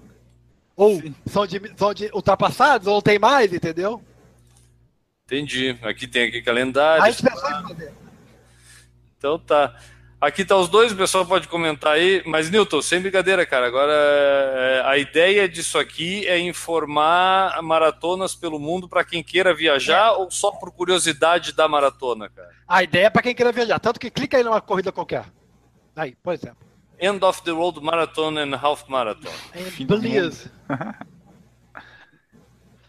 [0.82, 4.01] Ou são de, são de ultrapassados, ou tem mais, entendeu?
[5.25, 5.77] Entendi.
[5.84, 7.03] Aqui tem aqui calendário.
[7.03, 7.23] A gente
[9.15, 9.77] Então tá.
[10.19, 12.23] Aqui tá os dois, o pessoal pode comentar aí.
[12.25, 13.67] Mas, Newton, sem brincadeira, cara.
[13.67, 20.07] Agora, é, a ideia disso aqui é informar maratonas pelo mundo para quem queira viajar
[20.07, 20.11] é.
[20.13, 22.49] ou só por curiosidade da maratona, cara?
[22.67, 23.79] A ideia é para quem queira viajar.
[23.79, 25.25] Tanto que clica aí numa corrida qualquer.
[25.95, 26.70] Aí, por exemplo.
[27.01, 29.33] End of the World Marathon and Half Marathon.
[29.87, 30.51] Beleza.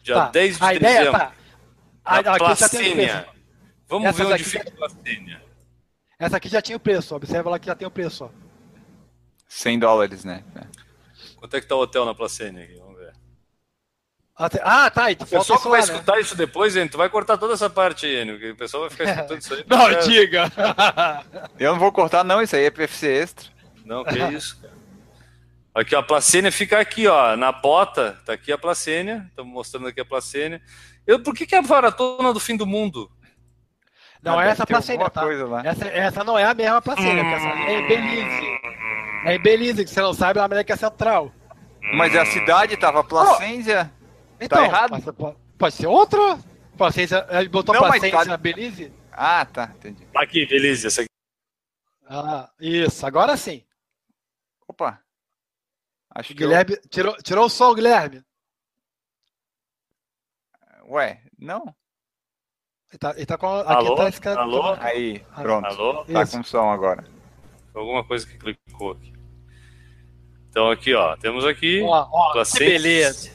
[0.02, 0.30] Dia tá.
[0.30, 0.88] 10 de a dezembro.
[0.88, 1.32] Ideia, tá.
[2.04, 3.26] A, Placênia.
[3.88, 5.42] Vamos Essas ver onde fica a Placênia.
[6.18, 8.24] Essa aqui já tinha o preço, observa lá que já tem o preço.
[8.26, 8.30] Ó.
[9.48, 10.44] 100 dólares, né?
[11.36, 12.74] Quanto é que tá o hotel na Placênia aqui?
[12.74, 13.14] Vamos ver.
[14.62, 15.10] Ah, tá.
[15.10, 15.92] E o pessoal que vai lá, né?
[15.92, 16.20] escutar né?
[16.20, 16.86] isso depois, hein?
[16.86, 19.64] Tu vai cortar toda essa parte aí, Enio, o pessoal vai ficar escutando isso aí.
[19.66, 20.52] não, diga!
[21.58, 23.51] Eu não vou cortar, não, isso aí é PFC extra.
[23.84, 24.82] Não, que isso, cara.
[25.74, 28.20] Aqui, ó, a placênia fica aqui, ó, na bota.
[28.26, 29.24] Tá aqui a placênia.
[29.28, 30.60] Estamos mostrando aqui a placênia.
[31.06, 33.10] Eu, por que, que é a maratona do fim do mundo?
[34.22, 35.24] Não, é essa placênia, tá?
[35.64, 38.46] Essa, essa não é a mesma placênia, essa é em Belize.
[39.24, 41.32] É em Belize, que você não sabe, é a América Central.
[41.94, 43.90] Mas a cidade tava Placência.
[43.90, 45.12] Oh, então, tá errado?
[45.12, 46.38] Pode, pode ser outra?
[46.76, 48.24] Placência, ele botou não, Placência tá...
[48.24, 48.92] na Belize?
[49.10, 50.06] Ah, tá, entendi.
[50.14, 51.08] Aqui, Belize, essa aqui.
[52.08, 53.64] Ah, isso, agora sim.
[54.68, 55.02] Opa.
[56.14, 56.88] Acho Guilherme, que eu...
[56.88, 58.22] tirou, tirou o som, Guilherme.
[60.88, 61.74] Ué, não.
[62.90, 63.46] Ele tá, ele tá com.
[63.46, 63.94] Aqui Alô?
[63.96, 64.74] tá esse Alô?
[64.78, 65.66] Aí, pronto.
[65.66, 66.04] Alô?
[66.04, 67.04] Tá com som agora.
[67.74, 69.12] Alguma coisa que clicou aqui.
[70.50, 71.80] Então aqui, ó, temos aqui.
[71.82, 73.30] Ó, ó, que beleza.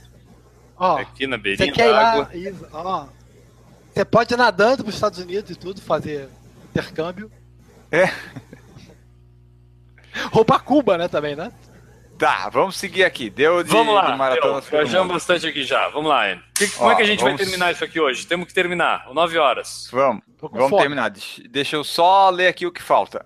[0.78, 2.38] Ó, aqui na beirinha da água.
[2.38, 3.08] Isso, ó.
[3.92, 6.30] Você pode ir nadando para os Estados Unidos e tudo, fazer
[6.70, 7.32] intercâmbio.
[7.92, 8.06] É.
[10.32, 11.52] Ou pra Cuba, né, também, né?
[12.18, 13.30] Tá, vamos seguir aqui.
[13.30, 14.60] Deu de, vamos lá, de maratona.
[14.62, 15.88] Viajamos bastante aqui já.
[15.90, 16.44] Vamos lá, Enio.
[16.76, 17.38] Como Ó, é que a gente vamos...
[17.38, 18.26] vai terminar isso aqui hoje?
[18.26, 19.88] Temos que terminar, 9 horas.
[19.92, 20.82] Vamos, vamos fome.
[20.82, 21.12] terminar.
[21.50, 23.26] Deixa eu só ler aqui o que falta.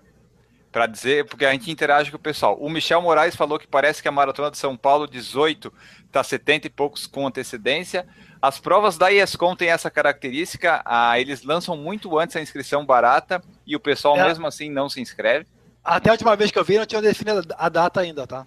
[0.70, 2.56] Para dizer, porque a gente interage com o pessoal.
[2.58, 5.72] O Michel Moraes falou que parece que a Maratona de São Paulo 18
[6.06, 8.06] está 70 e poucos com antecedência.
[8.40, 13.42] As provas da ESCOM têm essa característica, ah, eles lançam muito antes a inscrição barata
[13.66, 14.24] e o pessoal é.
[14.26, 15.46] mesmo assim não se inscreve.
[15.84, 18.46] Até a última vez que eu vi, não tinha definido a data ainda, tá?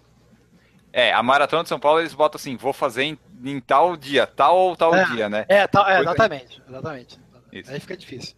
[0.93, 4.25] É, a Maratona de São Paulo eles botam assim, vou fazer em, em tal dia,
[4.25, 5.45] tal ou tal é, dia, né?
[5.49, 7.19] É, tal, é exatamente, exatamente.
[7.51, 7.69] Isso.
[7.69, 8.35] Aí fica difícil.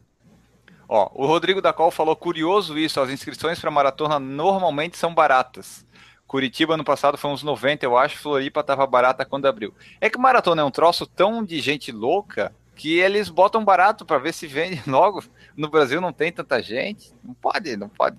[0.90, 5.86] Ó, o Rodrigo da Col falou curioso isso, as inscrições para maratona normalmente são baratas.
[6.26, 9.74] Curitiba no passado foi uns 90, eu acho, Floripa tava barata quando abriu.
[10.02, 14.18] É que maratona é um troço tão de gente louca que eles botam barato para
[14.18, 15.24] ver se vende logo.
[15.56, 17.14] No Brasil não tem tanta gente.
[17.24, 18.18] Não pode, não pode.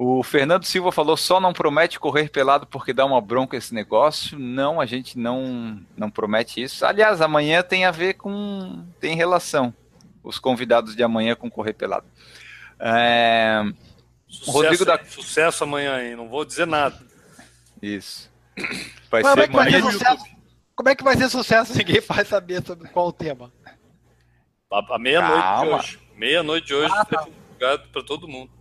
[0.00, 4.38] O Fernando Silva falou: só não promete correr pelado porque dá uma bronca esse negócio.
[4.38, 6.86] Não, a gente não, não promete isso.
[6.86, 8.84] Aliás, amanhã tem a ver com.
[9.00, 9.74] tem relação.
[10.22, 12.06] Os convidados de amanhã com correr pelado.
[12.78, 13.60] É...
[14.28, 15.04] Sucesso, Rodrigo da...
[15.04, 16.14] sucesso amanhã, hein?
[16.14, 16.96] Não vou dizer nada.
[17.82, 18.30] Isso.
[19.10, 20.24] Vai Como ser, é vai ser sucesso?
[20.76, 21.76] Como é que vai ser sucesso?
[21.76, 23.52] Ninguém vai saber sobre qual o tema.
[24.72, 25.98] A, a meia-noite de hoje.
[26.14, 27.26] Meia-noite de hoje ah, tá.
[27.58, 28.57] para todo mundo.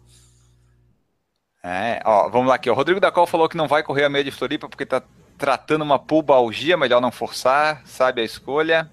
[1.64, 2.70] É, ó, vamos lá aqui.
[2.70, 5.02] O Rodrigo da Col falou que não vai correr a meia de Floripa porque tá
[5.38, 8.90] tratando uma pubalgia, melhor não forçar, sabe a escolha.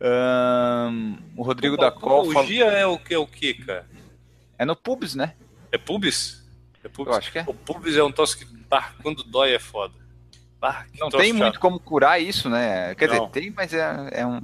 [0.00, 2.78] Um, o Rodrigo Puba, da Col Pubalgia falou...
[2.78, 3.86] é o que é o que, cara?
[4.58, 5.34] É no pubis, né?
[5.72, 6.44] É pubis?
[6.82, 7.12] É pubis?
[7.12, 7.44] Eu acho que é.
[7.46, 9.94] O pubis é um troço que bah, quando dói é foda.
[10.60, 11.38] Bah, não tem chato.
[11.38, 12.94] muito como curar isso, né?
[12.94, 13.14] Quer não.
[13.14, 14.40] dizer, tem, mas é, é um.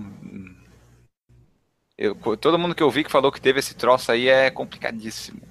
[1.96, 5.49] Eu, todo mundo que eu vi que falou que teve esse troço aí é complicadíssimo.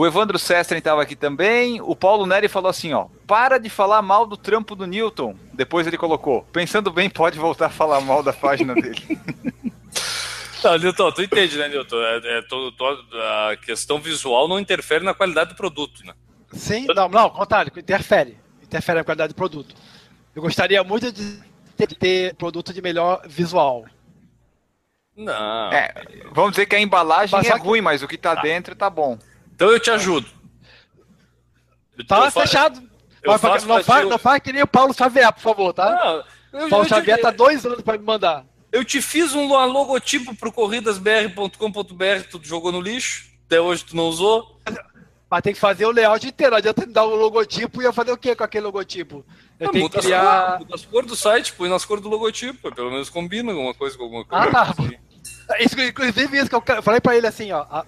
[0.00, 1.78] O Evandro Sestren estava aqui também.
[1.82, 5.36] O Paulo Neri falou assim: ó, para de falar mal do trampo do Newton.
[5.52, 9.18] Depois ele colocou: pensando bem, pode voltar a falar mal da página dele.
[10.64, 11.96] Não, Newton, tu entende, né, Newton?
[11.98, 16.12] É, é, a questão visual não interfere na qualidade do produto, né?
[16.52, 18.36] Sim, não, não, contrário, interfere.
[18.62, 19.74] Interfere na qualidade do produto.
[20.34, 21.40] Eu gostaria muito de
[21.78, 23.86] ter, ter produto de melhor visual.
[25.16, 25.72] Não.
[25.72, 25.94] É,
[26.30, 27.66] vamos dizer que a embalagem mas é que...
[27.66, 28.42] ruim, mas o que está tá.
[28.42, 29.18] dentro está bom.
[29.60, 30.26] Então eu te ajudo.
[32.08, 32.80] Tá eu fechado.
[33.22, 36.24] Não, faz, não, faz, não faz que nem o Paulo Xavier, por favor, tá?
[36.50, 37.22] Não, eu, Paulo eu Xavier te...
[37.22, 38.46] tá dois anos para me mandar.
[38.72, 44.04] Eu te fiz um logotipo pro corridasbr.com.br, tu jogou no lixo, até hoje tu não
[44.04, 44.58] usou.
[45.30, 47.84] Mas tem que fazer o layout inteiro, não adianta me dar o um logotipo e
[47.84, 49.26] eu fazer o que com aquele logotipo?
[49.58, 50.58] Eu tenho que criar...
[50.72, 54.04] As, cores do site, põe nas cores do logotipo, pelo menos combina alguma coisa com
[54.04, 54.48] alguma coisa.
[54.56, 54.96] Ah, assim.
[55.60, 57.84] isso, inclusive isso que eu falei pra ele assim, ó,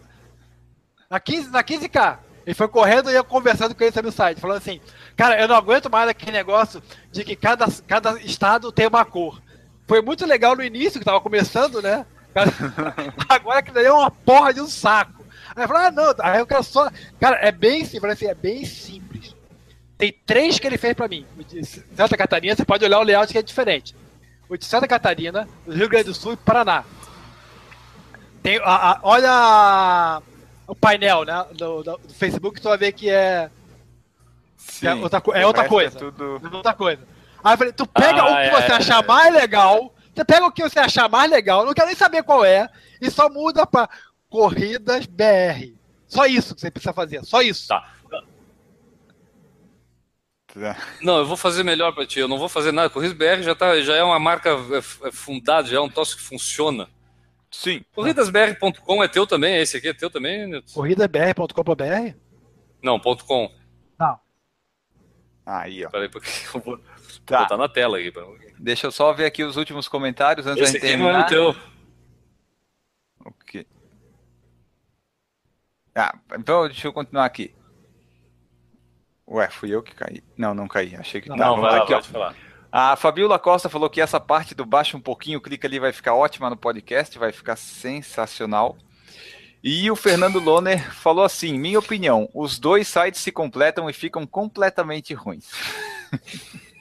[1.12, 2.18] na, 15, na 15K.
[2.46, 4.80] Ele foi correndo e eu conversando com ele sobre o site, falando assim,
[5.14, 6.82] cara, eu não aguento mais aquele negócio
[7.12, 9.40] de que cada, cada estado tem uma cor.
[9.86, 12.06] Foi muito legal no início, que tava começando, né?
[13.28, 15.22] Agora que daí é uma porra de um saco.
[15.54, 16.90] Aí eu falei, ah, não, aí eu quero só.
[17.20, 19.36] Cara, é bem simples, assim, é bem simples.
[19.98, 21.26] Tem três que ele fez pra mim.
[21.38, 23.94] O de Santa Catarina, você pode olhar o layout que é diferente.
[24.48, 26.84] O de Santa Catarina, Rio Grande do Sul e Paraná.
[28.42, 30.22] Tem, a, a, olha
[30.72, 33.50] o painel né, do, do, do, Facebook, tu vai ver que é.
[34.56, 35.98] Sim, que é outra, é outra coisa.
[35.98, 36.40] É, tudo...
[36.42, 37.02] é outra coisa.
[37.44, 40.46] Aí eu falei, tu pega ah, o que é, você achar mais legal, você pega
[40.46, 42.70] o que você achar mais legal, não quero nem saber qual é,
[43.02, 43.86] e só muda para
[44.30, 45.74] Corridas BR.
[46.08, 47.68] Só isso que você precisa fazer, só isso.
[47.68, 47.86] Tá.
[51.02, 52.18] Não, eu vou fazer melhor para ti.
[52.18, 52.88] Eu não vou fazer nada.
[52.88, 56.16] Corridas BR já, tá, já é uma marca é, é fundada, já é um troço
[56.16, 56.88] que funciona.
[57.52, 57.84] Sim.
[57.94, 59.58] Corridasbr.com é teu também?
[59.58, 60.72] Esse aqui é teu também, Nilton?
[60.72, 62.16] Corridasbr.com.br?
[62.82, 63.52] Não, ponto .com.
[63.98, 64.18] Não.
[65.44, 65.90] Aí, ó.
[65.90, 66.80] Peraí, porque eu vou
[67.26, 67.40] tá.
[67.40, 68.10] botar na tela aqui.
[68.10, 68.24] Pra...
[68.58, 71.26] Deixa eu só ver aqui os últimos comentários antes Esse da gente terminar.
[71.26, 71.62] Esse aqui não é teu.
[73.24, 73.66] Ok.
[75.94, 77.54] Ah, então deixa eu continuar aqui.
[79.28, 80.22] Ué, fui eu que caí.
[80.36, 80.96] Não, não caí.
[80.96, 81.36] Achei que não.
[81.36, 82.12] Não, vai lá, aqui, pode ó.
[82.12, 82.51] falar.
[82.72, 86.14] A Fabiola Costa falou que essa parte do baixo um pouquinho, clica ali, vai ficar
[86.14, 88.78] ótima no podcast, vai ficar sensacional.
[89.62, 94.26] E o Fernando Loner falou assim: minha opinião, os dois sites se completam e ficam
[94.26, 95.50] completamente ruins.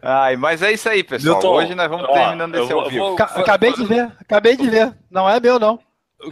[0.00, 1.34] Ai, mas é isso aí, pessoal.
[1.34, 3.04] Newton, Hoje nós vamos ó, terminando esse ao vivo.
[3.04, 4.96] Vou, acabei de ver, acabei de ver.
[5.10, 5.78] Não é meu, não.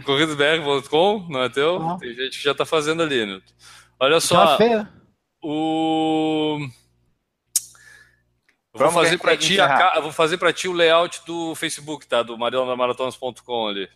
[0.03, 1.77] Corridosbr.com, não é teu?
[1.77, 1.99] Não.
[1.99, 3.53] Tem gente que já tá fazendo ali, Newton.
[3.99, 4.43] Olha só.
[4.43, 4.89] Tá feia.
[5.47, 6.57] O.
[8.73, 12.23] vou fazer para ti a, vou fazer para ti o layout do Facebook, tá?
[12.23, 13.87] Do maratonas.com ali.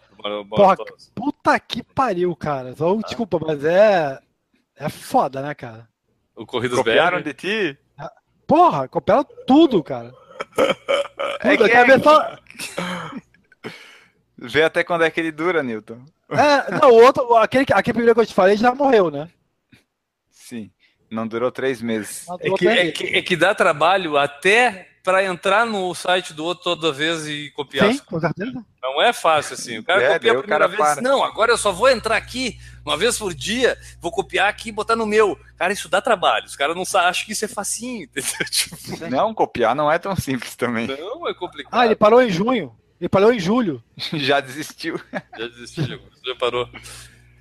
[0.48, 0.76] Porra,
[1.16, 2.76] puta que pariu, cara.
[2.76, 3.02] Só, ah.
[3.04, 4.20] Desculpa, mas é
[4.76, 5.90] é foda, né, cara?
[6.36, 7.24] O Corridas Copiaram BR?
[7.24, 7.78] de ti?
[8.46, 10.14] Porra, copiaram tudo, cara.
[11.42, 12.00] É tudo, que é...
[12.00, 12.38] só...
[14.38, 16.04] Vê até quando é que ele dura, Newton.
[16.30, 19.30] É, não, o outro, aquele, aquele primeiro que eu te falei já morreu, né?
[21.10, 22.26] Não durou três meses.
[22.40, 26.64] É que, é, que, é que dá trabalho até para entrar no site do outro
[26.64, 27.92] toda vez e copiar.
[27.92, 28.64] Sim, com certeza.
[28.82, 29.78] Não é fácil assim.
[29.80, 30.80] O cara é, copia a primeira vez.
[30.80, 31.02] Para.
[31.02, 34.72] Não, agora eu só vou entrar aqui uma vez por dia, vou copiar aqui e
[34.72, 35.40] botar no meu.
[35.58, 36.46] Cara, isso dá trabalho.
[36.46, 38.08] Os caras não acham que isso é facinho?
[38.52, 38.78] Tipo...
[39.10, 40.88] Não, copiar não é tão simples também.
[40.88, 41.74] Não, é complicado.
[41.74, 42.76] Ah, ele parou em junho.
[43.00, 43.82] Ele parou em julho.
[44.14, 45.00] já desistiu.
[45.12, 46.70] Já desistiu, já parou.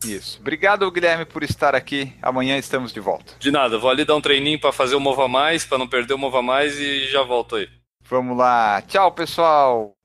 [0.04, 0.38] Isso.
[0.40, 2.12] Obrigado, Guilherme, por estar aqui.
[2.22, 3.34] Amanhã estamos de volta.
[3.38, 6.14] De nada, vou ali dar um treininho para fazer o Mova Mais, para não perder
[6.14, 7.68] o Mova Mais e já volto aí.
[8.08, 8.80] Vamos lá.
[8.82, 9.97] Tchau, pessoal.